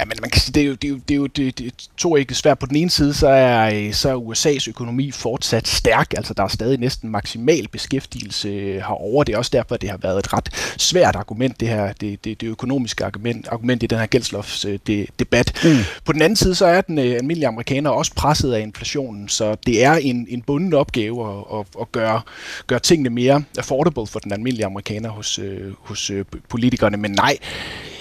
[0.00, 1.58] Ja, men man kan sige, det er jo, det er jo, det er jo det,
[1.58, 2.58] det to ikke svært.
[2.58, 6.14] På den ene side, så er, øh, så er USA's økonomi fortsat stærk.
[6.16, 9.24] Altså, der er stadig næsten maksimal beskæftigelse øh, herover.
[9.24, 12.40] Det er også derfor, det har været et ret svært argument, det her, det, det,
[12.40, 15.60] det økonomiske argument, argument i den her gældsloftsdebat.
[15.64, 15.70] Mm.
[16.04, 19.56] På den anden side, så er den øh, almindelige amerikaner også presset af inflationen, så
[19.66, 22.20] det er en, en bunden opgave at, at, at gøre,
[22.66, 25.40] gøre tingene mere affordable for den almindelige amerikaner hos,
[25.80, 26.10] hos
[26.48, 26.96] politikerne.
[26.96, 27.38] Men nej,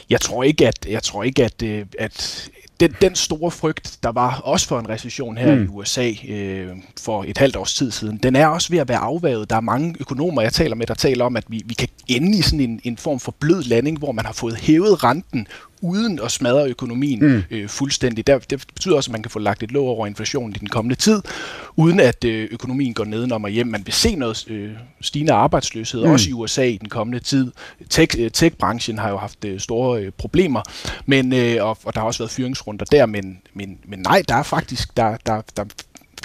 [0.10, 2.50] jeg tror ikke, at, jeg tror ikke, at, øh, at
[2.80, 5.62] den, den store frygt, der var også for en recession her mm.
[5.62, 5.66] Mm.
[5.66, 6.70] i USA øh,
[7.00, 9.50] for et halvt års tid siden, den er også ved at være afvævet.
[9.50, 12.38] Der er mange økonomer, jeg taler med, der taler om, at vi, vi kan ende
[12.38, 15.48] i sådan en, en form for blød landing, hvor man har fået hævet renten
[15.82, 17.44] uden at smadre økonomien Mm.
[17.52, 18.28] øh, fuldstændig.
[18.28, 20.68] Der, det betyder også, at man kan få lagt et låg over inflationen i den
[20.68, 21.22] kommende tid,
[21.76, 23.68] uden at øh, økonomien går nedenom og hjem.
[23.68, 24.72] Man vil se noget øh,
[25.02, 26.12] stigende arbejdsløshed, Mm.
[26.12, 27.52] også i USA i den kommende tid.
[27.90, 30.62] Tech, øh, tech-branchen har jo haft øh, store øh, problemer,
[31.06, 34.36] men, øh, og, og der har også været fyringsrunder der, men, men, men nej, der
[34.36, 35.68] er faktisk der, der, der er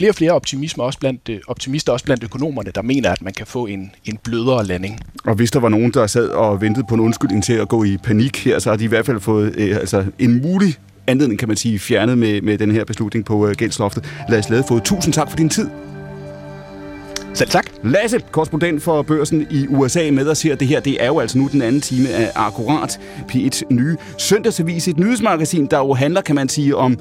[0.01, 3.33] flere og flere optimisme også blandt, øh, optimister, også blandt økonomerne, der mener, at man
[3.33, 5.01] kan få en, en blødere landing.
[5.25, 7.85] Og hvis der var nogen, der sad og ventede på en undskyldning til at gå
[7.85, 10.75] i panik her, så har de i hvert fald fået øh, altså en mulig
[11.07, 14.05] anledning, kan man sige, fjernet med, med den her beslutning på øh, gældsloftet.
[14.29, 15.69] Lad os fået tusind tak for din tid.
[17.35, 17.67] Selv tak.
[17.85, 20.55] Lasse, korrespondent for børsen i USA med os her.
[20.55, 23.01] Det her, det er jo altså nu den anden time af Akkurat
[23.33, 24.89] P1 nye søndagsavis.
[24.89, 26.97] Et nyhedsmagasin, der jo handler, kan man sige, om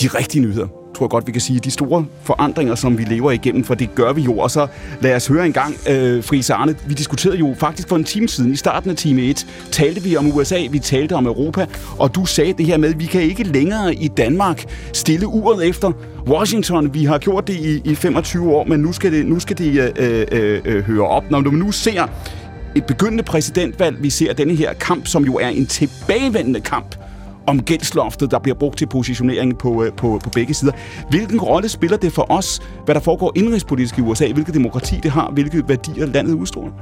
[0.00, 3.30] de rigtige nyheder tror jeg godt, vi kan sige, de store forandringer, som vi lever
[3.30, 4.38] igennem, for det gør vi jo.
[4.38, 4.66] Og så
[5.00, 8.28] lad os høre en gang, øh, Friis Arne, vi diskuterede jo faktisk for en time
[8.28, 11.66] siden, i starten af time 1, talte vi om USA, vi talte om Europa,
[11.98, 15.68] og du sagde det her med, at vi kan ikke længere i Danmark stille uret
[15.68, 15.92] efter
[16.26, 16.94] Washington.
[16.94, 19.92] Vi har gjort det i, i 25 år, men nu skal det, nu skal det
[19.98, 21.30] øh, øh, øh, høre op.
[21.30, 22.06] Når du nu ser
[22.74, 26.96] et begyndende præsidentvalg, vi ser denne her kamp, som jo er en tilbagevendende kamp,
[27.48, 30.72] om gældsloftet, der bliver brugt til positionering på, øh, på, på begge sider.
[31.10, 35.10] Hvilken rolle spiller det for os, hvad der foregår indrigspolitisk i USA, hvilket demokrati det
[35.10, 36.72] har, hvilke værdier landet udstråler?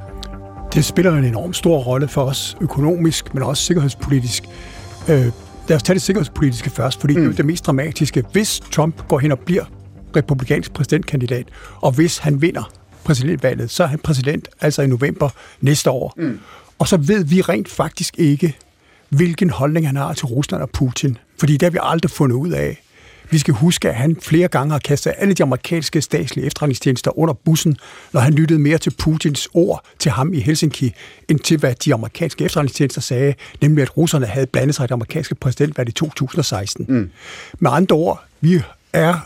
[0.75, 4.45] Det spiller en enorm stor rolle for os økonomisk, men også sikkerhedspolitisk.
[5.09, 5.27] Øh,
[5.69, 7.21] lad os tage det sikkerhedspolitiske først, fordi mm.
[7.21, 8.25] det er jo det mest dramatiske.
[8.33, 9.65] Hvis Trump går hen og bliver
[10.17, 11.47] republikansk præsidentkandidat,
[11.81, 12.73] og hvis han vinder
[13.05, 15.29] præsidentvalget, så er han præsident altså i november
[15.61, 16.15] næste år.
[16.17, 16.39] Mm.
[16.79, 18.57] Og så ved vi rent faktisk ikke,
[19.09, 21.19] hvilken holdning han har til Rusland og Putin.
[21.39, 22.83] Fordi det har vi aldrig fundet ud af.
[23.31, 27.35] Vi skal huske, at han flere gange har kastet alle de amerikanske statslige efterretningstjenester under
[27.35, 27.77] bussen,
[28.13, 30.93] når han lyttede mere til Putins ord til ham i Helsinki,
[31.29, 34.93] end til hvad de amerikanske efterretningstjenester sagde, nemlig at russerne havde blandet sig i det
[34.93, 36.87] amerikanske præsidentvalg i 2016.
[36.89, 37.11] Mm.
[37.59, 38.61] Med andre ord, vi
[38.93, 39.19] er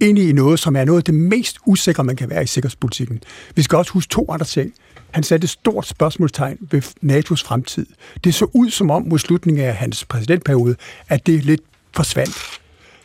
[0.00, 3.22] inde i noget, som er noget af det mest usikre, man kan være i sikkerhedspolitikken.
[3.54, 4.72] Vi skal også huske to andre ting.
[5.10, 7.86] Han satte et stort spørgsmålstegn ved NATO's fremtid.
[8.24, 10.76] Det så ud som om mod slutningen af hans præsidentperiode,
[11.08, 11.60] at det lidt
[11.96, 12.60] forsvandt.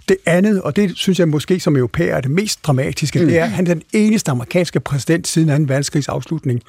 [0.09, 3.25] Det andet, og det synes jeg måske som europæer er det mest dramatiske, mm.
[3.25, 5.53] det er, at han er den eneste amerikanske præsident siden 2.
[5.53, 6.61] verdenskrigs afslutning,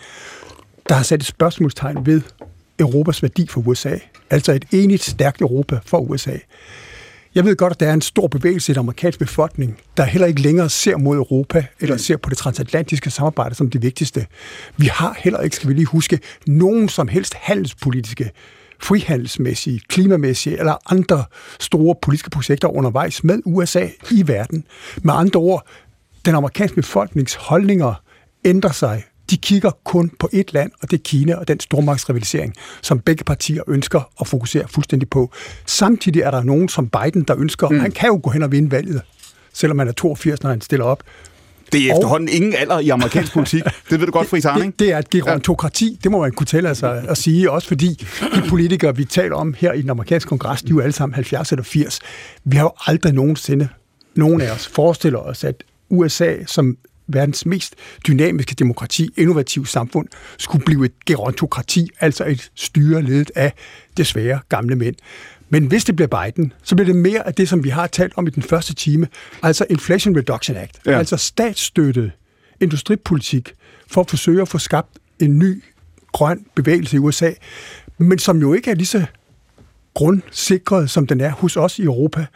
[0.89, 2.20] der har sat et spørgsmålstegn ved
[2.78, 3.98] Europas værdi for USA.
[4.31, 6.36] Altså et enigt, stærkt Europa for USA.
[7.35, 10.27] Jeg ved godt, at der er en stor bevægelse i den amerikanske befolkning, der heller
[10.27, 14.27] ikke længere ser mod Europa, eller ser på det transatlantiske samarbejde som det vigtigste.
[14.77, 18.31] Vi har heller ikke, skal vi lige huske, nogen som helst handelspolitiske,
[18.82, 21.24] frihandelsmæssige, klimamæssige eller andre
[21.61, 24.65] store politiske projekter undervejs med USA i verden.
[25.02, 25.66] Med andre ord,
[26.24, 27.94] den amerikanske befolknings holdninger
[28.44, 29.02] ændrer sig.
[29.30, 33.24] De kigger kun på et land, og det er Kina og den stormagtsrivalisering, som begge
[33.24, 35.30] partier ønsker at fokusere fuldstændig på.
[35.66, 37.80] Samtidig er der nogen som Biden, der ønsker, mm.
[37.80, 39.02] han kan jo gå hen og vinde valget,
[39.52, 41.02] selvom han er 82, når han stiller op.
[41.72, 43.62] Det er efterhånden ingen alder i amerikansk politik.
[43.90, 46.46] Det ved du godt, Friis Arne, det, det er et gerontokrati, det må man kunne
[46.46, 50.28] tælle sig at sige, også fordi de politikere, vi taler om her i den amerikanske
[50.28, 52.01] kongres, de er jo alle sammen 70 eller 80.
[52.44, 53.68] Vi har jo aldrig nogensinde,
[54.16, 56.76] nogen af os, forestiller os, at USA som
[57.06, 57.74] verdens mest
[58.06, 60.09] dynamiske demokrati, innovativ samfund,
[60.39, 63.52] skulle blive et gerontokrati, altså et styre ledet af
[63.97, 64.97] desværre gamle mænd.
[65.48, 68.12] Men hvis det bliver Biden, så bliver det mere af det, som vi har talt
[68.16, 69.09] om i den første time,
[69.43, 70.98] altså Inflation Reduction Act, ja.
[70.98, 72.12] altså statsstøttet
[72.60, 73.52] industripolitik
[73.86, 75.62] for at forsøge at få skabt en ny
[76.12, 77.31] grøn bevægelse i USA,
[77.98, 79.05] men som jo ikke er lige så
[79.94, 82.26] grundsikret, som den er hos os i Europa.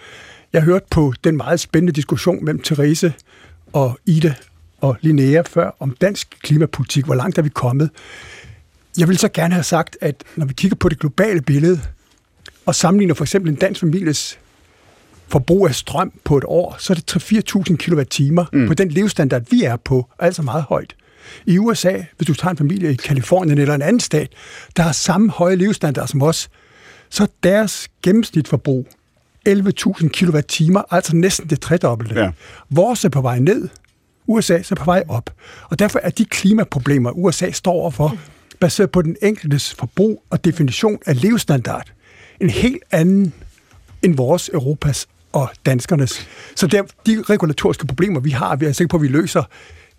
[0.53, 3.12] Jeg hørte på den meget spændende diskussion mellem Therese
[3.73, 4.35] og Ida
[4.80, 7.05] og Linnea før om dansk klimapolitik.
[7.05, 7.90] Hvor langt er vi kommet?
[8.98, 11.80] Jeg vil så gerne have sagt, at når vi kigger på det globale billede,
[12.66, 14.38] og sammenligner for eksempel en dansk families
[15.28, 17.16] forbrug af strøm på et år, så er det
[17.70, 18.68] 3-4.000 kWh mm.
[18.68, 20.94] på den levestandard, vi er på, altså meget højt.
[21.46, 24.32] I USA, hvis du tager en familie i Kalifornien eller en anden stat,
[24.76, 26.48] der har samme høje levestandard som os,
[27.10, 28.88] så er deres gennemsnitforbrug
[29.48, 32.20] 11.000 kWh, altså næsten det tredobbelte.
[32.20, 32.30] Ja.
[32.70, 33.68] Vores er på vej ned,
[34.28, 35.30] USA er på vej op.
[35.70, 38.16] Og derfor er de klimaproblemer, USA står overfor,
[38.60, 41.92] baseret på den enkeltes forbrug og definition af levestandard,
[42.40, 43.32] en helt anden
[44.02, 46.28] end vores, Europas og danskernes.
[46.56, 49.42] Så der, de regulatoriske problemer, vi har, vi er sikre på, at vi løser,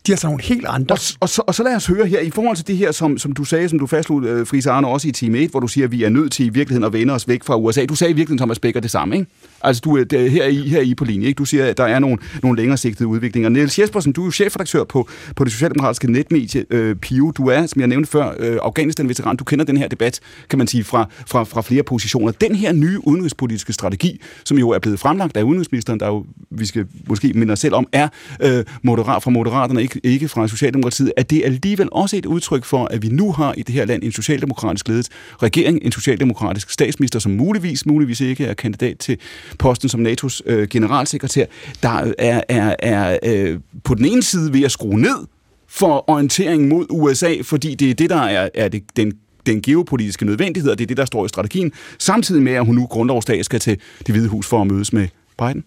[0.07, 0.93] de har så nogle helt andre.
[0.93, 3.17] Og, og, så, og så lad os høre her, i forhold til det her, som,
[3.17, 5.67] som du sagde, som du fastslog, uh, Friis Arne, også i Team 1, hvor du
[5.67, 7.85] siger, at vi er nødt til i virkeligheden at vende os væk fra USA.
[7.85, 9.27] Du sagde i virkeligheden, Thomas Becker, det samme, ikke?
[9.61, 11.37] Altså, du øh, er her i, her i på linje, ikke?
[11.37, 13.49] Du siger, at der er nogle, nogle længere sigtede udviklinger.
[13.49, 17.31] Niels Jespersen, du er jo chefredaktør på, på det socialdemokratiske netmedie øh, PIO.
[17.31, 19.35] Du er, som jeg nævnte før, øh, Afghanistan-veteran.
[19.35, 20.19] Du kender den her debat,
[20.49, 22.31] kan man sige, fra, fra, fra flere positioner.
[22.31, 26.65] Den her nye udenrigspolitiske strategi, som jo er blevet fremlagt af udenrigsministeren, der jo, vi
[26.65, 28.07] skal måske minde os selv om, er
[28.41, 32.85] øh, moderat fra Moderaterne, ikke, ikke fra Socialdemokratiet, at det alligevel også et udtryk for,
[32.85, 35.07] at vi nu har i det her land en socialdemokratisk ledet
[35.43, 39.17] regering, en socialdemokratisk statsminister, som muligvis, muligvis ikke er kandidat til
[39.59, 41.45] posten som NATO's øh, generalsekretær,
[41.83, 45.27] der er, er, er øh, på den ene side ved at skrue ned
[45.67, 49.13] for orienteringen mod USA, fordi det er det, der er, er det, den
[49.45, 52.75] den geopolitiske nødvendighed, og det er det, der står i strategien, samtidig med, at hun
[52.75, 55.07] nu grundlovsdag skal til det hvide hus for at mødes med
[55.37, 55.63] Biden?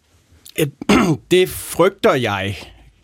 [0.58, 0.66] Øh,
[1.30, 2.56] det frygter jeg,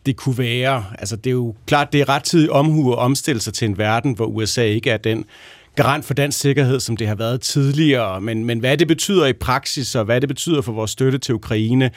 [0.09, 0.85] det kunne være.
[0.99, 3.79] Altså, det er jo klart, det er ret tid omhu at omstille sig til en
[3.79, 5.25] verden, hvor USA ikke er den
[5.77, 8.21] garant for dansk sikkerhed, som det har været tidligere.
[8.21, 11.35] Men, men hvad det betyder i praksis, og hvad det betyder for vores støtte til
[11.35, 11.91] Ukraine,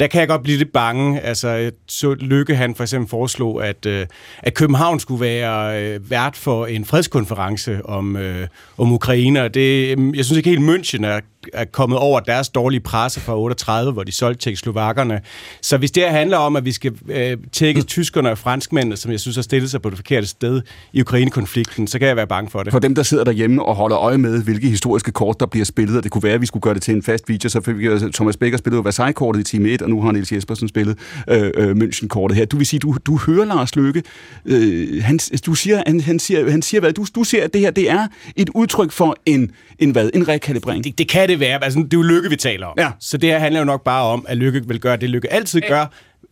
[0.00, 1.20] der kan jeg godt blive lidt bange.
[1.20, 4.06] Altså, så Lykke han for eksempel foreslog, at, øh,
[4.38, 8.46] at København skulle være øh, vært for en fredskonference om, øh,
[8.78, 9.48] om Ukraine.
[9.48, 11.20] Det, jeg synes ikke helt, München er
[11.52, 15.20] er kommet over deres dårlige presse fra 38, hvor de solgte tjekkoslovakkerne.
[15.62, 19.12] Så hvis det her handler om, at vi skal øh, tjekke tyskerne og franskmændene, som
[19.12, 20.62] jeg synes har stillet sig på det forkerte sted
[20.92, 22.72] i Ukraine-konflikten, så kan jeg være bange for det.
[22.72, 25.96] For dem, der sidder derhjemme og holder øje med, hvilke historiske kort, der bliver spillet,
[25.96, 27.74] og det kunne være, at vi skulle gøre det til en fast feature, så fik
[27.76, 30.98] øh, Thomas Becker spillet Versailles-kortet i Team 1, og nu har Niels Jespersen spillet
[31.28, 32.44] øh, øh, München-kortet her.
[32.44, 34.02] Du vil sige, du, du hører Lars Løkke,
[34.44, 37.60] øh, han, du siger, han, han, siger, han siger, hvad, du, du ser, at det
[37.60, 38.06] her det er
[38.36, 40.10] et udtryk for en, en hvad?
[40.14, 40.84] En rekalibrering.
[40.84, 41.64] Det, det kan det være.
[41.64, 42.74] Altså, det er jo Lykke, vi taler om.
[42.78, 42.90] Ja.
[43.00, 45.60] Så det her handler jo nok bare om, at Lykke vil gøre det, Lykke altid
[45.68, 45.86] gør,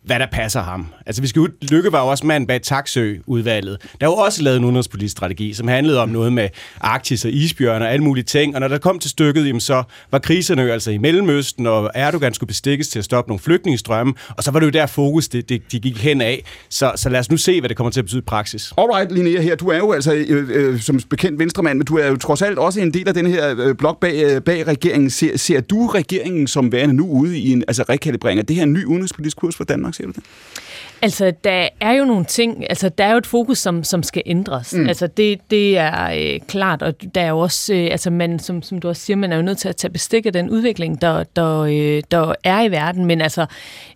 [0.07, 0.87] hvad der passer ham.
[1.07, 3.78] Altså, vi skal ud, Lykke var jo også mand bag Taksø-udvalget.
[4.01, 6.49] Der var også lavet en udenrigspolitisk strategi, som handlede om noget med
[6.81, 8.55] Arktis og isbjørn og alle mulige ting.
[8.55, 11.91] Og når der kom til stykket, jamen, så var kriserne jo altså i Mellemøsten, og
[11.95, 14.15] Erdogan skulle bestikkes til at stoppe nogle flygtningestrømme.
[14.37, 16.45] Og så var det jo der fokus, det, det, de gik hen af.
[16.69, 18.73] Så, så lad os nu se, hvad det kommer til at betyde i praksis.
[18.78, 19.55] Alright, Linnea her.
[19.55, 22.59] Du er jo altså øh, øh, som bekendt venstremand, men du er jo trods alt
[22.59, 25.11] også en del af den her øh, blok bag, øh, bag regeringen.
[25.11, 28.65] Ser, ser du regeringen som værende nu ude i en altså, rekalibrering af det her
[28.65, 30.24] ny udenrigspolitisk kurs for Danmark, ser du det?
[31.02, 34.23] Altså, der er jo nogle ting, altså der er jo et fokus, som, som skal
[34.27, 34.74] ændres.
[34.74, 34.89] Mm.
[34.89, 38.62] Altså, det, det er øh, klart, og der er jo også, øh, altså man, som,
[38.62, 41.01] som du også siger, man er jo nødt til at tage bestik af den udvikling,
[41.01, 43.47] der, der, øh, der er i verden, men altså,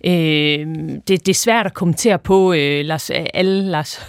[0.04, 0.66] øh,
[1.08, 4.00] det, det er svært at kommentere på øh, Lars, alle Lars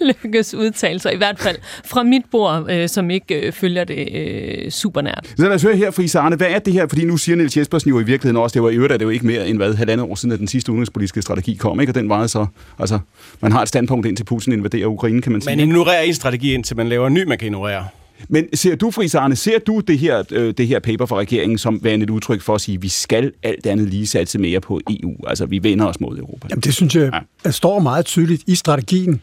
[0.00, 4.70] Lykkes udtalelser, i hvert fald fra mit bord, øh, som ikke øh, følger det øh,
[4.70, 5.34] super nært.
[5.36, 6.86] Så lad os høre her, Friis Arne, hvad er det her?
[6.86, 9.06] Fordi nu siger Niels Jespersen jo i virkeligheden også, det var i øvrigt, at det
[9.06, 11.90] jo ikke mere end hvad, halvandet år siden, at den sidste udenrigspolitiske strategi kom, ikke?
[11.90, 12.46] og den var så,
[12.78, 12.98] altså,
[13.40, 15.56] man har et standpunkt indtil Putin invaderer Ukraine, kan man sige.
[15.56, 17.84] Man ignorerer en strategi, indtil man laver en ny, man kan ignorere.
[18.28, 21.58] Men ser du, Friis Arne, ser du det her, øh, det her paper fra regeringen
[21.58, 24.60] som værende et udtryk for at sige, at vi skal alt andet lige satse mere
[24.60, 25.14] på EU?
[25.26, 26.46] Altså, vi vender os mod Europa.
[26.50, 27.50] Jamen, det synes jeg ja.
[27.50, 29.20] står meget tydeligt i strategien.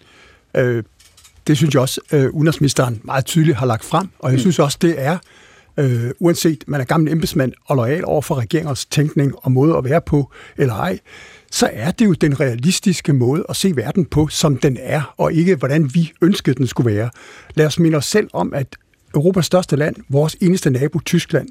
[0.56, 0.84] Øh,
[1.48, 4.40] det synes jeg også, øh, udenrigsministeren meget tydeligt har lagt frem, og jeg mm.
[4.40, 5.18] synes også, det er,
[5.78, 9.84] øh, uanset man er gammel embedsmand og lojal over for regeringens tænkning og måde at
[9.84, 11.00] være på eller ej,
[11.52, 15.34] så er det jo den realistiske måde at se verden på, som den er, og
[15.34, 17.10] ikke hvordan vi ønskede, den skulle være.
[17.56, 18.76] Lad os minde os selv om, at
[19.16, 21.48] Europas største land, vores eneste nabo, Tyskland,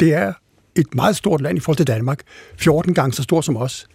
[0.00, 0.32] det er
[0.76, 2.20] et meget stort land i forhold til Danmark,
[2.56, 3.86] 14 gange så stort som os.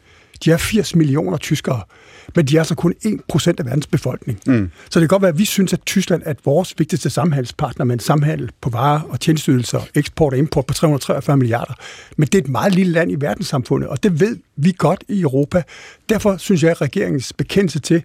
[0.45, 1.81] De er 80 millioner tyskere,
[2.35, 4.39] men de er så kun 1% af verdens befolkning.
[4.47, 4.71] Mm.
[4.89, 7.93] Så det kan godt være, at vi synes, at Tyskland er vores vigtigste samhandelspartner med
[7.93, 11.73] en samhandel på varer og tjenesteydelser, eksport og import på 343 milliarder.
[12.17, 15.21] Men det er et meget lille land i verdenssamfundet, og det ved vi godt i
[15.21, 15.63] Europa.
[16.09, 18.03] Derfor synes jeg, at regeringens bekendelse til,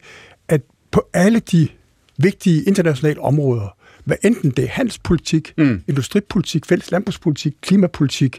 [0.49, 1.69] at på alle de
[2.17, 5.83] vigtige internationale områder, hvad enten det er handelspolitik, mm.
[5.89, 8.39] industripolitik, fælles landbrugspolitik, klimapolitik,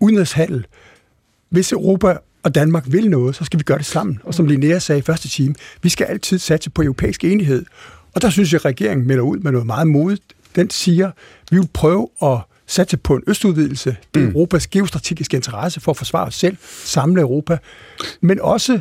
[0.00, 0.66] udenrigshandel,
[1.48, 4.20] hvis Europa og Danmark vil noget, så skal vi gøre det sammen.
[4.24, 7.64] Og som Linnea sagde i første time, vi skal altid satse på europæisk enighed.
[8.14, 10.22] Og der synes jeg, at regeringen melder ud med noget meget modigt.
[10.56, 11.10] Den siger,
[11.50, 13.96] vi vil prøve at satse på en østudvidelse.
[14.14, 14.32] Det er mm.
[14.32, 17.58] Europas geostrategiske interesse for at forsvare os selv, samle Europa,
[18.20, 18.80] men også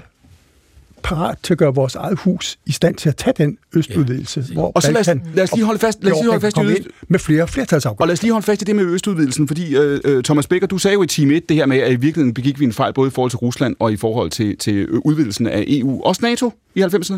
[1.06, 4.54] parat til at gøre vores eget hus i stand til at tage den østudvidelse, ja.
[4.54, 6.58] hvor og så lad os, lad os lige holde fast, lad os lige holde fast
[6.58, 6.82] i øst...
[7.08, 8.02] med flere flertalsafgørelser.
[8.02, 10.78] Og lad os lige holde fast i det med østudvidelsen, fordi uh, Thomas Becker, du
[10.78, 12.94] sagde jo i time 1 det her med, at i virkeligheden begik vi en fejl
[12.94, 16.04] både i forhold til Rusland og i forhold til, til udvidelsen af EU.
[16.04, 17.18] Også NATO i 90'erne.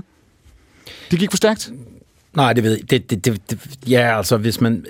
[1.12, 1.72] Det gik for stærkt.
[2.38, 2.90] Nej, det ved jeg.
[2.90, 3.60] Det, det, det, det,
[3.90, 4.86] ja, altså, hvis man...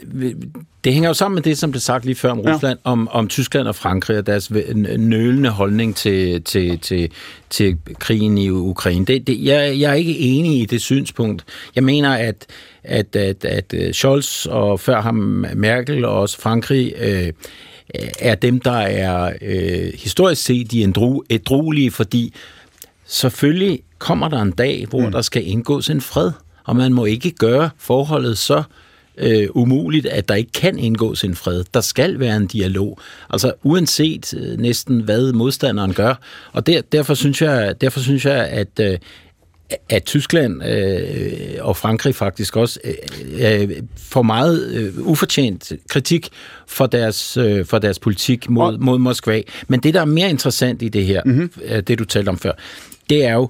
[0.84, 2.92] Det hænger jo sammen med det, som blev sagt lige før om Rusland, ja.
[2.92, 4.52] om, om Tyskland og Frankrig og deres
[4.98, 7.12] nølende holdning til, til, til,
[7.50, 9.06] til krigen i Ukraine.
[9.06, 11.44] Det, det, jeg, jeg er ikke enig i det synspunkt.
[11.76, 12.46] Jeg mener, at,
[12.84, 17.34] at, at, at Scholz og før ham Merkel og også Frankrig øh,
[18.20, 20.94] er dem, der er øh, historisk set de
[21.30, 22.34] ædruelige, fordi
[23.06, 25.12] selvfølgelig kommer der en dag, hvor mm.
[25.12, 26.32] der skal indgås en fred
[26.68, 28.64] og man må ikke gøre forholdet så
[29.18, 31.64] øh, umuligt, at der ikke kan indgås en fred.
[31.74, 33.00] Der skal være en dialog.
[33.30, 36.14] Altså uanset øh, næsten, hvad modstanderen gør.
[36.52, 38.98] Og der, derfor, synes jeg, derfor synes jeg, at, øh,
[39.90, 42.80] at Tyskland øh, og Frankrig faktisk også
[43.40, 46.30] øh, får meget øh, ufortjent kritik
[46.68, 49.42] for deres, øh, for deres politik mod, mod Moskva.
[49.68, 51.52] Men det, der er mere interessant i det her, mm-hmm.
[51.84, 52.52] det du talte om før,
[53.10, 53.50] det er jo,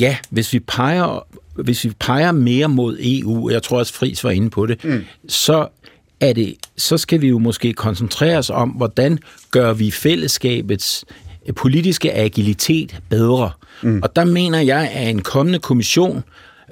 [0.00, 1.26] ja, hvis vi peger
[1.62, 4.84] hvis vi peger mere mod EU, og jeg tror også Fris var inde på det,
[4.84, 5.04] mm.
[5.28, 5.68] så
[6.20, 9.18] er det, så skal vi jo måske koncentrere os om, hvordan
[9.50, 11.04] gør vi fællesskabets
[11.56, 13.50] politiske agilitet bedre.
[13.82, 14.00] Mm.
[14.02, 16.22] Og der mener jeg, at en kommende kommission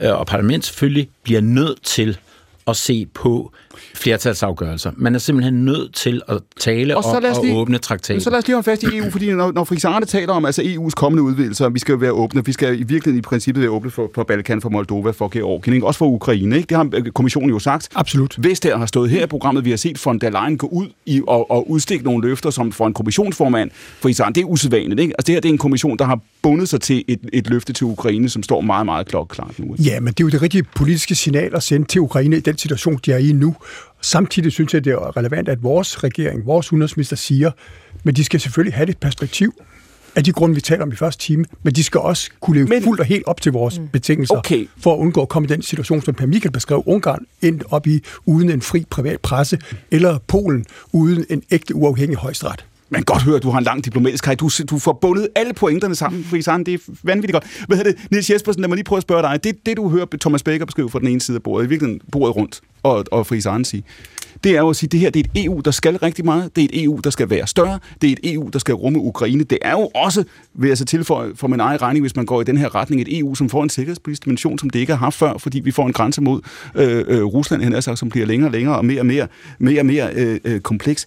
[0.02, 2.18] øh, og parlament selvfølgelig bliver nødt til
[2.66, 3.52] at se på
[3.94, 4.90] flertalsafgørelser.
[4.96, 8.20] Man er simpelthen nødt til at tale og om at åbne traktaten.
[8.20, 10.62] Så lad os lige holde fast i EU, fordi når, når Frisarne taler om altså
[10.62, 13.70] EU's kommende udvidelser, vi skal jo være åbne, vi skal i virkeligheden i princippet være
[13.70, 15.86] åbne for, for Balkan, for Moldova, for Georgien, ikke?
[15.86, 16.56] også for Ukraine.
[16.56, 16.66] Ikke?
[16.66, 17.88] Det har øh, kommissionen jo sagt.
[17.94, 18.36] Absolut.
[18.38, 21.22] Vestager har stået her i programmet, vi har set von der Leyen gå ud i,
[21.26, 23.70] og, og udstikke nogle løfter som for en kommissionsformand.
[24.00, 25.00] Frisarne, det er usædvanligt.
[25.00, 25.14] Ikke?
[25.18, 27.72] Altså det her det er en kommission, der har bundet sig til et, et løfte
[27.72, 29.76] til Ukraine, som står meget, meget klokklart nu.
[29.78, 32.58] Ja, men det er jo det rigtige politiske signal at sende til Ukraine i den
[32.58, 33.54] situation, de er i nu.
[34.02, 37.50] Samtidig synes jeg, det er relevant, at vores regering, vores udenrigsminister siger,
[38.04, 39.54] men de skal selvfølgelig have et perspektiv
[40.16, 42.68] af de grunde, vi taler om i første time, men de skal også kunne leve
[42.68, 43.88] men, fuldt og helt op til vores mm.
[43.88, 44.68] betingelser, okay.
[44.80, 47.86] for at undgå at komme i den situation, som Per Michael beskrev, Ungarn ind op
[47.86, 49.58] i uden en fri privat presse,
[49.90, 52.64] eller Polen uden en ægte uafhængig højesteret.
[52.90, 54.36] Man kan godt høre, at du har en lang diplomatisk karriere.
[54.36, 56.64] Du, du får bundet alle pointerne sammen, Frisan.
[56.64, 57.64] Det er vanvittigt godt.
[57.66, 58.10] Hvad hedder det?
[58.10, 59.44] Niels Jespersen, lad mig lige prøve at spørge dig.
[59.44, 62.00] Det, det du hører Thomas Baker beskrive fra den ene side af bordet, i virkeligheden
[62.12, 63.84] bordet rundt, og, og Frisan sige,
[64.44, 66.24] det er jo at sige, at det her det er et EU, der skal rigtig
[66.24, 66.56] meget.
[66.56, 67.78] Det er et EU, der skal være større.
[68.02, 69.44] Det er et EU, der skal rumme Ukraine.
[69.44, 70.24] Det er jo også,
[70.54, 73.02] vil jeg så tilføje for min egen regning, hvis man går i den her retning,
[73.02, 75.70] et EU, som får en sikkerhedspolitisk dimension, som det ikke har haft før, fordi vi
[75.70, 76.40] får en grænse mod
[76.74, 79.26] øh, øh, Rusland, hen sagt, som bliver længere og længere og mere og mere,
[79.58, 81.06] mere, og mere øh, øh, kompleks.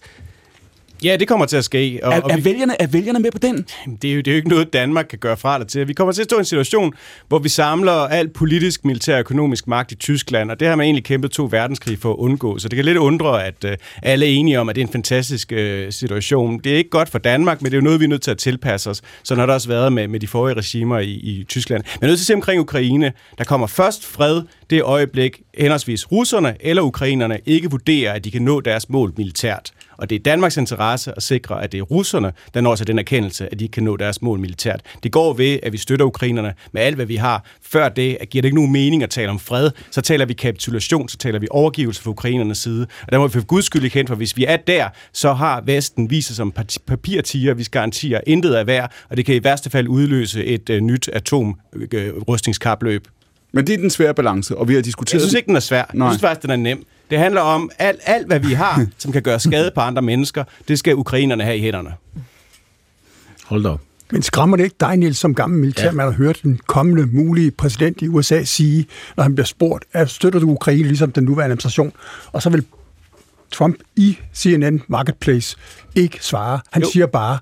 [1.04, 2.00] Ja, det kommer til at ske.
[2.02, 3.66] Og, er, og vi, er, vælgerne, er vælgerne med på den?
[4.02, 5.88] Det er, jo, det er jo ikke noget, Danmark kan gøre fra det til.
[5.88, 6.94] Vi kommer til at stå i en situation,
[7.28, 10.84] hvor vi samler alt politisk, militær og økonomisk magt i Tyskland, og det har man
[10.84, 12.58] egentlig kæmpet to verdenskrig for at undgå.
[12.58, 13.70] Så det kan lidt undre, at uh,
[14.02, 15.58] alle er enige om, at det er en fantastisk uh,
[15.90, 16.58] situation.
[16.58, 18.30] Det er ikke godt for Danmark, men det er jo noget, vi er nødt til
[18.30, 19.02] at tilpasse os.
[19.24, 21.84] Så har det også været med, med de forrige regimer i, i Tyskland.
[22.00, 23.12] Men nødt til at se omkring Ukraine.
[23.38, 28.42] Der kommer først fred det øjeblik, henholdsvis russerne eller ukrainerne ikke vurderer, at de kan
[28.42, 29.72] nå deres mål militært.
[29.96, 32.98] Og det er Danmarks interesse at sikre, at det er russerne, der når sig den
[32.98, 34.80] erkendelse, at de kan nå deres mål militært.
[35.02, 37.44] Det går ved, at vi støtter ukrainerne med alt, hvad vi har.
[37.62, 39.70] Før det giver det ikke nogen mening at tale om fred.
[39.90, 42.86] Så taler vi kapitulation, så taler vi overgivelse fra ukrainernes side.
[43.02, 45.60] Og der må vi for guds skyld ikke for hvis vi er der, så har
[45.60, 46.52] Vesten vist sig som
[46.86, 50.76] papirtiger, hvis garantier intet er værd, og det kan i værste fald udløse et uh,
[50.76, 53.08] nyt atomrustningskapløb.
[53.52, 55.14] Men det er den svære balance, og vi har diskuteret...
[55.14, 55.90] Jeg synes ikke, den er svær.
[55.94, 56.06] Nej.
[56.06, 56.86] Jeg synes faktisk, den er nem.
[57.10, 60.44] Det handler om, alt, alt hvad vi har, som kan gøre skade på andre mennesker,
[60.68, 61.94] det skal ukrainerne have i hænderne.
[63.44, 63.80] Hold da op.
[64.12, 68.02] Men skræmmer det ikke dig, Niels, som gammel militærmand, at høre den kommende mulige præsident
[68.02, 71.92] i USA sige, når han bliver spurgt, at støtter du Ukraine ligesom den nuværende administration?
[72.32, 72.64] Og så vil
[73.52, 75.56] Trump i CNN Marketplace
[75.94, 76.60] ikke svare.
[76.70, 76.88] Han jo.
[76.92, 77.38] siger bare,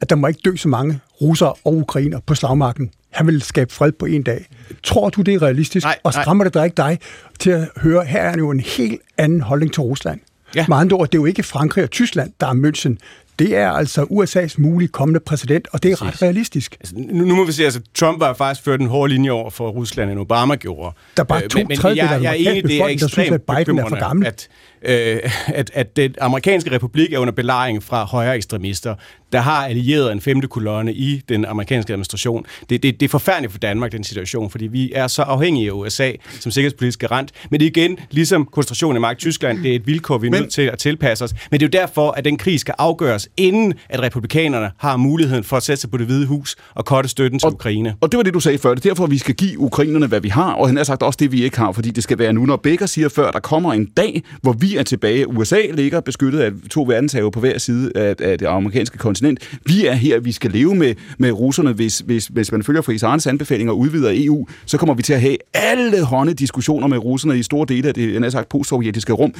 [0.00, 2.90] at der må ikke dø så mange russere og ukrainer på slagmarken.
[3.14, 4.46] Han vil skabe fred på en dag.
[4.82, 5.84] Tror du, det er realistisk?
[5.84, 6.22] Nej, og nej.
[6.22, 6.98] skræmmer det dig ikke dig
[7.38, 10.20] til at høre, her er jo en helt anden holdning til Rusland.
[10.54, 10.64] Ja.
[10.68, 12.96] Med andre ord, det er jo ikke Frankrig og Tyskland, der er München.
[13.38, 16.76] Det er altså USA's mulige kommende præsident, og det er ret realistisk.
[16.80, 19.50] Altså, nu, nu må vi se, altså Trump var faktisk ført en hård linje over
[19.50, 20.96] for Rusland, end Obama gjorde.
[21.16, 22.70] Der er bare Øh, to men, men tredjedele jeg, af jeg er den enig, det
[22.70, 24.26] befolkning, der synes, ekstremt at Biden er for bekymrende, gammel.
[24.26, 24.48] At,
[24.84, 28.94] øh, at, at den amerikanske republik er under belejring fra højre ekstremister,
[29.32, 32.46] der har allieret en femte kolonne i den amerikanske administration.
[32.70, 35.72] Det, det, det er forfærdeligt for Danmark, den situation, fordi vi er så afhængige af
[35.72, 37.32] USA som sikkerhedspolitisk garant.
[37.50, 40.26] Men det er igen, ligesom koncentrationen i magt i Tyskland, det er et vilkår, vi
[40.26, 41.34] er Men- nødt til at tilpasse os.
[41.50, 45.44] Men det er jo derfor, at den krig skal afgøres, inden at republikanerne har muligheden
[45.44, 47.94] for at sætte sig på det hvide hus og korte støtten til Ukraine.
[48.00, 48.74] Og det var det, du sagde før.
[48.74, 51.16] Det er derfor, vi skal give ukrainerne, hvad vi har, og han har sagt også
[51.20, 52.46] det, vi ikke har, fordi det skal være nu.
[52.46, 55.28] Når Becker siger før, der kommer en dag, hvor vi er tilbage.
[55.28, 59.58] USA ligger beskyttet af to verdenshave på hver side af, af det amerikanske kontinent.
[59.66, 61.72] Vi er her, vi skal leve med, med russerne.
[61.72, 65.12] Hvis, hvis, hvis man følger Friis Arnes anbefalinger og udvider EU, så kommer vi til
[65.12, 69.12] at have alle hånde diskussioner med russerne i store dele af det, jeg sagt, postsovjetiske
[69.12, 69.34] rum.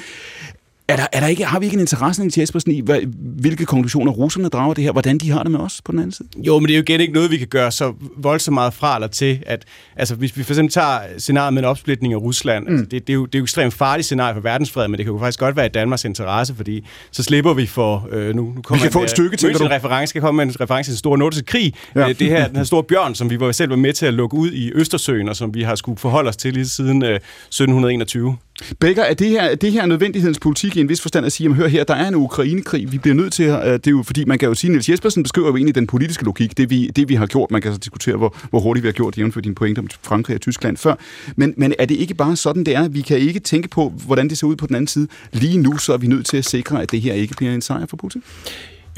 [0.89, 3.01] Er der, er der ikke, har vi ikke en interesse, Niels Jespersen, i, hvad,
[3.41, 6.13] hvilke konklusioner russerne drager det her, hvordan de har det med os på den anden
[6.13, 6.29] side?
[6.37, 8.95] Jo, men det er jo igen ikke noget, vi kan gøre så voldsomt meget fra
[8.95, 9.65] eller til, at
[9.97, 12.71] altså, hvis vi for eksempel tager scenariet med en opsplitning af Rusland, mm.
[12.71, 14.99] altså, det, det, er jo, det er jo et ekstremt farligt scenarie for verdensfred, men
[14.99, 18.09] det kan jo faktisk godt være i Danmarks interesse, fordi så slipper vi for...
[18.13, 19.47] Øh, nu, nu kommer kan få et stykke, du?
[19.47, 21.75] En reference, skal komme med en reference til den store nordiske krig.
[21.95, 22.01] Ja.
[22.07, 22.13] Ja.
[22.13, 24.37] Det her, den her store bjørn, som vi var selv var med til at lukke
[24.37, 28.37] ud i Østersøen, og som vi har skulle forholde os til lige siden øh, 1721.
[28.81, 31.51] Becker, er det her, er det her nødvendighedens politik i en vis forstand at sige,
[31.51, 33.91] at hør her, der er en Ukrainekrig, vi bliver nødt til, at, øh, det er
[33.91, 36.71] jo fordi, man kan jo sige, Niels Jespersen beskriver jo egentlig den politiske logik, det
[36.71, 39.15] vi, det vi har gjort, man kan så diskutere, hvor, hvor hurtigt vi har gjort
[39.15, 40.95] det, jævnfør dine pointer om Frankrig og Tyskland før,
[41.37, 44.29] men, men er det ikke bare sådan, det er, vi kan ikke tænke på, hvordan
[44.29, 46.45] det ser ud på den anden side, lige nu, så er vi nødt til at
[46.45, 48.23] sikre, at det her ikke bliver en sejr for Putin?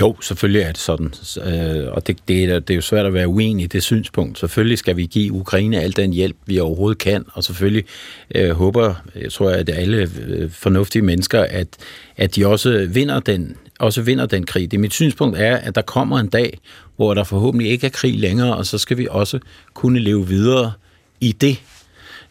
[0.00, 1.14] Jo, selvfølgelig er det sådan,
[1.44, 4.38] øh, og det, det, er, det er jo svært at være uenig i det synspunkt.
[4.38, 7.84] Selvfølgelig skal vi give Ukraine al den hjælp, vi overhovedet kan, og selvfølgelig
[8.34, 11.68] øh, håber, jeg tror, at alle øh, fornuftige mennesker, at,
[12.16, 14.70] at de også vinder den også vinder den krig.
[14.70, 16.58] Det mit synspunkt er, at der kommer en dag,
[16.96, 19.38] hvor der forhåbentlig ikke er krig længere, og så skal vi også
[19.74, 20.72] kunne leve videre
[21.20, 21.62] i det.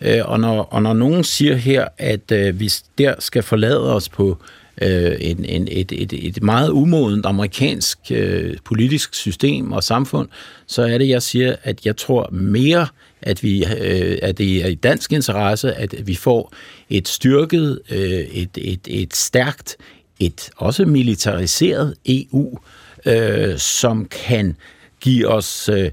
[0.02, 4.10] Øh, og, når, og når nogen siger her, at øh, vi der skal forlade os
[4.10, 4.38] på
[4.82, 10.30] øh, en, en, et, et, et meget umodent amerikansk øh, politisk system og samfund,
[10.68, 12.88] så er det, jeg siger, at jeg tror mere,
[13.22, 16.54] at, vi, øh, at det er i dansk interesse, at vi får
[16.90, 19.78] et styrket, øh, et, et, et stærkt,
[20.20, 22.58] et også militariseret EU,
[23.06, 24.56] øh, som kan
[25.02, 25.92] give os øh,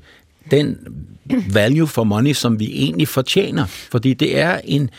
[0.51, 0.79] den
[1.51, 3.67] value for money, som vi egentlig fortjener.
[3.67, 4.91] Fordi det er en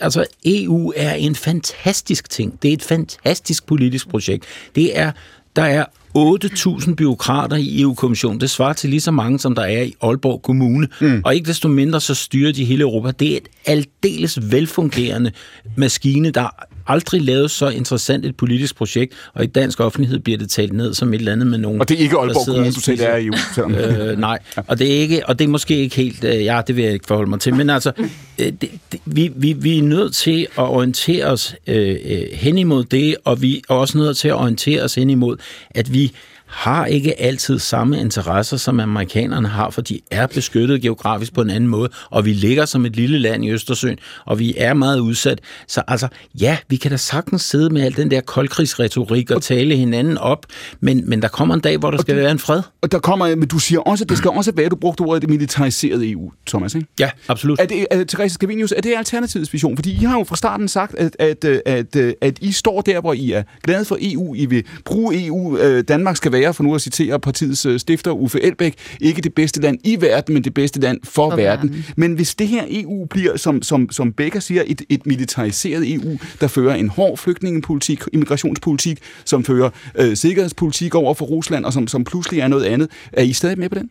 [0.00, 2.62] altså EU er en fantastisk ting.
[2.62, 4.44] Det er et fantastisk politisk projekt.
[4.74, 5.12] Det er,
[5.56, 5.84] der er
[6.18, 8.40] 8.000 byråkrater i EU-kommissionen.
[8.40, 10.88] Det svarer til lige så mange, som der er i Aalborg Kommune.
[11.00, 11.22] Mm.
[11.24, 13.10] Og ikke desto mindre, så styrer de hele Europa.
[13.10, 15.32] Det er et aldeles velfungerende
[15.76, 20.50] maskine, der aldrig lavet så interessant et politisk projekt, og i dansk offentlighed bliver det
[20.50, 21.80] talt ned som et eller andet med nogen...
[21.80, 23.32] Og det er ikke Aalborg Kommune, du selv er i EU.
[23.54, 26.24] selvom- Øh, nej, og det, er ikke, og det er måske ikke helt...
[26.24, 27.54] Øh, ja, det vil jeg ikke forholde mig til.
[27.54, 27.92] Men altså,
[28.38, 28.60] øh, det,
[28.92, 33.16] det, vi, vi, vi er nødt til at orientere os øh, øh, hen imod det,
[33.24, 35.36] og vi er også nødt til at orientere os hen imod,
[35.70, 36.12] at vi
[36.50, 41.50] har ikke altid samme interesser, som amerikanerne har, for de er beskyttet geografisk på en
[41.50, 44.98] anden måde, og vi ligger som et lille land i Østersøen, og vi er meget
[44.98, 45.40] udsat.
[45.66, 46.08] Så altså,
[46.40, 50.46] ja, vi kan da sagtens sidde med al den der koldkrigsretorik og tale hinanden op,
[50.80, 52.62] men, men der kommer en dag, hvor der skal være en fred.
[52.82, 55.22] Og der kommer, men du siger også, at det skal også være, du brugte ordet
[55.22, 56.86] det militariserede EU, Thomas, ikke?
[57.00, 57.60] Ja, absolut.
[57.60, 59.76] Er det, er, Therese Scavenius, er det Alternativets vision?
[59.76, 63.00] Fordi I har jo fra starten sagt, at, at, at, at, at I står der,
[63.00, 64.34] hvor I er glade for EU.
[64.34, 65.58] I vil bruge EU.
[65.58, 69.34] Øh, Danmark skal være, for nu at citere partiets øh, stifter Uffe Elbæk, ikke det
[69.34, 71.68] bedste land i verden, men det bedste land for, For verden.
[71.68, 71.84] verden.
[71.96, 76.18] Men hvis det her EU bliver, som, som, som Becker siger, et, et militariseret EU,
[76.40, 81.88] der fører en hård flygtningepolitik, immigrationspolitik, som fører øh, sikkerhedspolitik over for Rusland, og som,
[81.88, 83.90] som pludselig er noget andet, er I stadig med på den?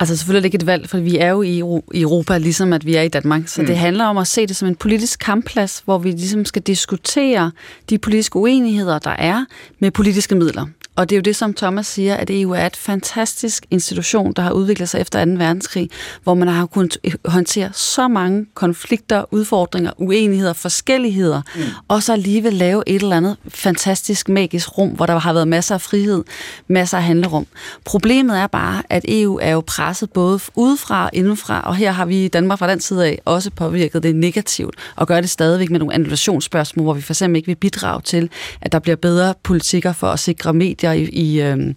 [0.00, 1.58] Altså selvfølgelig er det ikke et valg, for vi er jo i
[2.00, 3.42] Europa, ligesom at vi er i Danmark.
[3.46, 3.66] Så mm.
[3.66, 7.50] det handler om at se det som en politisk kampplads, hvor vi ligesom skal diskutere
[7.90, 9.44] de politiske uenigheder, der er
[9.78, 10.66] med politiske midler.
[10.96, 14.42] Og det er jo det, som Thomas siger, at EU er et fantastisk institution, der
[14.42, 15.30] har udviklet sig efter 2.
[15.30, 15.90] verdenskrig,
[16.22, 21.62] hvor man har kunnet håndtere så mange konflikter, udfordringer, uenigheder, forskelligheder, mm.
[21.88, 25.74] og så alligevel lave et eller andet fantastisk, magisk rum, hvor der har været masser
[25.74, 26.24] af frihed,
[26.68, 27.46] masser af handlerum.
[27.84, 32.04] Problemet er bare, at EU er jo presset både udefra og indenfra, og her har
[32.04, 35.70] vi i Danmark fra den side af også påvirket det negativt, og gør det stadigvæk
[35.70, 39.34] med nogle annulationsspørgsmål, hvor vi for eksempel ikke vil bidrage til, at der bliver bedre
[39.42, 41.74] politikker for at sikre medier i, i, øh,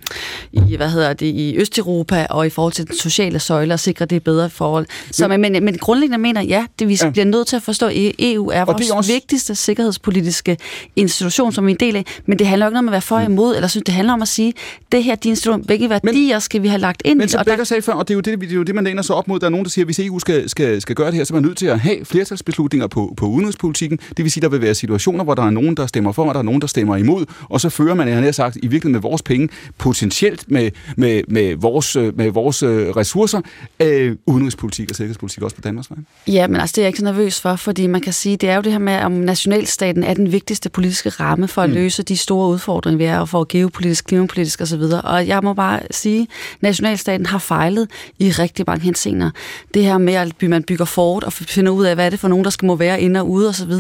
[0.52, 4.06] i hvad hedder det, i Østeuropa og i forhold til den sociale søjle og sikre
[4.06, 4.86] det bedre forhold.
[5.12, 7.10] Så, men, men, men grundlæggende mener ja, det vi ja.
[7.10, 9.12] bliver nødt til at forstå, at EU er vores er også...
[9.12, 10.58] vigtigste sikkerhedspolitiske
[10.96, 13.20] institution, som vi er en del af, men det handler ikke om at være for
[13.20, 13.26] mm.
[13.26, 14.54] imod, eller synes, det handler om at sige,
[14.92, 17.24] det her din institution, hvilke værdier men, skal vi have lagt ind men, i?
[17.24, 17.64] Men som der...
[17.64, 19.28] sagde før, og det er, jo det, det er jo det, man læner sig op
[19.28, 21.24] mod, der er nogen, der siger, at hvis EU skal, skal, skal gøre det her,
[21.24, 24.00] så er man nødt til at have flertalsbeslutninger på, på udenrigspolitikken.
[24.18, 26.34] Det vil sige, der vil være situationer, hvor der er nogen, der stemmer for, og
[26.34, 28.96] der er nogen, der stemmer imod, og så fører man, jeg har sagt, i virkeligheden
[29.00, 33.42] med vores penge, potentielt med, med, med vores, med vores øh, ressourcer,
[33.80, 36.00] øh, udenrigspolitik og sikkerhedspolitik også på Danmarks vej.
[36.28, 38.50] Ja, men altså, det er jeg ikke så nervøs for, fordi man kan sige, det
[38.50, 41.76] er jo det her med, om nationalstaten er den vigtigste politiske ramme for at mm.
[41.76, 44.82] løse de store udfordringer, vi er, og for geopolitisk, klimapolitisk osv.
[45.04, 47.88] Og jeg må bare sige, at nationalstaten har fejlet
[48.20, 49.30] i rigtig mange henseender.
[49.74, 52.28] Det her med, at man bygger fort og finder ud af, hvad er det for
[52.28, 53.74] nogen, der skal må være inde og ude osv.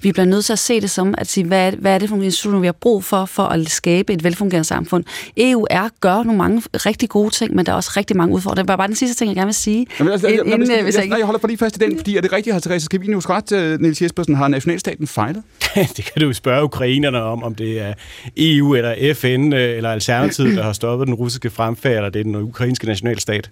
[0.00, 2.08] Vi bliver nødt til at se det som, at sige, hvad er, hvad er det
[2.08, 5.04] for nogle institutioner, vi har brug for, for at skabe et velfungerende samfund.
[5.36, 8.62] EU er, gør nogle mange rigtig gode ting, men der er også rigtig mange udfordringer.
[8.62, 9.86] Det var bare den sidste ting, jeg gerne vil sige.
[9.98, 12.32] Jamen, altså, inden, jeg, jeg, jeg, holder for lige fast i den, fordi er det
[12.32, 15.42] rigtigt, har Therese Skavinius ret, uh, Niels Jespersen, har nationalstaten fejlet?
[15.96, 17.94] det kan du spørge ukrainerne om, om det er
[18.36, 22.24] EU eller FN øh, eller Alternativet, der har stoppet den russiske fremfærd, eller det er
[22.24, 23.50] den ukrainske nationalstat.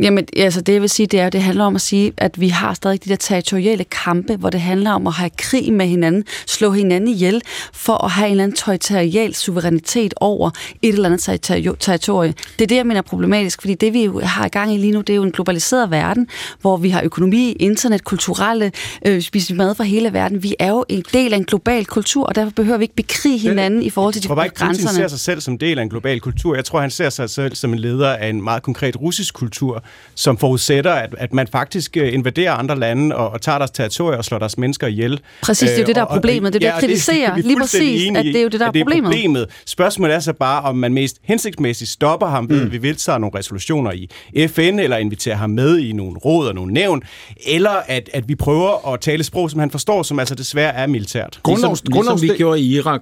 [0.00, 2.40] Jamen, altså det jeg vil sige, det er, at det handler om at sige, at
[2.40, 5.86] vi har stadig de der territoriale kampe, hvor det handler om at have krig med
[5.86, 10.50] hinanden, slå hinanden ihjel, for at have en eller anden territorial suverænitet over
[10.82, 11.40] et eller andet
[11.80, 12.34] territorie.
[12.58, 14.92] Det er det, jeg mener er problematisk, fordi det vi har i gang i lige
[14.92, 16.28] nu, det er jo en globaliseret verden,
[16.60, 18.72] hvor vi har økonomi, internet, kulturelle,
[19.06, 20.42] øh, spiser mad fra hele verden.
[20.42, 23.38] Vi er jo en del af en global kultur, og derfor behøver vi ikke bekrige
[23.38, 24.68] hinanden i forhold til de grænserne.
[24.68, 26.54] Jeg tror ikke, ser sig selv som del af en global kultur.
[26.54, 29.84] Jeg tror, han ser sig selv som en leder af en meget konkret russisk kultur,
[30.14, 34.18] som forudsætter, at, at man faktisk øh, invaderer andre lande og, og tager deres territorier
[34.18, 35.20] og slår deres mennesker ihjel.
[35.42, 36.52] Præcis, det er jo det, der er øh, problemet.
[36.52, 38.80] Det er det, jeg kritiserer lige præcis, at det er jo det, der er, det
[38.80, 39.04] er problemet.
[39.04, 39.46] problemet.
[39.66, 42.66] Spørgsmålet er så bare, om man mest hensigtsmæssigt stopper ham ved, mm.
[42.66, 46.54] at vi vedtager nogle resolutioner i FN, eller inviterer ham med i nogle råd og
[46.54, 47.02] nogle nævn,
[47.46, 50.86] eller at, at vi prøver at tale sprog, som han forstår, som altså desværre er
[50.86, 51.40] militært.
[51.42, 53.00] Grundlovs, ligesom, grundlovs, ligesom vi gjorde i Irak.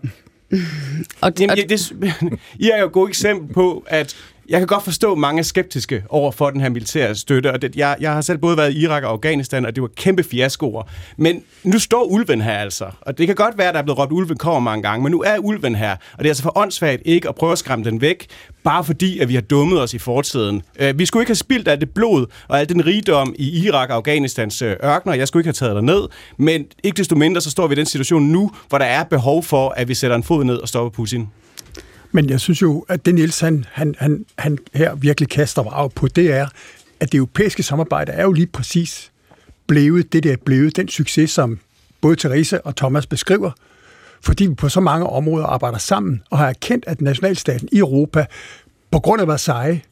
[1.21, 1.93] og, Jamen, ja, det,
[2.65, 4.17] I er jo et godt eksempel på, at
[4.49, 7.63] jeg kan godt forstå, at mange er skeptiske over for den her militære støtte, og
[7.63, 10.23] det, jeg, jeg har selv både været i Irak og Afghanistan, og det var kæmpe
[10.23, 10.83] fiaskoer.
[11.17, 13.99] Men nu står ulven her altså, og det kan godt være, at der er blevet
[13.99, 16.43] råbt, at ulven kommer mange gange, men nu er ulven her, og det er altså
[16.43, 18.27] for åndssvagt ikke at prøve at skræmme den væk,
[18.65, 20.63] bare fordi, at vi har dummet os i fortiden.
[20.79, 23.91] Øh, vi skulle ikke have spildt alt det blod og al den rigdom i Irak
[23.91, 25.15] og Afghanistans øh, ørkner.
[25.15, 27.77] Jeg skulle ikke have taget dig ned, men ikke desto mindre, så står vi i
[27.77, 30.69] den situation nu, hvor der er behov for, at vi sætter en fod ned og
[30.69, 31.29] stopper Putin.
[32.13, 35.93] Men jeg synes jo, at det Niels han, han, han, han her virkelig kaster vrag
[35.93, 36.49] på, det er,
[37.01, 39.13] at det europæiske samarbejde er jo lige præcis
[39.67, 41.59] blevet det, der er blevet, den succes, som
[42.01, 43.51] både Therese og Thomas beskriver,
[44.21, 48.27] fordi vi på så mange områder arbejder sammen og har erkendt, at nationalstaten i Europa,
[48.91, 49.83] på grund af Versailles,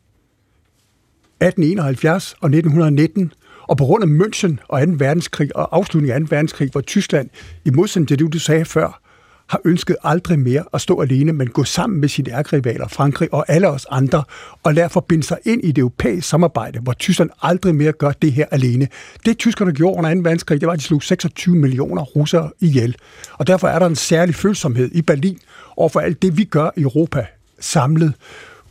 [1.40, 3.32] 1871 og 1919,
[3.68, 4.92] og på grund af München og 2.
[4.96, 6.34] verdenskrig og afslutningen af 2.
[6.34, 7.30] verdenskrig, hvor Tyskland,
[7.64, 9.00] i modsætning til det, du sagde før,
[9.46, 13.44] har ønsket aldrig mere at stå alene, men gå sammen med sine ærkerivaler, Frankrig og
[13.48, 14.24] alle os andre,
[14.62, 18.32] og lade forbinde sig ind i det europæiske samarbejde, hvor Tyskland aldrig mere gør det
[18.32, 18.88] her alene.
[19.26, 20.20] Det tyskerne gjorde under 2.
[20.20, 22.96] verdenskrig, det var, at de slog 26 millioner russere ihjel.
[23.32, 25.38] Og derfor er der en særlig følsomhed i Berlin
[25.76, 27.26] over for alt det, vi gør i Europa
[27.60, 28.14] samlet.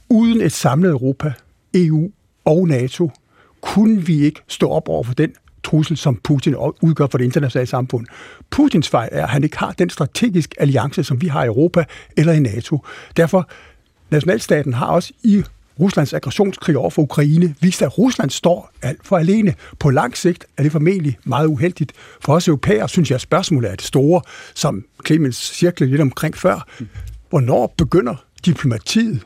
[0.10, 1.34] Uden et samlet Europa,
[1.74, 2.12] EU
[2.46, 3.12] og NATO,
[3.62, 5.32] kunne vi ikke stå op over for den
[5.66, 8.06] trussel, som Putin udgør for det internationale samfund.
[8.50, 11.86] Putins fejl er, at han ikke har den strategiske alliance, som vi har i Europa
[12.18, 12.86] eller i NATO.
[13.18, 13.50] Derfor,
[14.12, 15.44] nationalstaten har også i
[15.80, 19.54] Ruslands aggressionskrig over for Ukraine vist, at Rusland står alt for alene.
[19.80, 21.94] På lang sigt er det formentlig meget uheldigt.
[22.22, 24.22] For os europæere synes jeg, at spørgsmålet er det store,
[24.56, 26.68] som Clemens cirklede lidt omkring før.
[27.30, 28.16] Hvornår begynder
[28.46, 29.22] diplomatiet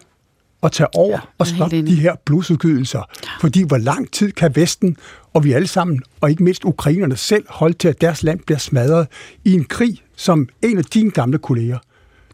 [0.63, 2.99] at tage over ja, og stoppe de her blodsudgydelser.
[2.99, 3.29] Ja.
[3.41, 4.97] Fordi hvor lang tid kan Vesten,
[5.33, 8.59] og vi alle sammen, og ikke mindst ukrainerne selv, holde til, at deres land bliver
[8.59, 9.07] smadret
[9.45, 11.77] i en krig, som en af dine gamle kolleger,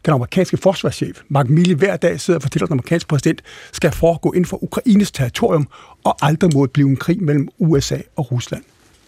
[0.04, 3.42] den amerikanske forsvarschef, Mark Milley, hver dag sidder og fortæller, at den amerikanske præsident
[3.72, 5.68] skal foregå inden for Ukraines territorium,
[6.04, 8.62] og aldrig må blive en krig mellem USA og Rusland.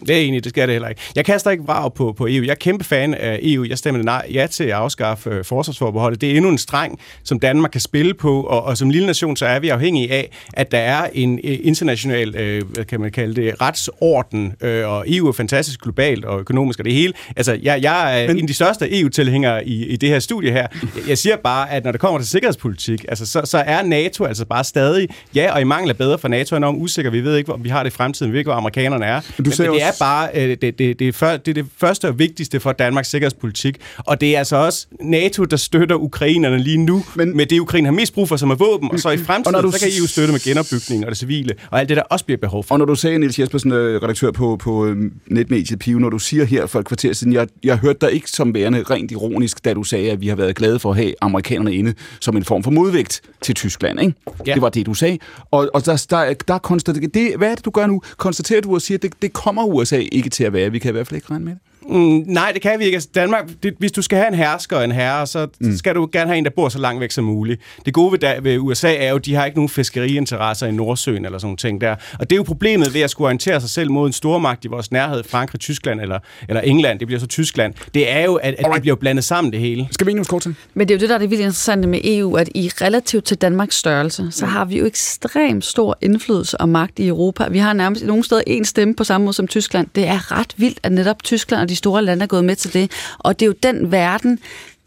[0.06, 1.00] Det er enig, det skal det heller ikke.
[1.16, 2.44] Jeg kaster ikke vrag på, på EU.
[2.44, 3.64] Jeg er kæmpe fan af EU.
[3.64, 6.20] Jeg stemmer nej, ja til at afskaffe øh, forsvarsforbeholdet.
[6.20, 9.36] Det er endnu en streng, som Danmark kan spille på, og, og som lille nation,
[9.36, 13.10] så er vi afhængige af, at der er en øh, international, øh, hvad kan man
[13.10, 17.12] kalde det, retsorden, øh, og EU er fantastisk globalt og økonomisk og det hele.
[17.36, 18.36] Altså, jeg, jeg er Men...
[18.36, 20.66] en af de største EU-tilhængere i, i det her studie her.
[21.08, 24.44] Jeg siger bare, at når det kommer til sikkerhedspolitik, altså, så, så er NATO altså
[24.44, 27.10] bare stadig, ja, og i mangel af bedre for NATO, er enormt usikker.
[27.10, 28.32] Vi ved ikke, om vi har det i fremtiden.
[28.32, 29.20] Vi ved ikke, hvor amerikanerne er.
[29.20, 32.08] Du Men, men det er bare øh, det, det, det, er det er det første
[32.08, 33.76] og vigtigste for Danmarks sikkerhedspolitik.
[33.98, 37.86] Og det er altså også NATO, der støtter ukrainerne lige nu men, med det, Ukraine
[37.86, 38.90] har mest brug for, som er våben.
[38.92, 41.54] Og så i fremtiden, og du, så kan EU støtte med genopbygning og det civile,
[41.70, 42.74] og alt det, der også bliver behov for.
[42.74, 44.96] Og når du sagde, Niels Jespersen, øh, redaktør på, på øh,
[45.26, 48.30] netmediet Pivo, når du siger her for et kvarter siden, jeg, jeg hørte dig ikke
[48.30, 51.14] som værende rent ironisk, da du sagde, at vi har været glade for at have
[51.20, 54.00] amerikanerne inde som en form for modvægt til Tyskland.
[54.00, 54.14] Ikke?
[54.46, 54.54] Ja.
[54.54, 55.18] Det var det, du sagde.
[55.50, 58.02] Og, og der, der, der konstaterer, det, hvad er det, du gør nu?
[58.16, 60.72] Konstaterer du og siger, at det, det kommer USA ikke til at være.
[60.72, 61.60] Vi kan i hvert fald ikke regne med det.
[61.88, 62.96] Mm, nej, det kan vi ikke.
[62.96, 65.76] Altså, Danmark, det, hvis du skal have en hersker og en herre, så mm.
[65.76, 67.60] skal du gerne have en, der bor så langt væk som muligt.
[67.84, 70.72] Det gode ved, der, ved USA er jo, at de har ikke nogen fiskeriinteresser i
[70.72, 71.96] Nordsøen eller sådan ting der.
[72.18, 74.68] Og det er jo problemet ved at skulle orientere sig selv mod en stormagt i
[74.68, 77.74] vores nærhed, Frankrig, Tyskland eller, eller England, det bliver så Tyskland.
[77.94, 79.88] Det er jo, at, at det bliver blandet sammen det hele.
[79.90, 82.00] Skal vi ikke kort Men det er jo det, der er det vildt interessante med
[82.04, 86.68] EU, at i relativt til Danmarks størrelse, så har vi jo ekstremt stor indflydelse og
[86.68, 87.48] magt i Europa.
[87.48, 89.86] Vi har nærmest nogle steder en stemme på samme måde som Tyskland.
[89.94, 92.72] Det er ret vildt, at netop Tyskland og de store lande er gået med til
[92.72, 92.90] det.
[93.18, 94.38] Og det er jo den verden,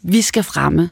[0.02, 0.90] vi skal fremme.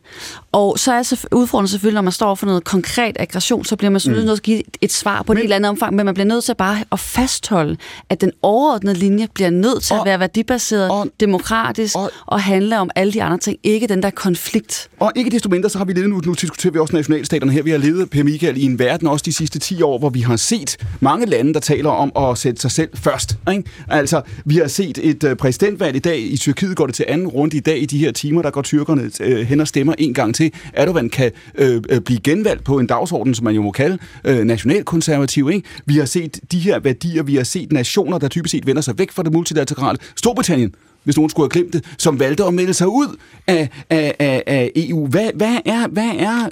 [0.53, 4.01] Og så er udfordringen selvfølgelig, når man står for noget konkret aggression, så bliver man
[4.01, 4.17] så mm.
[4.17, 6.27] nødt til at give et svar på men, et eller andet omfang, men man bliver
[6.27, 7.77] nødt til bare at fastholde,
[8.09, 12.43] at den overordnede linje bliver nødt til og, at være værdibaseret, og, demokratisk og, og
[12.43, 14.89] handle om alle de andre ting, ikke den der konflikt.
[15.01, 17.63] Og ikke desto mindre, så har vi levet nu, nu diskuterer vi også nationalstaterne her,
[17.63, 20.21] vi har levet, Per Michael, i en verden også de sidste 10 år, hvor vi
[20.21, 23.39] har set mange lande, der taler om at sætte sig selv først.
[23.51, 23.65] Ikke?
[23.89, 27.29] Altså, vi har set et uh, præsidentvalg i dag, i Tyrkiet går det til anden
[27.29, 30.15] runde i dag, i de her timer, der går tyrkerne uh, hen og stemmer en
[30.15, 30.53] gang til.
[30.73, 34.45] Erdogan kan øh, øh, blive genvalgt på en dagsorden, som man jo må kalde øh,
[34.45, 35.51] nationalkonservativ.
[35.51, 35.69] Ikke?
[35.87, 38.99] Vi har set de her værdier, vi har set nationer, der typisk set vender sig
[38.99, 39.99] væk fra det multilaterale.
[40.17, 40.75] Storbritannien
[41.05, 43.17] hvis nogen skulle have glemt det, som valgte at melde sig ud
[43.47, 45.07] af, af, af, af EU.
[45.07, 46.49] Hvad, hvad, er, hvad er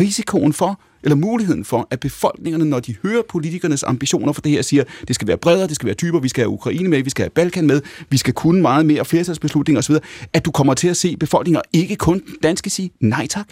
[0.00, 4.62] risikoen for, eller muligheden for, at befolkningerne, når de hører politikernes ambitioner for det her,
[4.62, 7.10] siger, det skal være bredere, det skal være dybere, vi skal have Ukraine med, vi
[7.10, 9.94] skal have Balkan med, vi skal kunne meget mere flertalsbeslutninger osv.,
[10.32, 13.46] at du kommer til at se befolkninger, ikke kun danske, sige nej tak?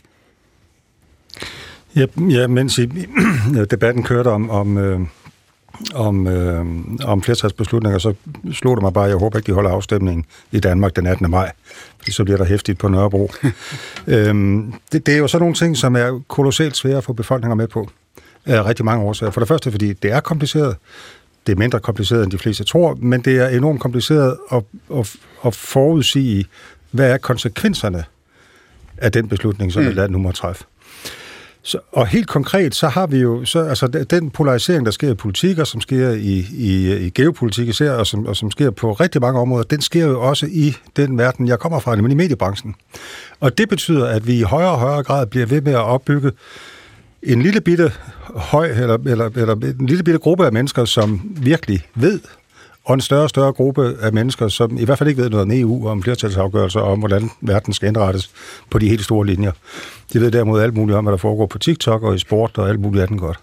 [1.97, 2.89] Ja, ja mens i,
[3.71, 5.01] debatten kørte om, om øh,
[5.95, 6.67] om, øh,
[7.05, 8.15] om flertalsbeslutninger, så
[8.53, 11.31] slog det mig bare, jeg håber ikke, de holder afstemningen i Danmark den 18.
[11.31, 11.53] maj,
[11.99, 13.31] fordi så bliver der hæftigt på Nørrebro.
[14.07, 17.55] øhm, det, det er jo sådan nogle ting, som er kolossalt svære at få befolkninger
[17.55, 17.91] med på,
[18.47, 19.31] af rigtig mange årsager.
[19.31, 20.77] For det første, fordi det er kompliceret,
[21.47, 24.63] det er mindre kompliceret, end de fleste tror, men det er enormt kompliceret at,
[24.95, 25.17] at,
[25.47, 26.47] at forudsige,
[26.91, 28.05] hvad er konsekvenserne
[28.97, 29.89] af den beslutning, som mm.
[29.89, 30.65] et land nu må træffe.
[31.69, 35.15] Så, og helt konkret, så har vi jo så, altså, den polarisering, der sker i
[35.15, 38.93] politik, og som sker i, i, i geopolitik især, og som, og som sker på
[38.93, 42.75] rigtig mange områder, den sker jo også i den verden, jeg kommer fra, nemlig mediebranchen.
[43.41, 46.33] Og det betyder, at vi i højere og højere grad bliver ved med at opbygge
[47.23, 47.93] en lille bitte
[48.37, 52.21] høj, eller, eller, eller en lille bitte gruppe af mennesker, som virkelig ved,
[52.89, 55.43] og en større og større gruppe af mennesker, som i hvert fald ikke ved noget
[55.43, 58.31] om EU, om flertalsafgørelser, og om hvordan verden skal indrettes
[58.71, 59.53] på de helt store linjer.
[60.13, 62.69] De ved derimod alt muligt om, hvad der foregår på TikTok og i sport og
[62.69, 63.39] alt muligt andet godt.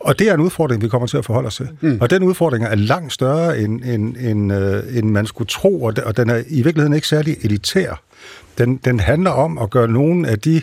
[0.00, 1.68] Og det er en udfordring, vi kommer til at forholde os til.
[1.80, 1.98] Mm.
[2.00, 6.16] Og den udfordring er langt større, end, end, end, øh, end man skulle tro, og
[6.16, 8.02] den er i virkeligheden ikke særlig elitær.
[8.58, 10.62] Den, den handler om at gøre nogle af de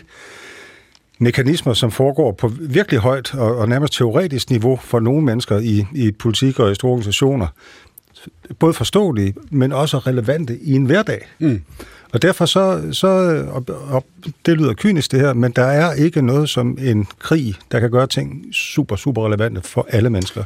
[1.22, 5.86] mekanismer, som foregår på virkelig højt og, og nærmest teoretisk niveau for nogle mennesker i,
[5.94, 7.46] i politik og i store organisationer,
[8.58, 11.28] både forståelige, men også relevante i en hverdag.
[11.38, 11.62] Mm.
[12.12, 13.08] Og derfor så, så
[13.50, 14.04] og, og
[14.46, 17.90] det lyder kynisk det her, men der er ikke noget som en krig, der kan
[17.90, 20.44] gøre ting super, super relevante for alle mennesker.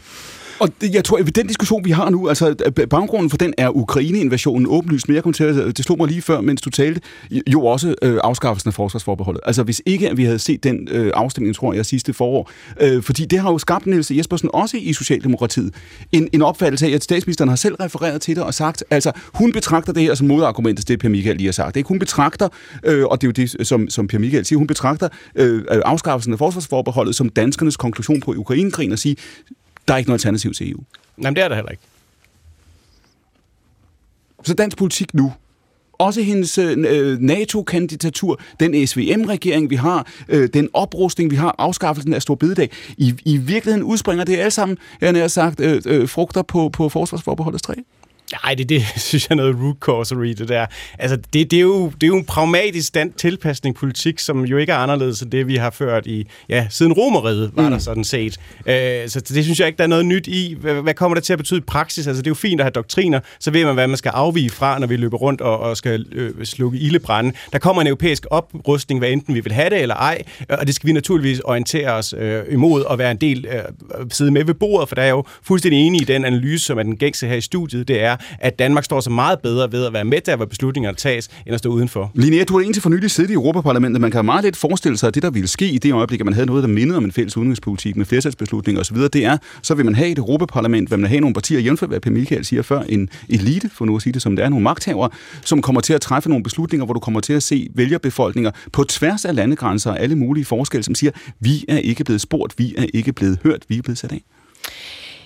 [0.61, 2.55] Og det, jeg tror, at den diskussion, vi har nu, altså
[2.91, 6.23] baggrunden for den er Ukraine-invasionen åbenlyst, men jeg kom til at, det slog mig lige
[6.23, 7.01] før, mens du talte,
[7.47, 9.41] jo også øh, afskaffelsen af forsvarsforbeholdet.
[9.45, 12.51] Altså hvis ikke at vi havde set den øh, afstemning, tror jeg, sidste forår,
[12.81, 15.75] øh, fordi det har jo skabt Niels Jespersen også i Socialdemokratiet,
[16.13, 19.53] en, en opfattelse af, at statsministeren har selv refereret til det og sagt, altså hun
[19.53, 21.77] betragter det her som modargumentet, det Per Michael lige har sagt.
[21.77, 21.89] Ikke?
[21.89, 22.49] Hun betragter,
[22.85, 26.33] øh, og det er jo det, som, som Per Michael siger, hun betragter øh, afskaffelsen
[26.33, 29.17] af forsvarsforbeholdet som danskernes konklusion på Ukrainekrigen og sige,
[29.89, 30.81] der er ikke noget alternativ til EU.
[31.17, 31.83] Nej, det er der heller ikke.
[34.45, 35.33] Så dansk politik nu,
[35.99, 42.23] også hendes øh, NATO-kandidatur, den SVM-regering, vi har, øh, den oprustning, vi har, afskaffelsen af
[42.23, 46.69] Storbededag, i, i virkeligheden udspringer det alle sammen, jeg har sagt, øh, øh, frugter på,
[46.69, 47.75] på forsvarsforbeholdets træ?
[48.33, 50.67] Nej, det, det synes jeg er noget root causery, det der.
[50.99, 54.57] Altså, det, det, er, jo, det er jo en pragmatisk stand tilpasning politik, som jo
[54.57, 57.71] ikke er anderledes end det, vi har ført i, ja, siden romeriet, var mm.
[57.71, 58.41] der sådan set.
[58.67, 60.57] Øh, så det synes jeg ikke, der er noget nyt i.
[60.61, 62.07] Hvad, hvad kommer det til at betyde i praksis?
[62.07, 64.51] Altså, det er jo fint at have doktriner, så ved man, hvad man skal afvige
[64.51, 67.33] fra, når vi løber rundt og, og skal øh, slukke ildebrænde.
[67.53, 70.75] Der kommer en europæisk oprustning, hvad enten vi vil have det eller ej, og det
[70.75, 73.63] skal vi naturligvis orientere os øh, imod og være en del, øh,
[74.11, 76.83] sidde med ved bordet, for der er jo fuldstændig enige i den analyse, som er
[76.83, 79.93] den gængse her i studiet, det er, at Danmark står så meget bedre ved at
[79.93, 82.11] være med der, hvor beslutningerne tages, end at stå udenfor.
[82.15, 84.01] Linnea, du har indtil for nylig siddet i Europaparlamentet.
[84.01, 86.27] Man kan meget lidt forestille sig, at det, der ville ske i det øjeblik, at
[86.27, 89.75] man havde noget, der mindede om en fælles udenrigspolitik med flertalsbeslutninger osv., det er, så
[89.75, 92.63] vil man have et Europaparlament, vil man have nogle partier, jævnfør hvad Per Michael siger
[92.63, 95.11] før, en elite, for nu at sige det som det er, nogle magthavere,
[95.45, 98.85] som kommer til at træffe nogle beslutninger, hvor du kommer til at se vælgerbefolkninger på
[98.85, 101.11] tværs af landegrænser og alle mulige forskelle, som siger,
[101.41, 104.23] vi er ikke blevet spurgt, vi er ikke blevet hørt, vi er blevet sat af.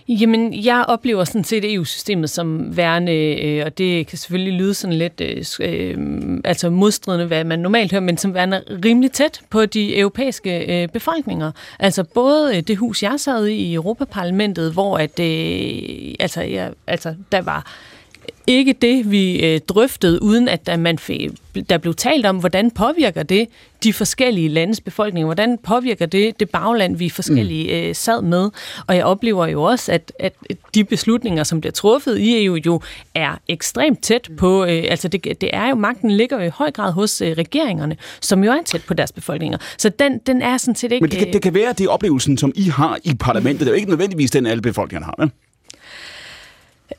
[0.08, 3.12] Jamen, jeg oplever sådan set EU-systemet som værende,
[3.42, 5.96] øh, og det kan selvfølgelig lyde sådan lidt øh, øh,
[6.44, 10.88] altså modstridende, hvad man normalt hører, men som værende rimelig tæt på de europæiske øh,
[10.88, 11.52] befolkninger.
[11.78, 16.72] Altså både øh, det hus, jeg sad i i Europaparlamentet, hvor at, øh, altså, jeg,
[16.86, 17.66] altså, der var
[18.46, 20.98] ikke det, vi øh, drøftede, uden at der, man
[21.70, 23.48] der blev talt om, hvordan påvirker det
[23.84, 27.88] de forskellige landes befolkninger, hvordan påvirker det det bagland, vi forskellige mm.
[27.88, 28.50] øh, sad med.
[28.86, 30.32] Og jeg oplever jo også, at, at
[30.74, 32.80] de beslutninger, som bliver truffet i EU, jo
[33.14, 36.70] er ekstremt tæt på, øh, altså det, det er jo, magten ligger jo i høj
[36.70, 39.58] grad hos øh, regeringerne, som jo er tæt på deres befolkninger.
[39.78, 41.02] Så den, den er sådan set ikke...
[41.02, 43.60] Men det kan, det kan være, at det er oplevelsen, som I har i parlamentet.
[43.60, 45.30] Det er jo ikke nødvendigvis den, alle befolkningerne har, vel?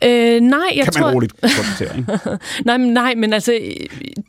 [0.03, 1.05] Øh, nej, jeg kan tror...
[1.05, 2.19] man roligt konstatere, ikke?
[2.65, 3.59] nej, men, nej, men altså,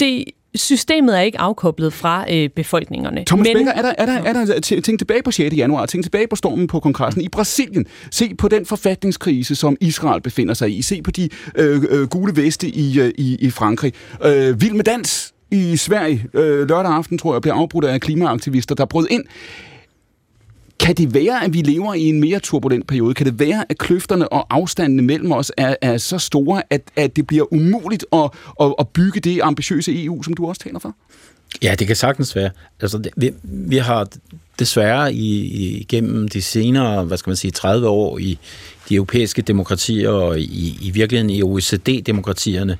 [0.01, 0.25] det,
[0.55, 3.25] systemet er ikke afkoblet fra øh, befolkningerne.
[3.27, 3.57] Thomas men...
[3.57, 5.57] Becker, er der, er der, er der tænk tilbage på 6.
[5.57, 7.87] januar, tænk tilbage på stormen på kongressen i Brasilien.
[8.11, 10.83] Se på den forfatningskrise, som Israel befinder sig i.
[10.83, 13.93] Se på de øh, øh, gule veste i, øh, i, i Frankrig.
[14.25, 18.75] Øh, Vild med dans i Sverige øh, lørdag aften, tror jeg, blev afbrudt af klimaaktivister,
[18.75, 19.25] der brød ind.
[20.83, 23.15] Kan det være, at vi lever i en mere turbulent periode?
[23.15, 27.17] Kan det være, at kløfterne og afstandene mellem os er, er så store, at, at
[27.17, 28.31] det bliver umuligt at,
[28.61, 30.95] at, at bygge det ambitiøse EU, som du også taler for?
[31.63, 32.51] Ja, det kan sagtens være.
[32.81, 34.09] Altså, det, vi, vi har
[34.59, 38.39] desværre i, i, gennem de senere, hvad skal man sige, 30 år i
[38.89, 42.79] de europæiske demokratier og i, i virkeligheden i OECD-demokratierne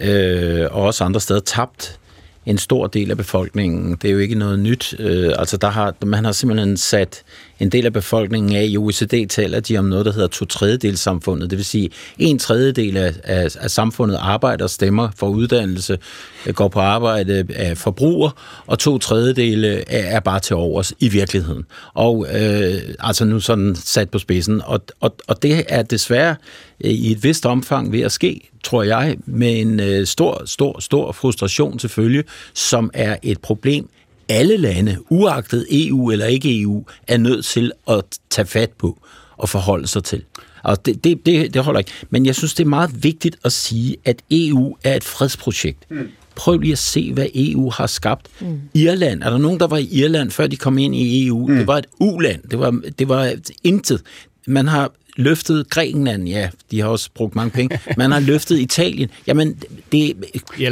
[0.00, 1.99] øh, og også andre steder tabt
[2.46, 3.98] en stor del af befolkningen.
[4.02, 4.94] Det er jo ikke noget nyt.
[4.98, 7.22] Øh, altså der har, man har simpelthen sat
[7.60, 8.64] en del af befolkningen af.
[8.64, 11.50] I OECD taler de om noget, der hedder to tredjedels samfundet.
[11.50, 15.98] Det vil sige, en tredjedel af, af, af samfundet arbejder, stemmer for uddannelse,
[16.46, 18.30] øh, går på arbejde af forbruger,
[18.66, 21.64] og to tredjedele er, er bare til overs i virkeligheden.
[21.94, 24.62] Og øh, altså nu sådan sat på spidsen.
[24.64, 26.36] Og, og, og det er desværre
[26.84, 30.80] øh, i et vist omfang ved at ske, tror jeg, med en øh, stor, stor,
[30.80, 32.24] stor frustration til følge,
[32.54, 33.88] som er et problem,
[34.30, 38.98] alle lande, uagtet EU eller ikke EU, er nødt til at tage fat på
[39.36, 40.22] og forholde sig til.
[40.62, 41.92] Og det, det, det, det holder ikke.
[42.10, 45.90] Men jeg synes, det er meget vigtigt at sige, at EU er et fredsprojekt.
[45.90, 46.08] Mm.
[46.34, 48.26] Prøv lige at se, hvad EU har skabt.
[48.40, 48.60] Mm.
[48.74, 51.48] Irland, er der nogen, der var i Irland, før de kom ind i EU?
[51.48, 51.56] Mm.
[51.56, 52.42] Det var et uland.
[52.50, 53.34] Det var, det var
[53.64, 54.02] intet.
[54.46, 57.80] Man har løftet Grækenland, ja, de har også brugt mange penge.
[57.96, 59.10] Man har løftet Italien.
[59.26, 59.62] Jamen,
[59.92, 60.16] det,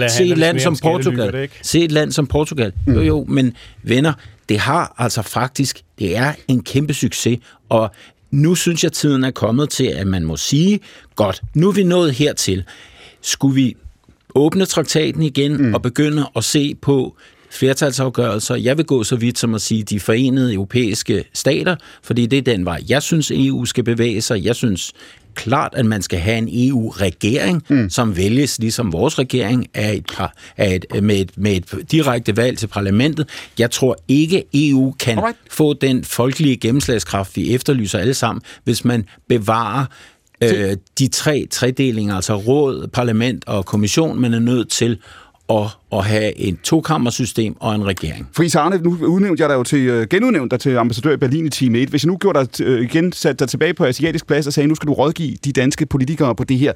[0.09, 1.49] se et land som Portugal.
[1.63, 2.73] Se et land som Portugal.
[2.87, 2.95] Mm.
[2.95, 4.13] Jo, jo, men venner,
[4.49, 7.39] det har altså faktisk, det er en kæmpe succes,
[7.69, 7.91] og
[8.31, 10.81] nu synes jeg, tiden er kommet til, at man må sige,
[11.17, 12.65] godt, nu er vi nået hertil.
[13.23, 13.77] Skulle vi
[14.35, 15.75] åbne traktaten igen mm.
[15.75, 17.17] og begynde at se på
[17.51, 18.55] flertalsafgørelser.
[18.55, 22.43] Jeg vil gå så vidt som at sige de forenede europæiske stater, fordi det er
[22.43, 24.45] den vej, jeg synes, EU skal bevæge sig.
[24.45, 24.93] Jeg synes
[25.35, 27.91] klart, at man skal have en EU-regering, mm.
[27.91, 32.37] som vælges ligesom vores regering af et, par, af et, med, et, med et direkte
[32.37, 33.29] valg til parlamentet.
[33.59, 35.39] Jeg tror ikke, EU kan Alright.
[35.51, 39.85] få den folkelige gennemslagskraft, vi efterlyser alle sammen, hvis man bevarer
[40.43, 44.99] øh, de tre tredelinger, altså råd, parlament og kommission, man er nødt til
[45.51, 48.29] at, at have en tokammersystem og en regering.
[48.37, 51.47] Friis Arne, nu udnævnte jeg dig jo til, øh, genudnævnte dig til ambassadør i Berlin
[51.47, 51.89] i Team 1.
[51.89, 54.67] Hvis jeg nu gjorde dig øh, igen, satte dig tilbage på asiatisk plads og sagde,
[54.67, 56.73] nu skal du rådgive de danske politikere på det her.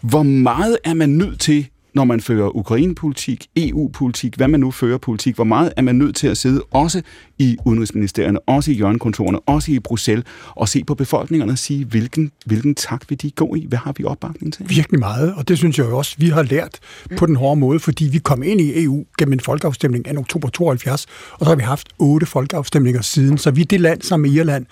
[0.00, 4.98] Hvor meget er man nødt til når man fører Ukraine-politik, EU-politik, hvad man nu fører
[4.98, 7.02] politik, hvor meget er man nødt til at sidde også
[7.38, 12.30] i udenrigsministerierne, også i hjørnekontorerne, også i Bruxelles, og se på befolkningerne og sige, hvilken,
[12.46, 13.66] hvilken takt vil de gå i?
[13.68, 14.66] Hvad har vi opbakning til?
[14.68, 16.78] Virkelig meget, og det synes jeg jo også, vi har lært
[17.16, 20.48] på den hårde måde, fordi vi kom ind i EU gennem en folkeafstemning af oktober
[20.48, 24.30] 72, og så har vi haft otte folkeafstemninger siden, så vi er det land sammen
[24.30, 24.66] med Irland,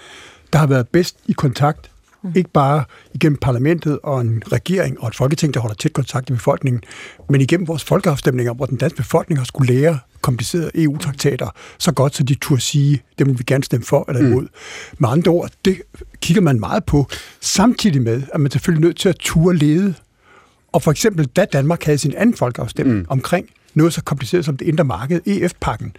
[0.52, 1.90] der har været bedst i kontakt
[2.36, 2.84] ikke bare
[3.14, 6.82] igennem parlamentet og en regering og et folketing, der holder tæt kontakt med befolkningen,
[7.28, 12.14] men igennem vores folkeafstemninger, hvor den danske befolkning har skulle lære komplicerede EU-traktater så godt,
[12.14, 14.42] så de turde sige, det vil vi gerne stemme for eller imod.
[14.42, 14.48] Mm.
[14.98, 15.82] Med andre ord, det
[16.20, 17.06] kigger man meget på,
[17.40, 19.94] samtidig med, at man selvfølgelig er nødt til at ture lede.
[20.72, 23.06] Og for eksempel, da Danmark havde sin anden folkeafstemning mm.
[23.08, 25.96] omkring noget så kompliceret som det indre marked, EF-pakken,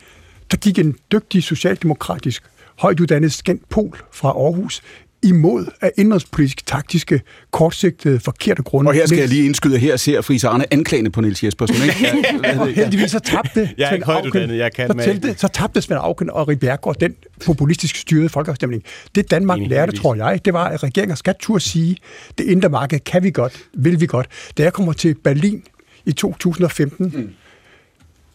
[0.51, 2.43] der gik en dygtig socialdemokratisk
[2.79, 4.81] højt uddannet skændt pol fra Aarhus
[5.23, 7.21] imod af indrigspolitiske, taktiske,
[7.51, 8.89] kortsigtede, forkerte grunde.
[8.89, 11.75] Og her skal jeg lige indskyde, her ser Friis Arne anklagende på Niels Jespersen.
[11.83, 11.99] Ikke?
[12.43, 15.47] Ja, og heldigvis så tabte Jeg er højt uddannet, jeg kan så, med tælte, så
[15.47, 17.15] tabte Svend Auken og Rik Bjergård den
[17.45, 18.83] populistisk styrede folkeafstemning.
[19.15, 21.97] Det Danmark Enig, lærte, tror jeg, det var, at regeringer skal turde sige,
[22.37, 24.27] det indre marked kan vi godt, vil vi godt.
[24.57, 25.63] Da jeg kommer til Berlin
[26.05, 27.29] i 2015, mm.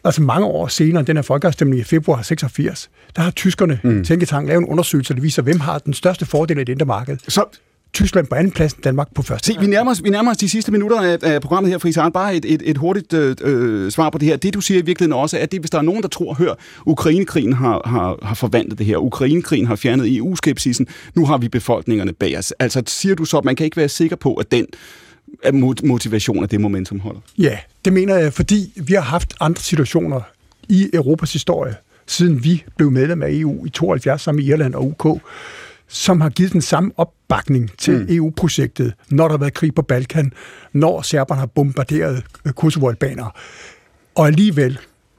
[0.05, 4.05] Altså mange år senere den her folkeafstemning i februar 86, der har tyskerne, mm.
[4.05, 7.17] Tænketank, lavet en undersøgelse, der viser, hvem har den største fordel af det indre marked.
[7.29, 7.45] Så
[7.95, 9.53] Tyskland på anden plads, Danmark på første.
[9.53, 11.97] Se, vi nærmer os, vi nærmer os de sidste minutter af, af programmet her, Friis
[11.97, 12.13] Arne.
[12.13, 14.37] Bare et, et, et hurtigt øh, øh, svar på det her.
[14.37, 16.35] Det, du siger i virkeligheden også, er, at det, hvis der er nogen, der tror,
[16.35, 16.55] hør,
[16.87, 18.97] Ukrainekrigen har, har, har forvandlet det her.
[18.97, 20.87] Ukrainekrigen har fjernet EU-skepsisen.
[21.15, 22.53] Nu har vi befolkningerne bag os.
[22.53, 24.67] Altså, siger du så, at man kan ikke være sikker på, at den
[25.85, 27.21] motivation af det momentum holder?
[27.39, 30.21] Ja, det mener jeg, fordi vi har haft andre situationer
[30.69, 31.75] i Europas historie,
[32.07, 35.21] siden vi blev medlem af EU i 72 sammen med Irland og UK,
[35.89, 38.07] som har givet den samme opbakning til mm.
[38.09, 40.33] EU-projektet, når der har været krig på Balkan,
[40.73, 43.31] når serberne har bombarderet øh, Kosovo-albanere.
[44.15, 44.79] Og alligevel,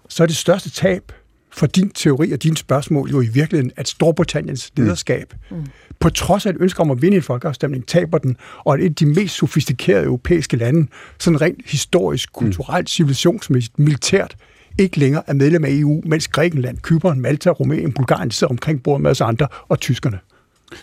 [0.09, 1.11] så er det største tab
[1.55, 5.65] for din teori og dine spørgsmål jo i virkeligheden, at Storbritanniens lederskab, mm.
[5.99, 8.85] på trods af et ønske om at vinde en folkeafstemning, taber den, og at et
[8.85, 10.87] af de mest sofistikerede europæiske lande,
[11.19, 14.35] sådan rent historisk, kulturelt, civilisationsmæssigt, militært,
[14.77, 19.01] ikke længere er medlem af EU, mens Grækenland, Kypern, Malta, Rumænien, Bulgarien sidder omkring bordet
[19.01, 20.19] med os andre, og tyskerne.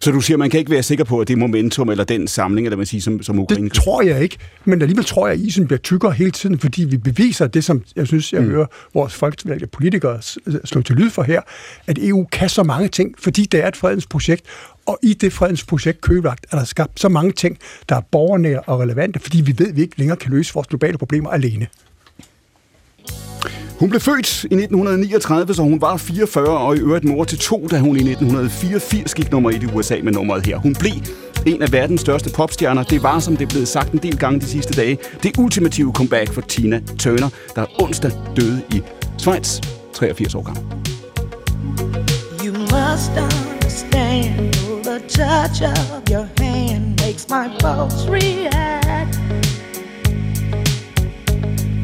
[0.00, 2.66] Så du siger, man kan ikke være sikker på, at det momentum eller den samling,
[2.66, 3.68] eller man siger, som, som Ukraine...
[3.68, 6.84] Det tror jeg ikke, men alligevel tror jeg, at isen bliver tykkere hele tiden, fordi
[6.84, 8.50] vi beviser det, som jeg synes, jeg mm.
[8.50, 10.22] hører vores folkevalgte politikere
[10.64, 11.40] slå til lyd for her,
[11.86, 14.46] at EU kan så mange ting, fordi det er et fredens projekt,
[14.86, 18.60] og i det fredens projekt købelagt er der skabt så mange ting, der er borgernære
[18.60, 21.66] og relevante, fordi vi ved, at vi ikke længere kan løse vores globale problemer alene.
[23.82, 27.66] Hun blev født i 1939, så hun var 44 og i øvrigt mor til to,
[27.70, 30.56] da hun i 1984 gik nummer et i USA med nummeret her.
[30.56, 30.92] Hun blev
[31.46, 32.82] en af verdens største popstjerner.
[32.82, 35.92] Det var, som det er blevet sagt en del gange de sidste dage, det ultimative
[35.92, 38.82] comeback for Tina Turner, der onsdag døde i
[39.18, 39.60] Schweiz,
[39.94, 40.62] 83 år gammel.
[42.44, 44.52] You must understand
[44.84, 49.21] the touch of your hand makes my pulse react.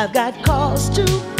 [0.00, 1.39] I've got calls to.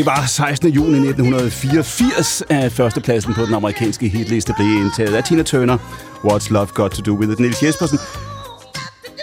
[0.00, 0.68] Det var 16.
[0.68, 5.78] juni 1984, at førstepladsen på den amerikanske hitliste blev indtaget af Tina Turner.
[6.24, 7.38] What's Love Got To Do With It?
[7.40, 7.98] Niels Jespersen,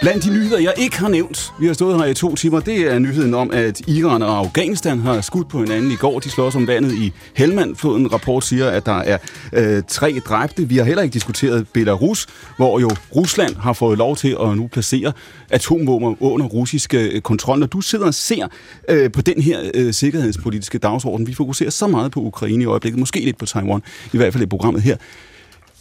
[0.00, 2.80] Blandt de nyheder, jeg ikke har nævnt, vi har stået her i to timer, det
[2.92, 6.18] er nyheden om, at Iran og Afghanistan har skudt på hinanden i går.
[6.18, 8.12] De slås om vandet i Helmand-floden.
[8.12, 9.18] Rapport siger, at der er
[9.52, 10.68] øh, tre dræbte.
[10.68, 12.26] Vi har heller ikke diskuteret Belarus,
[12.56, 15.12] hvor jo Rusland har fået lov til at nu placere
[15.50, 17.58] atomvåben under russisk øh, kontrol.
[17.58, 18.46] Når du sidder og ser
[18.88, 22.98] øh, på den her øh, sikkerhedspolitiske dagsorden, vi fokuserer så meget på Ukraine i øjeblikket,
[22.98, 24.96] måske lidt på Taiwan, i hvert fald i programmet her,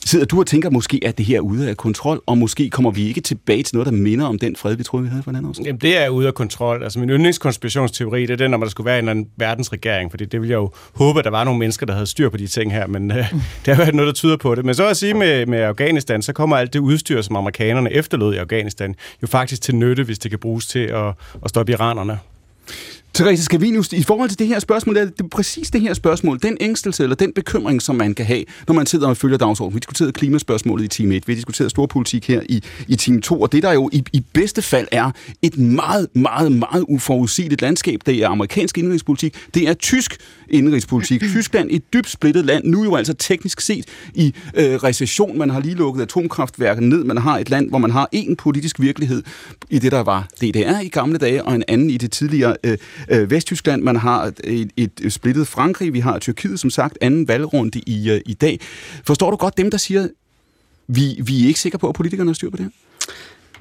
[0.08, 2.92] Sidder du og tænker måske, at det her er ude af kontrol, og måske kommer
[2.92, 5.30] vi ikke tilbage til noget, der minder om den fred, vi troede, vi havde for
[5.30, 6.84] en anden år Jamen, det er ude af kontrol.
[6.84, 10.26] Altså, min yndlingskonspirationsteori, det er den, om der skulle være en eller anden verdensregering, fordi
[10.26, 12.48] det ville jeg jo håbe, at der var nogle mennesker, der havde styr på de
[12.48, 13.18] ting her, men øh,
[13.66, 14.66] det har jo noget, der tyder på det.
[14.66, 18.36] Men så at sige med, med Afghanistan, så kommer alt det udstyr, som amerikanerne efterlod
[18.36, 21.14] i Afghanistan, jo faktisk til nytte, hvis det kan bruges til at,
[21.44, 22.20] at stoppe iranerne.
[23.14, 26.40] Therese Scavenius, i forhold til det her spørgsmål, det er det præcis det her spørgsmål,
[26.44, 29.76] den ængstelse eller den bekymring, som man kan have, når man sidder og følger dagsordenen.
[29.76, 33.42] Vi diskuterede klimaspørgsmålet i time 1, vi har diskuteret storpolitik her i, i time 2,
[33.42, 35.12] og det der jo i, i bedste fald er
[35.42, 40.18] et meget, meget, meget uforudsigeligt landskab, det er amerikansk indrigspolitik, det er tysk
[40.50, 41.22] indrigspolitik.
[41.36, 45.38] Tyskland, et dybt splittet land, nu jo altså teknisk set i øh, recession.
[45.38, 47.04] Man har lige lukket atomkraftværket ned.
[47.04, 49.24] Man har et land, hvor man har en politisk virkelighed
[49.70, 52.78] i det, der var DDR i gamle dage, og en anden i det tidligere øh,
[53.10, 53.82] øh, Vesttyskland.
[53.82, 55.94] Man har et, et, splittet Frankrig.
[55.94, 58.60] Vi har Tyrkiet, som sagt, anden valgrunde i, øh, i dag.
[59.04, 60.08] Forstår du godt dem, der siger,
[60.88, 62.87] vi, vi er ikke sikre på, at politikerne har styr på det her?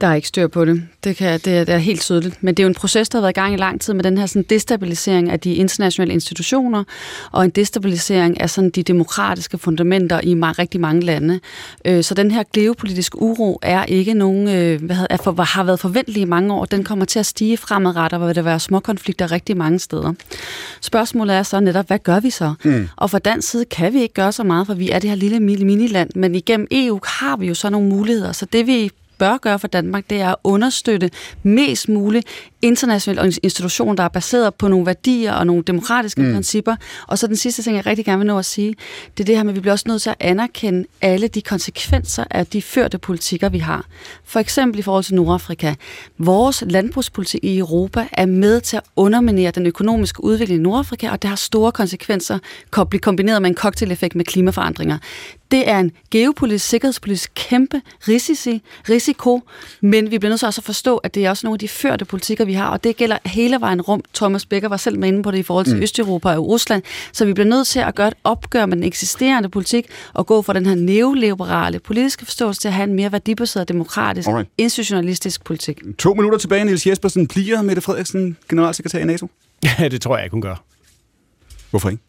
[0.01, 0.83] Der er ikke styr på det.
[1.05, 2.43] Det, kan, det, er, det er helt tydeligt.
[2.43, 4.05] Men det er jo en proces, der har været i gang i lang tid med
[4.05, 6.85] den her sådan, destabilisering af de internationale institutioner,
[7.33, 11.41] og en destabilisering af sådan, de demokratiske fundamenter i meget, rigtig mange lande.
[11.85, 15.65] Øh, så den her geopolitiske uro er ikke nogen, øh, hvad hedder, er for, har
[15.65, 16.65] været forventelig i mange år.
[16.65, 20.13] Den kommer til at stige fremadrettet, vil der være små konflikter rigtig mange steder.
[20.81, 22.55] Spørgsmålet er så netop, hvad gør vi så?
[22.65, 22.89] Mm.
[22.97, 25.17] Og fra dansk side kan vi ikke gøre så meget, for vi er det her
[25.17, 28.33] lille miniland, men igennem EU har vi jo så nogle muligheder.
[28.33, 31.11] Så det vi bør gøre for Danmark, det er at understøtte
[31.43, 32.27] mest muligt
[32.63, 36.33] internationale institutioner, der er baseret på nogle værdier og nogle demokratiske mm.
[36.33, 36.77] principper.
[37.07, 38.75] Og så den sidste ting, jeg rigtig gerne vil nå at sige,
[39.17, 41.43] det er det her med, at vi bliver også nødt til at anerkende alle de
[41.43, 43.87] konsekvenser af de førte politikker, vi har.
[44.25, 45.75] For eksempel i forhold til Nordafrika.
[46.19, 51.23] Vores landbrugspolitik i Europa er med til at underminere den økonomiske udvikling i Nordafrika, og
[51.23, 52.39] det har store konsekvenser,
[52.91, 54.99] blive kombineret med en cocktaileffekt med klimaforandringer.
[55.51, 58.63] Det er en geopolitisk, sikkerhedspolitisk kæmpe risici,
[59.07, 59.43] risiko,
[59.81, 61.69] men vi bliver nødt til også at forstå, at det er også nogle af de
[61.69, 64.03] førte politikker, vi har, og det gælder hele vejen rum.
[64.15, 65.83] Thomas Becker var selv med inde på det i forhold til mm.
[65.83, 69.49] Østeuropa og Rusland, så vi bliver nødt til at gøre et opgør med den eksisterende
[69.49, 73.69] politik og gå fra den her neoliberale politiske forståelse til at have en mere værdibaseret,
[73.69, 74.49] demokratisk, Alright.
[74.59, 75.81] institutionalistisk politik.
[75.99, 77.27] To minutter tilbage, Niels Jespersen.
[77.27, 79.29] Bliver Mette Frederiksen generalsekretær i NATO?
[79.79, 80.63] Ja, det tror jeg ikke, hun gør.
[81.71, 82.03] Hvorfor ikke?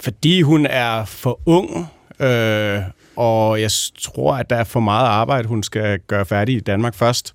[0.00, 1.88] Fordi hun er for ung,
[2.20, 2.82] øh,
[3.16, 3.70] og jeg
[4.00, 7.32] tror, at der er for meget arbejde, hun skal gøre færdig i Danmark først.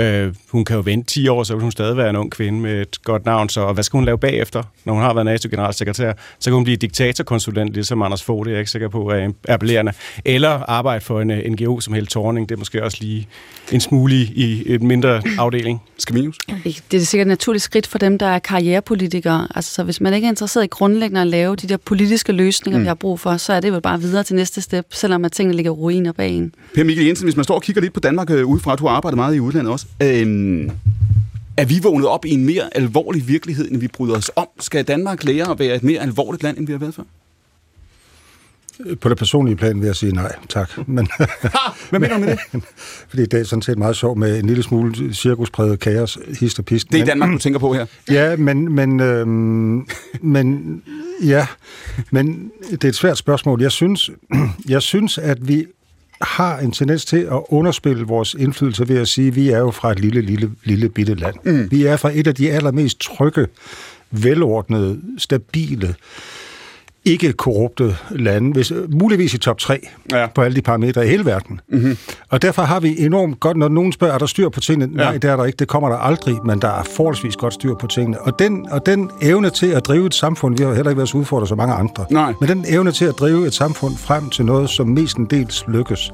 [0.00, 2.60] Øh, hun kan jo vente 10 år, så vil hun stadig være en ung kvinde
[2.60, 3.48] med et godt navn.
[3.48, 6.12] Så hvad skal hun lave bagefter, når hun har været NATO-generalsekretær?
[6.38, 9.30] Så kan hun blive diktatorkonsulent, ligesom Anders Fogh, det er jeg ikke sikker på er
[9.48, 9.92] appellerende.
[10.24, 12.48] Eller arbejde for en uh, NGO som Helt Torning.
[12.48, 13.28] Det er måske også lige
[13.72, 15.82] en smule i, et mindre afdeling.
[15.98, 16.38] Skal minus?
[16.90, 19.48] Det er sikkert et naturligt skridt for dem, der er karrierepolitikere.
[19.54, 22.78] Altså, så hvis man ikke er interesseret i grundlæggende at lave de der politiske løsninger,
[22.78, 22.82] mm.
[22.82, 25.32] vi har brug for, så er det jo bare videre til næste step, selvom at
[25.32, 26.54] tingene ligger ruiner bag en.
[26.74, 28.96] Per Mikkel Jensen, hvis man står og kigger lidt på Danmark øh, udefra, du har
[28.96, 29.81] arbejdet meget i udlandet også.
[30.02, 30.70] Øhm,
[31.56, 34.48] er vi vågnet op i en mere alvorlig virkelighed, end vi bryder os om?
[34.60, 37.02] Skal Danmark lære at være et mere alvorligt land, end vi har været før?
[39.00, 40.88] På det personlige plan vil jeg sige nej, tak.
[40.88, 41.08] Men,
[41.90, 42.64] Hvad mener du med det?
[43.10, 46.64] Fordi det er sådan set meget sjovt med en lille smule cirkuspræget kaos, hist og
[46.64, 46.92] pist.
[46.92, 47.86] Det er Danmark, du tænker på her?
[48.10, 49.86] Ja, men, men, øhm,
[50.20, 50.82] men,
[51.22, 51.46] ja,
[52.10, 53.62] men det er et svært spørgsmål.
[53.62, 54.10] Jeg synes,
[54.68, 55.66] jeg synes, at vi
[56.22, 59.70] har en tendens til at underspille vores indflydelse ved at sige, at vi er jo
[59.70, 61.34] fra et lille, lille, lille bitte land.
[61.44, 61.70] Mm.
[61.70, 63.46] Vi er fra et af de allermest trygge,
[64.10, 65.94] velordnede, stabile,
[67.04, 70.26] ikke korrupte lande, hvis, muligvis i top 3 ja.
[70.26, 71.60] på alle de parametre i hele verden.
[71.68, 71.96] Mm-hmm.
[72.28, 74.92] Og derfor har vi enormt godt, når nogen spørger, er der styr på tingene?
[75.02, 75.04] Ja.
[75.04, 77.74] Nej, det er der ikke, det kommer der aldrig, men der er forholdsvis godt styr
[77.74, 78.20] på tingene.
[78.20, 81.08] Og den, og den evne til at drive et samfund, vi har heller ikke været
[81.08, 82.34] så udfordret som mange andre, Nej.
[82.40, 86.12] men den evne til at drive et samfund frem til noget, som mestendels lykkes,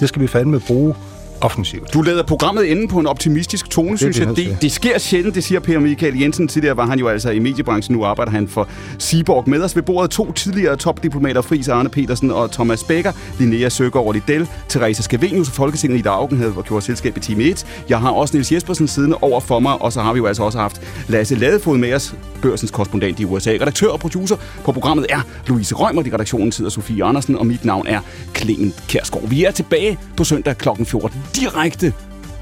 [0.00, 0.94] det skal vi fandme bruge
[1.40, 1.94] offensivt.
[1.94, 4.28] Du lader programmet inde på en optimistisk tone, Det synes jeg.
[4.36, 6.48] Det, det sker sjældent, det siger Per Michael Jensen.
[6.48, 9.48] Tidligere var han jo altså i mediebranchen, nu arbejder han for Seaborg.
[9.50, 14.12] Med os ved bordet to tidligere topdiplomater, Friis Arne Petersen og Thomas Becker, Linnea Søgaard
[14.12, 17.66] Liddell, Therese Skavenius og Folketinget i Augen havde gjort selskab i Team 1.
[17.88, 20.42] Jeg har også Niels Jespersen siddende over for mig, og så har vi jo altså
[20.42, 23.50] også haft Lasse Ladefod med os, børsens korrespondent i USA.
[23.50, 27.64] Redaktør og producer på programmet er Louise Rømer, i redaktionen sidder Sofie Andersen, og mit
[27.64, 28.00] navn er
[28.36, 29.28] Clement Kærsgaard.
[29.28, 30.68] Vi er tilbage på søndag kl.
[30.84, 31.92] 14 direkte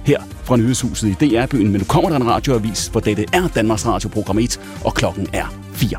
[0.05, 3.87] her fra Nyhedshuset i DR-byen, men nu kommer der en radioavis, for dette er Danmarks
[3.87, 5.99] Radio Program 1, og klokken er 4.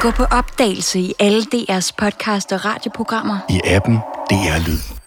[0.00, 3.38] Gå på opdagelse i alle DR's podcast og radioprogrammer.
[3.50, 3.94] I appen
[4.30, 4.97] DR Lyd.